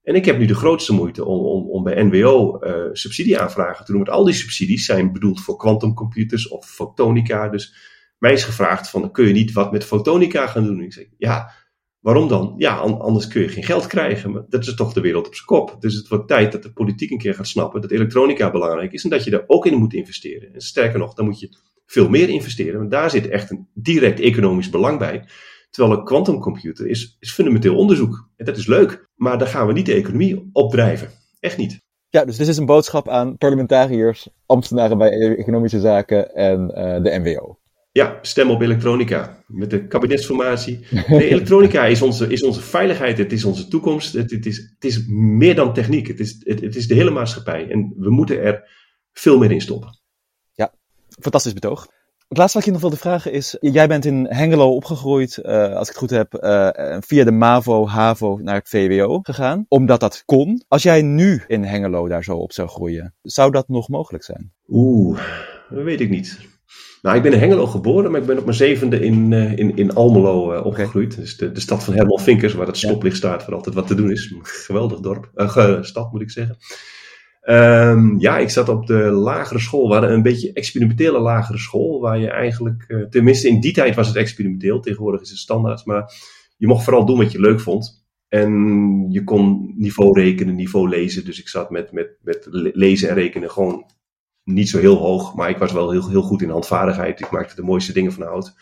En 0.05 0.15
ik 0.15 0.25
heb 0.25 0.39
nu 0.39 0.47
de 0.47 0.55
grootste 0.55 0.93
moeite 0.93 1.25
om, 1.25 1.45
om, 1.45 1.71
om 1.71 1.83
bij 1.83 2.03
NWO 2.03 2.59
uh, 2.61 2.71
eh, 2.71 2.89
subsidieaanvragen 2.93 3.85
te 3.85 3.93
doen. 3.93 4.05
Want 4.05 4.17
al 4.17 4.25
die 4.25 4.35
subsidies 4.35 4.85
zijn 4.85 5.13
bedoeld 5.13 5.41
voor 5.41 5.57
quantumcomputers 5.57 6.49
of 6.49 6.67
fotonica. 6.67 7.49
Dus 7.49 7.75
mij 8.19 8.33
is 8.33 8.45
gevraagd 8.45 8.91
van, 8.91 9.11
kun 9.11 9.27
je 9.27 9.33
niet 9.33 9.53
wat 9.53 9.73
met 9.73 9.85
fotonica 9.85 10.47
gaan 10.47 10.65
doen? 10.65 10.81
Ik 10.81 10.93
zeg, 10.93 11.07
ja, 11.19 11.53
Waarom 12.05 12.29
dan? 12.29 12.55
Ja, 12.57 12.77
anders 12.77 13.27
kun 13.27 13.43
je 13.43 13.49
geen 13.49 13.65
geld 13.65 13.87
krijgen. 13.87 14.31
Maar 14.31 14.43
dat 14.49 14.67
is 14.67 14.75
toch 14.75 14.93
de 14.93 15.01
wereld 15.01 15.27
op 15.27 15.35
zijn 15.35 15.47
kop. 15.47 15.77
Dus 15.81 15.95
het 15.95 16.09
wordt 16.09 16.29
tijd 16.29 16.53
dat 16.53 16.63
de 16.63 16.73
politiek 16.73 17.11
een 17.11 17.19
keer 17.19 17.35
gaat 17.35 17.47
snappen 17.47 17.81
dat 17.81 17.91
elektronica 17.91 18.51
belangrijk 18.51 18.93
is 18.93 19.05
en 19.05 19.11
dat 19.11 19.25
je 19.25 19.31
daar 19.31 19.45
ook 19.47 19.67
in 19.67 19.79
moet 19.79 19.95
investeren. 19.95 20.55
En 20.55 20.61
sterker 20.61 20.99
nog, 20.99 21.15
dan 21.15 21.25
moet 21.25 21.41
je 21.41 21.57
veel 21.87 22.09
meer 22.09 22.29
investeren, 22.29 22.79
want 22.79 22.91
daar 22.91 23.11
zit 23.11 23.29
echt 23.29 23.51
een 23.51 23.69
direct 23.75 24.21
economisch 24.21 24.71
belang 24.71 24.99
bij. 24.99 25.25
Terwijl 25.75 25.99
een 25.99 26.05
quantumcomputer 26.05 26.87
is, 26.87 27.17
is 27.21 27.33
fundamenteel 27.33 27.77
onderzoek. 27.77 28.29
En 28.37 28.45
dat 28.45 28.57
is 28.57 28.67
leuk, 28.67 29.09
maar 29.15 29.39
daar 29.39 29.49
gaan 29.49 29.67
we 29.67 29.73
niet 29.73 29.87
de 29.87 29.95
economie 29.95 30.51
opdrijven. 30.53 31.11
Echt 31.41 31.57
niet. 31.57 31.83
Ja, 32.09 32.25
dus 32.25 32.37
dit 32.37 32.49
is 32.49 32.57
een 32.57 32.67
boodschap 32.67 33.09
aan 33.09 33.37
parlementariërs, 33.37 34.29
ambtenaren 34.47 34.99
bij 34.99 35.37
economische 35.37 35.81
zaken 35.81 36.35
en 36.35 36.61
uh, 36.61 37.03
de 37.03 37.19
NWO. 37.23 37.59
Ja, 37.93 38.19
stem 38.23 38.51
op 38.51 38.61
elektronica. 38.61 39.45
Met 39.47 39.71
de 39.71 39.87
kabinetsformatie. 39.87 40.87
Nee, 41.07 41.29
elektronica 41.29 41.85
is 41.85 42.03
onze, 42.03 42.29
is 42.29 42.43
onze 42.43 42.61
veiligheid, 42.61 43.19
het 43.19 43.33
is 43.33 43.45
onze 43.45 43.69
toekomst. 43.69 44.13
Het, 44.13 44.31
het, 44.31 44.47
is, 44.47 44.57
het 44.57 44.85
is 44.85 45.07
meer 45.09 45.55
dan 45.55 45.73
techniek. 45.73 46.07
Het 46.07 46.21
is, 46.21 46.37
het, 46.39 46.61
het 46.61 46.77
is 46.77 46.87
de 46.87 46.95
hele 46.95 47.11
maatschappij. 47.11 47.71
En 47.71 47.95
we 47.97 48.11
moeten 48.11 48.43
er 48.43 48.71
veel 49.13 49.39
meer 49.39 49.51
in 49.51 49.61
stoppen. 49.61 49.99
Ja, 50.53 50.75
fantastisch 51.21 51.53
betoog. 51.53 51.87
Het 52.35 52.43
laatste 52.43 52.59
wat 52.59 52.69
ik 52.69 52.75
je 52.75 52.81
nog 52.81 52.91
wilde 52.91 53.09
vragen 53.09 53.33
is, 53.33 53.57
jij 53.61 53.89
bent 53.89 54.05
in 54.05 54.27
Hengelo 54.29 54.75
opgegroeid, 54.75 55.39
uh, 55.43 55.75
als 55.75 55.89
ik 55.89 55.95
het 55.95 55.97
goed 55.97 56.11
heb, 56.11 56.45
uh, 56.45 56.97
via 57.01 57.25
de 57.25 57.31
MAVO, 57.31 57.87
HAVO 57.87 58.39
naar 58.43 58.55
het 58.55 58.69
VWO 58.69 59.21
gegaan, 59.23 59.65
omdat 59.69 60.01
dat 60.01 60.23
kon. 60.25 60.65
Als 60.69 60.83
jij 60.83 61.03
nu 61.03 61.43
in 61.47 61.65
Hengelo 61.65 62.09
daar 62.09 62.25
zo 62.25 62.37
op 62.37 62.53
zou 62.53 62.69
groeien, 62.69 63.15
zou 63.23 63.51
dat 63.51 63.69
nog 63.69 63.89
mogelijk 63.89 64.25
zijn? 64.25 64.53
Oeh, 64.69 65.21
dat 65.71 65.83
weet 65.85 66.01
ik 66.01 66.11
niet. 66.11 66.39
Nou, 67.03 67.17
ik 67.17 67.23
ben 67.23 67.33
in 67.33 67.39
Hengelo 67.39 67.67
geboren, 67.67 68.11
maar 68.11 68.21
ik 68.21 68.27
ben 68.27 68.39
op 68.39 68.45
mijn 68.45 68.57
zevende 68.57 69.01
in, 69.01 69.31
uh, 69.31 69.59
in, 69.59 69.77
in 69.77 69.95
Almelo 69.95 70.55
uh, 70.55 70.67
opgegroeid. 70.67 71.17
Dus 71.17 71.37
de, 71.37 71.53
de 71.53 71.61
stad 71.61 71.85
van 71.85 71.95
Herman 71.95 72.21
Vinkers, 72.21 72.55
waar 72.55 72.67
het 72.67 72.77
stoplicht 72.77 73.17
staat, 73.17 73.45
waar 73.45 73.55
altijd 73.55 73.75
wat 73.75 73.87
te 73.87 73.95
doen 73.95 74.11
is. 74.11 74.35
Geweldig 74.43 75.01
dorp, 75.01 75.31
uh, 75.35 75.83
stad 75.83 76.13
moet 76.13 76.23
ik 76.23 76.31
zeggen. 76.31 76.57
Um, 77.47 78.21
ja, 78.21 78.39
ik 78.39 78.51
zat 78.51 78.69
op 78.69 78.87
de 78.87 79.01
lagere 79.11 79.59
school, 79.61 79.89
waar 79.89 80.03
een 80.03 80.23
beetje 80.23 80.53
experimentele 80.53 81.19
lagere 81.19 81.59
school, 81.59 82.01
waar 82.01 82.19
je 82.19 82.31
eigenlijk, 82.31 83.07
tenminste 83.11 83.49
in 83.49 83.61
die 83.61 83.73
tijd 83.73 83.95
was 83.95 84.07
het 84.07 84.17
experimenteel, 84.17 84.81
tegenwoordig 84.81 85.21
is 85.21 85.31
het 85.31 85.39
standaard, 85.39 85.85
maar 85.85 86.13
je 86.57 86.67
mocht 86.67 86.85
vooral 86.85 87.07
doen 87.07 87.19
wat 87.19 87.33
je 87.33 87.41
leuk 87.41 87.61
vond. 87.61 88.05
En 88.29 89.07
je 89.11 89.25
kon 89.25 89.75
niveau 89.77 90.21
rekenen, 90.21 90.55
niveau 90.55 90.89
lezen. 90.89 91.25
Dus 91.25 91.41
ik 91.41 91.49
zat 91.49 91.71
met, 91.71 91.93
met, 91.93 92.19
met 92.23 92.47
lezen 92.51 93.09
en 93.09 93.15
rekenen 93.15 93.51
gewoon 93.51 93.85
niet 94.45 94.69
zo 94.69 94.79
heel 94.79 94.97
hoog, 94.97 95.35
maar 95.35 95.51
ik 95.51 95.59
was 95.59 95.73
wel 95.73 95.91
heel, 95.91 96.09
heel 96.09 96.23
goed 96.23 96.43
in 96.43 96.51
handvaardigheid. 96.51 97.21
Ik 97.21 97.31
maakte 97.31 97.55
de 97.55 97.63
mooiste 97.63 97.93
dingen 97.93 98.13
van 98.13 98.23
hout. 98.23 98.55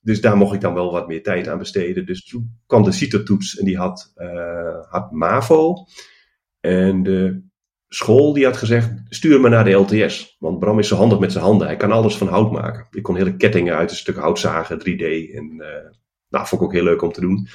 Dus 0.00 0.20
daar 0.20 0.36
mocht 0.36 0.54
ik 0.54 0.60
dan 0.60 0.74
wel 0.74 0.92
wat 0.92 1.08
meer 1.08 1.22
tijd 1.22 1.48
aan 1.48 1.58
besteden. 1.58 2.06
Dus 2.06 2.24
toen 2.24 2.60
kwam 2.66 2.82
de 2.82 2.92
CITO-toets 2.92 3.58
en 3.58 3.64
die 3.64 3.76
had, 3.76 4.12
uh, 4.16 4.90
had 4.90 5.12
MAVO. 5.12 5.74
En 6.60 7.02
de 7.02 7.47
school 7.88 8.32
die 8.32 8.44
had 8.44 8.56
gezegd, 8.56 8.92
stuur 9.08 9.40
me 9.40 9.48
naar 9.48 9.64
de 9.64 9.70
LTS. 9.70 10.36
Want 10.38 10.58
Bram 10.58 10.78
is 10.78 10.88
zo 10.88 10.96
handig 10.96 11.18
met 11.18 11.32
zijn 11.32 11.44
handen. 11.44 11.66
Hij 11.66 11.76
kan 11.76 11.92
alles 11.92 12.16
van 12.16 12.28
hout 12.28 12.52
maken. 12.52 12.86
Ik 12.90 13.02
kon 13.02 13.16
hele 13.16 13.36
kettingen 13.36 13.76
uit 13.76 13.90
een 13.90 13.96
stuk 13.96 14.16
hout 14.16 14.38
zagen, 14.38 14.78
3D. 14.78 15.34
En 15.34 15.54
uh, 15.56 15.66
nou, 16.28 16.46
vond 16.46 16.52
ik 16.52 16.62
ook 16.62 16.72
heel 16.72 16.82
leuk 16.82 17.02
om 17.02 17.12
te 17.12 17.20
doen. 17.20 17.48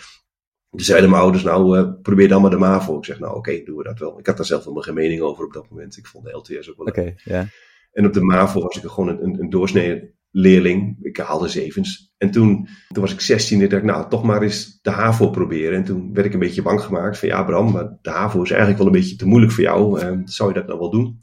Toen 0.69 0.79
zeiden 0.79 1.09
mijn 1.09 1.21
ouders, 1.21 1.43
nou, 1.43 1.79
uh, 1.79 1.91
probeer 2.01 2.27
dan 2.27 2.41
maar 2.41 2.51
de 2.51 2.57
MAVO. 2.57 2.97
Ik 2.97 3.05
zeg, 3.05 3.19
nou, 3.19 3.36
oké, 3.36 3.49
okay, 3.49 3.63
doen 3.63 3.77
we 3.77 3.84
dat 3.84 3.99
wel. 3.99 4.19
Ik 4.19 4.25
had 4.25 4.38
daar 4.38 4.45
zelf 4.45 4.61
helemaal 4.61 4.84
geen 4.84 4.93
mening 4.93 5.21
over 5.21 5.45
op 5.45 5.53
dat 5.53 5.69
moment. 5.69 5.97
Ik 5.97 6.07
vond 6.07 6.25
de 6.25 6.31
LTS 6.31 6.69
ook 6.69 6.77
wel 6.77 6.88
okay, 6.88 7.15
ja. 7.23 7.47
En 7.91 8.05
op 8.05 8.13
de 8.13 8.23
MAVO 8.23 8.61
was 8.61 8.77
ik 8.77 8.89
gewoon 8.89 9.09
een, 9.09 9.23
een, 9.23 9.39
een 9.39 9.49
doorsnee 9.49 10.15
leerling. 10.34 10.97
Ik 11.01 11.17
haalde 11.17 11.47
zevens. 11.47 12.13
En 12.17 12.31
toen, 12.31 12.67
toen 12.88 13.01
was 13.01 13.13
ik 13.13 13.21
16 13.21 13.61
en 13.61 13.69
dacht 13.69 13.81
ik, 13.81 13.88
nou, 13.88 14.09
toch 14.09 14.23
maar 14.23 14.41
eens 14.41 14.79
de 14.81 14.89
HAVO 14.89 15.29
proberen. 15.29 15.77
En 15.77 15.84
toen 15.84 16.13
werd 16.13 16.25
ik 16.25 16.34
een 16.34 16.39
beetje 16.39 16.61
bang 16.61 16.81
gemaakt 16.81 17.17
van, 17.17 17.27
ja 17.27 17.43
Bram, 17.43 17.71
maar 17.71 17.97
de 18.01 18.09
HAVO 18.09 18.41
is 18.41 18.49
eigenlijk 18.49 18.79
wel 18.79 18.88
een 18.88 18.99
beetje 18.99 19.15
te 19.15 19.27
moeilijk 19.27 19.51
voor 19.51 19.63
jou. 19.63 20.01
Uh, 20.01 20.19
zou 20.25 20.49
je 20.49 20.55
dat 20.55 20.67
nou 20.67 20.79
wel 20.79 20.91
doen? 20.91 21.21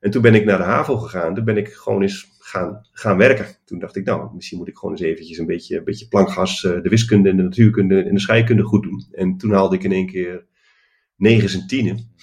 En 0.00 0.10
toen 0.10 0.22
ben 0.22 0.34
ik 0.34 0.44
naar 0.44 0.58
de 0.58 0.64
HAVO 0.64 0.96
gegaan. 0.96 1.34
Toen 1.34 1.44
ben 1.44 1.56
ik 1.56 1.68
gewoon 1.68 2.02
eens 2.02 2.28
gaan, 2.38 2.86
gaan 2.92 3.16
werken. 3.16 3.46
Toen 3.64 3.78
dacht 3.78 3.96
ik, 3.96 4.04
nou, 4.04 4.34
misschien 4.34 4.58
moet 4.58 4.68
ik 4.68 4.76
gewoon 4.76 4.94
eens 4.94 5.04
eventjes 5.04 5.38
een 5.38 5.46
beetje, 5.46 5.76
een 5.76 5.84
beetje 5.84 6.08
plankgas, 6.08 6.62
uh, 6.62 6.82
de 6.82 6.88
wiskunde 6.88 7.28
en 7.28 7.36
de 7.36 7.42
natuurkunde 7.42 8.02
en 8.02 8.14
de 8.14 8.20
scheikunde 8.20 8.62
goed 8.62 8.82
doen. 8.82 9.06
En 9.12 9.36
toen 9.36 9.52
haalde 9.52 9.76
ik 9.76 9.84
in 9.84 9.92
één 9.92 10.06
keer 10.06 10.46
negen 11.16 11.60
en 11.60 11.66
tienen. 11.66 12.14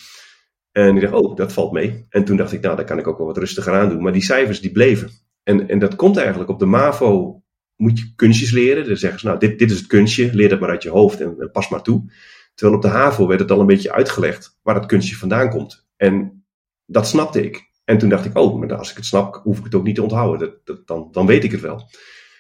En 0.72 0.96
ik 0.96 1.02
dacht, 1.02 1.14
oh, 1.14 1.36
dat 1.36 1.54
valt 1.54 1.72
mee. 1.72 2.06
En 2.10 2.24
toen 2.24 2.38
dacht 2.38 2.52
ik, 2.52 2.62
nou, 2.62 2.76
daar 2.76 2.86
kan 2.86 3.00
ik 3.00 3.08
ook 3.08 3.18
wel 3.18 3.28
wat 3.28 3.38
rustiger 3.38 3.74
aan 3.74 3.90
doen. 3.90 4.02
Maar 4.02 4.14
die 4.14 4.22
cijfers, 4.22 4.62
die 4.62 4.72
bleven. 4.72 5.10
En, 5.44 5.68
en 5.68 5.80
dat 5.80 5.96
komt 5.96 6.18
eigenlijk 6.18 6.50
op 6.50 6.60
de 6.60 6.66
MAVO 6.66 7.44
moet 7.76 8.00
je 8.00 8.14
kunstjes 8.16 8.52
leren. 8.52 8.88
Dan 8.88 8.98
zeggen 8.98 9.20
ze, 9.20 9.26
nou, 9.26 9.40
dit, 9.40 9.60
dit 9.60 9.72
is 9.72 9.78
het 9.78 9.88
kunstje, 9.88 10.34
leer 10.34 10.50
dat 10.50 10.60
maar 10.60 10.70
uit 10.70 10.84
je 10.84 10.90
hoofd 10.90 11.22
en, 11.22 11.50
pas 11.52 11.70
maar 11.70 11.82
toe. 11.82 12.12
Terwijl 12.54 12.78
op 12.78 12.84
de 12.84 12.92
HAVO 12.92 13.28
werd 13.28 13.40
het 13.40 13.52
al 13.52 13.60
een 13.60 13.66
beetje 13.66 13.92
uitgelegd 13.92 14.60
waar 14.62 14.76
het 14.76 14.86
kunstje 14.86 15.16
vandaan 15.16 15.50
komt. 15.50 15.88
En 15.96 16.46
dat 16.86 17.08
snapte 17.08 17.44
ik. 17.44 17.72
En 17.84 17.98
toen 17.98 18.10
dacht 18.10 18.26
ik, 18.26 18.38
oh, 18.38 18.60
maar 18.60 18.76
als 18.76 18.92
ik 18.92 18.96
het 18.96 19.06
snap, 19.06 19.40
hoef 19.44 19.58
ik 19.58 19.64
het 19.64 19.76
ook 19.76 19.84
niet 19.84 19.96
te 19.96 20.04
onthouden. 20.04 20.40
Dat, 20.40 20.66
dat, 20.66 20.88
dan, 20.88 21.08
dan 21.12 21.26
weet 21.26 21.44
ik 21.44 21.52
het 21.52 21.62
wel. 21.62 21.90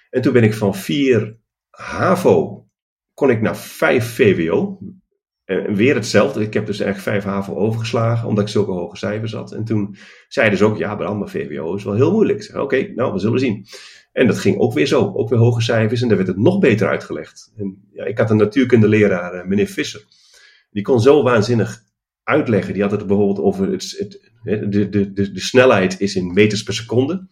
En 0.10 0.22
toen 0.22 0.34
ben 0.34 0.44
ik 0.44 0.54
van 0.54 0.76
vier 0.76 1.38
HAVO, 1.70 2.68
kon 3.14 3.30
ik 3.30 3.42
naar 3.42 3.58
vijf 3.58 4.16
VWO. 4.16 4.80
En 5.54 5.76
weer 5.76 5.96
hetzelfde. 5.96 6.42
Ik 6.42 6.54
heb 6.54 6.66
dus 6.66 6.80
echt 6.80 7.02
vijf 7.02 7.24
HAVO 7.24 7.56
overgeslagen, 7.56 8.28
omdat 8.28 8.44
ik 8.44 8.50
zulke 8.50 8.72
hoge 8.72 8.98
cijfers 8.98 9.34
had. 9.34 9.52
En 9.52 9.64
toen 9.64 9.96
zeiden 10.28 10.58
ze 10.58 10.66
ook, 10.66 10.78
ja, 10.78 10.96
maar 10.96 11.30
VWO 11.30 11.76
is 11.76 11.84
wel 11.84 11.94
heel 11.94 12.12
moeilijk. 12.12 12.44
Zei, 12.44 12.62
oké, 12.62 12.92
nou, 12.96 13.14
we 13.14 13.20
zullen 13.20 13.40
zien. 13.40 13.66
En 14.12 14.28
dat 14.28 14.40
ging 14.40 14.58
ook 14.58 14.74
weer 14.74 14.86
zo, 14.86 15.12
ook 15.16 15.30
weer 15.30 15.40
hoge 15.40 15.62
cijfers. 15.62 16.02
En 16.02 16.08
daar 16.08 16.18
werd 16.18 16.30
het 16.30 16.38
nog 16.38 16.60
beter 16.60 16.88
uitgelegd. 16.88 17.54
En 17.58 17.88
ja, 17.94 18.06
ik 18.06 18.18
had 18.18 18.30
een 18.30 18.38
natuurkundeleraar, 18.38 19.34
eh, 19.34 19.46
meneer 19.46 19.68
Visser. 19.68 20.06
Die 20.72 20.84
kon 20.84 21.02
zo 21.02 21.24
waanzinnig 21.24 21.82
uitleggen. 22.24 22.74
Die 22.74 22.82
had 22.82 22.92
het 22.92 23.08
bijvoorbeeld 23.08 23.40
over 23.40 23.72
het, 23.72 23.96
het, 23.98 24.32
de, 24.44 24.90
de, 24.90 25.14
de, 25.14 25.32
de 25.32 25.40
snelheid 25.40 26.00
is 26.00 26.16
in 26.16 26.34
meters 26.34 26.64
per 26.64 26.74
seconde. 26.74 27.28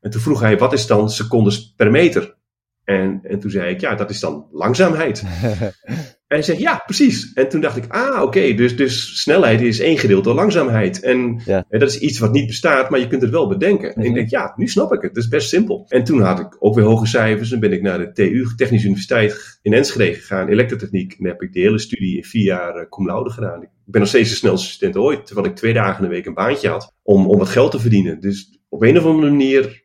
En 0.00 0.10
toen 0.10 0.20
vroeg 0.20 0.40
hij, 0.40 0.58
wat 0.58 0.72
is 0.72 0.86
dan 0.86 1.10
secondes 1.10 1.74
per 1.76 1.90
meter? 1.90 2.36
En, 2.84 3.20
en 3.22 3.38
toen 3.38 3.50
zei 3.50 3.70
ik, 3.70 3.80
ja, 3.80 3.94
dat 3.94 4.10
is 4.10 4.20
dan 4.20 4.48
langzaamheid. 4.50 5.22
en 6.28 6.36
hij 6.36 6.42
zegt, 6.42 6.58
ja, 6.58 6.82
precies. 6.84 7.32
En 7.32 7.48
toen 7.48 7.60
dacht 7.60 7.76
ik, 7.76 7.84
ah, 7.88 8.22
oké, 8.22 8.54
dus, 8.54 8.76
dus 8.76 9.20
snelheid 9.20 9.60
is 9.60 9.80
één 9.80 9.98
gedeelte 9.98 10.22
door 10.22 10.34
langzaamheid. 10.34 11.00
En, 11.00 11.40
en, 11.46 11.64
dat 11.68 11.88
is 11.88 11.98
iets 11.98 12.18
wat 12.18 12.32
niet 12.32 12.46
bestaat, 12.46 12.90
maar 12.90 13.00
je 13.00 13.06
kunt 13.06 13.22
het 13.22 13.30
wel 13.30 13.48
bedenken. 13.48 13.94
En 13.94 14.00
ik 14.00 14.06
mhm. 14.06 14.14
denk, 14.14 14.30
ja, 14.30 14.52
nu 14.56 14.68
snap 14.68 14.92
ik 14.92 15.02
het. 15.02 15.14
Dat 15.14 15.22
is 15.22 15.28
best 15.28 15.48
simpel. 15.48 15.84
En 15.88 16.04
toen 16.04 16.20
had 16.20 16.38
ik 16.38 16.56
ook 16.58 16.74
weer 16.74 16.84
hoge 16.84 17.06
cijfers. 17.06 17.52
En 17.52 17.60
ben 17.60 17.72
ik 17.72 17.82
naar 17.82 17.98
de 17.98 18.12
TU, 18.12 18.46
Technische 18.56 18.86
Universiteit 18.86 19.58
in 19.62 19.72
Enschede 19.72 20.14
gegaan, 20.14 20.48
elektrotechniek. 20.48 21.16
En 21.18 21.26
heb 21.26 21.42
ik 21.42 21.52
de 21.52 21.60
hele 21.60 21.78
studie 21.78 22.16
in 22.16 22.24
vier 22.24 22.44
jaar 22.44 22.76
uh, 22.76 22.88
cum 22.88 23.06
laude 23.06 23.30
gedaan. 23.30 23.62
Ik 23.62 23.68
ben 23.84 24.00
nog 24.00 24.10
steeds 24.10 24.30
de 24.30 24.36
snelste 24.36 24.70
student 24.70 24.96
ooit, 24.96 25.26
terwijl 25.26 25.46
ik 25.46 25.56
twee 25.56 25.72
dagen 25.72 25.96
in 25.96 26.08
de 26.08 26.14
week 26.14 26.26
een 26.26 26.34
baantje 26.34 26.68
had 26.68 26.92
om, 27.02 27.26
om 27.26 27.38
wat 27.38 27.48
geld 27.48 27.70
te 27.70 27.80
verdienen. 27.80 28.20
Dus 28.20 28.60
op 28.68 28.82
een 28.82 28.98
of 28.98 29.04
andere 29.04 29.30
manier, 29.30 29.84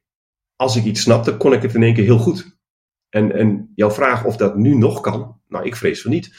als 0.56 0.76
ik 0.76 0.84
iets 0.84 1.02
snapte, 1.02 1.38
kon 1.38 1.54
ik 1.54 1.62
het 1.62 1.74
in 1.74 1.84
één 1.84 1.94
keer 1.94 2.04
heel 2.04 2.18
goed. 2.18 2.60
En, 3.12 3.32
en 3.36 3.72
jouw 3.76 3.92
vraag 3.92 4.26
of 4.26 4.38
dat 4.38 4.56
nu 4.56 4.76
nog 4.76 5.02
kan, 5.02 5.40
nou, 5.48 5.66
ik 5.66 5.76
vrees 5.76 6.02
van 6.02 6.12
niet. 6.12 6.32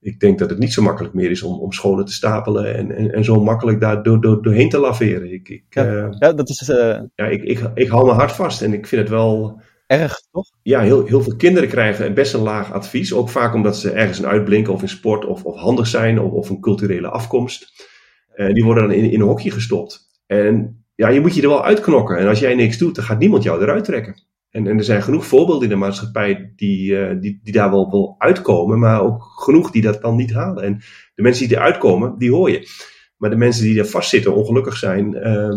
Ik 0.00 0.20
denk 0.20 0.38
dat 0.38 0.50
het 0.50 0.58
niet 0.58 0.72
zo 0.72 0.82
makkelijk 0.82 1.14
meer 1.14 1.30
is 1.30 1.42
om, 1.42 1.60
om 1.60 1.72
scholen 1.72 2.04
te 2.04 2.12
stapelen 2.12 2.74
en, 2.74 2.96
en, 2.96 3.12
en 3.12 3.24
zo 3.24 3.42
makkelijk 3.42 3.80
daar 3.80 4.02
door, 4.02 4.20
door, 4.20 4.42
doorheen 4.42 4.68
te 4.68 4.78
laveren. 4.78 5.32
Ik, 5.32 5.48
ik, 5.48 5.64
ja, 5.68 5.86
uh, 5.86 6.06
ja, 6.18 6.32
dat 6.32 6.48
is. 6.48 6.68
Uh... 6.68 7.00
Ja, 7.14 7.26
ik, 7.26 7.42
ik, 7.42 7.70
ik 7.74 7.88
hou 7.88 8.06
me 8.06 8.12
hard 8.12 8.32
vast 8.32 8.62
en 8.62 8.72
ik 8.72 8.86
vind 8.86 9.00
het 9.00 9.10
wel. 9.10 9.60
Erg, 9.86 10.20
toch? 10.30 10.50
Ja, 10.62 10.80
heel, 10.80 11.06
heel 11.06 11.22
veel 11.22 11.36
kinderen 11.36 11.68
krijgen 11.68 12.14
best 12.14 12.34
een 12.34 12.40
laag 12.40 12.72
advies. 12.72 13.14
Ook 13.14 13.28
vaak 13.28 13.54
omdat 13.54 13.76
ze 13.76 13.90
ergens 13.90 14.18
in 14.18 14.26
uitblinken 14.26 14.72
of 14.72 14.82
in 14.82 14.88
sport 14.88 15.24
of, 15.24 15.44
of 15.44 15.56
handig 15.56 15.86
zijn 15.86 16.20
of, 16.20 16.32
of 16.32 16.50
een 16.50 16.60
culturele 16.60 17.08
afkomst. 17.08 17.88
Uh, 18.36 18.52
die 18.52 18.64
worden 18.64 18.88
dan 18.88 18.92
in, 18.92 19.10
in 19.10 19.20
een 19.20 19.26
hokje 19.26 19.50
gestopt. 19.50 20.00
En 20.26 20.84
ja, 20.94 21.08
je 21.08 21.20
moet 21.20 21.34
je 21.34 21.42
er 21.42 21.48
wel 21.48 21.64
uitknokken. 21.64 22.16
En 22.16 22.28
als 22.28 22.38
jij 22.38 22.54
niks 22.54 22.78
doet, 22.78 22.94
dan 22.94 23.04
gaat 23.04 23.18
niemand 23.18 23.42
jou 23.42 23.62
eruit 23.62 23.84
trekken. 23.84 24.22
En, 24.52 24.66
en 24.66 24.78
er 24.78 24.84
zijn 24.84 25.02
genoeg 25.02 25.26
voorbeelden 25.26 25.62
in 25.62 25.68
de 25.68 25.76
maatschappij 25.76 26.52
die, 26.56 26.90
uh, 26.90 27.20
die, 27.20 27.40
die 27.42 27.52
daar 27.52 27.70
wel, 27.70 27.90
wel 27.90 28.14
uitkomen, 28.18 28.78
maar 28.78 29.02
ook 29.02 29.22
genoeg 29.22 29.70
die 29.70 29.82
dat 29.82 30.02
dan 30.02 30.16
niet 30.16 30.32
halen. 30.32 30.64
En 30.64 30.80
de 31.14 31.22
mensen 31.22 31.48
die 31.48 31.56
eruit 31.56 31.78
komen, 31.78 32.18
die 32.18 32.32
hoor 32.32 32.50
je. 32.50 32.68
Maar 33.16 33.30
de 33.30 33.36
mensen 33.36 33.64
die 33.64 33.78
er 33.78 33.86
vastzitten, 33.86 34.34
ongelukkig 34.34 34.76
zijn, 34.76 35.14
uh, 35.14 35.54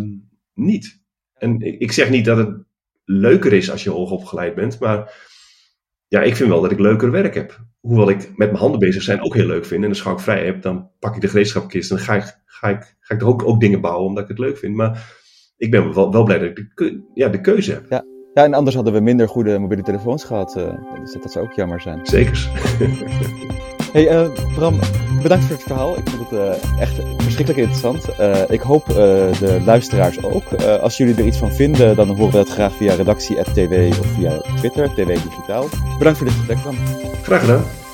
niet. 0.53 1.03
En 1.33 1.61
ik, 1.61 1.79
ik 1.79 1.91
zeg 1.91 2.09
niet 2.09 2.25
dat 2.25 2.37
het 2.37 2.63
leuker 3.05 3.53
is 3.53 3.71
als 3.71 3.83
je 3.83 3.89
hoogopgeleid 3.89 4.55
bent, 4.55 4.79
maar 4.79 5.13
ja, 6.07 6.21
ik 6.21 6.35
vind 6.35 6.49
wel 6.49 6.61
dat 6.61 6.71
ik 6.71 6.79
leuker 6.79 7.11
werk 7.11 7.33
heb. 7.33 7.59
Hoewel 7.79 8.09
ik 8.09 8.17
met 8.17 8.47
mijn 8.47 8.55
handen 8.55 8.79
bezig 8.79 9.01
zijn 9.01 9.21
ook 9.21 9.33
heel 9.33 9.45
leuk 9.45 9.65
vind. 9.65 9.83
En 9.83 9.89
als 9.89 10.05
ik 10.05 10.19
vrij 10.19 10.45
heb, 10.45 10.61
dan 10.61 10.89
pak 10.99 11.15
ik 11.15 11.21
de 11.21 11.27
gereedschapkist 11.27 11.91
en 11.91 11.95
dan 11.95 12.05
ga 12.05 12.15
ik, 12.15 12.41
ga 12.45 12.69
ik, 12.69 12.95
ga 12.99 13.15
ik 13.15 13.21
er 13.21 13.27
ook, 13.27 13.43
ook 13.43 13.59
dingen 13.59 13.81
bouwen 13.81 14.07
omdat 14.07 14.23
ik 14.23 14.29
het 14.29 14.39
leuk 14.39 14.57
vind. 14.57 14.75
Maar 14.75 15.13
ik 15.57 15.71
ben 15.71 15.93
wel, 15.93 16.11
wel 16.11 16.23
blij 16.23 16.39
dat 16.39 16.57
ik 16.57 16.71
de, 16.75 17.09
ja, 17.13 17.29
de 17.29 17.41
keuze 17.41 17.71
heb. 17.71 17.85
Ja. 17.89 18.14
Ja, 18.35 18.43
en 18.43 18.53
anders 18.53 18.75
hadden 18.75 18.93
we 18.93 18.99
minder 18.99 19.27
goede 19.27 19.59
mobiele 19.59 19.83
telefoons 19.83 20.23
gehad. 20.23 20.55
Uh, 20.57 20.63
dus 20.99 21.13
dat 21.21 21.31
zou 21.31 21.45
ook 21.45 21.53
jammer 21.53 21.81
zijn. 21.81 21.99
Zeker. 22.03 22.49
hey, 23.93 24.11
uh, 24.11 24.27
Bram, 24.55 24.79
bedankt 25.21 25.45
voor 25.45 25.55
het 25.55 25.63
verhaal. 25.63 25.97
Ik 25.97 26.09
vond 26.09 26.29
het 26.29 26.39
uh, 26.39 26.79
echt 26.81 26.95
verschrikkelijk 27.17 27.57
interessant. 27.57 28.07
ik 28.49 28.61
hoop 28.61 28.85
de 28.85 29.61
luisteraars 29.65 30.23
ook. 30.23 30.53
als 30.81 30.97
jullie 30.97 31.15
er 31.15 31.25
iets 31.25 31.37
van 31.37 31.51
vinden, 31.51 31.95
dan 31.95 32.07
horen 32.07 32.31
we 32.31 32.37
het 32.37 32.49
graag 32.49 32.75
via 32.75 32.93
redactie.tv 32.93 33.99
of 33.99 34.07
via 34.07 34.41
Twitter, 34.55 34.89
TV 34.93 35.21
Digitaal. 35.23 35.65
Bedankt 35.97 36.17
voor 36.17 36.27
dit 36.27 36.35
gesprek, 36.35 36.61
Bram. 36.61 36.75
Graag 37.23 37.39
gedaan. 37.39 37.84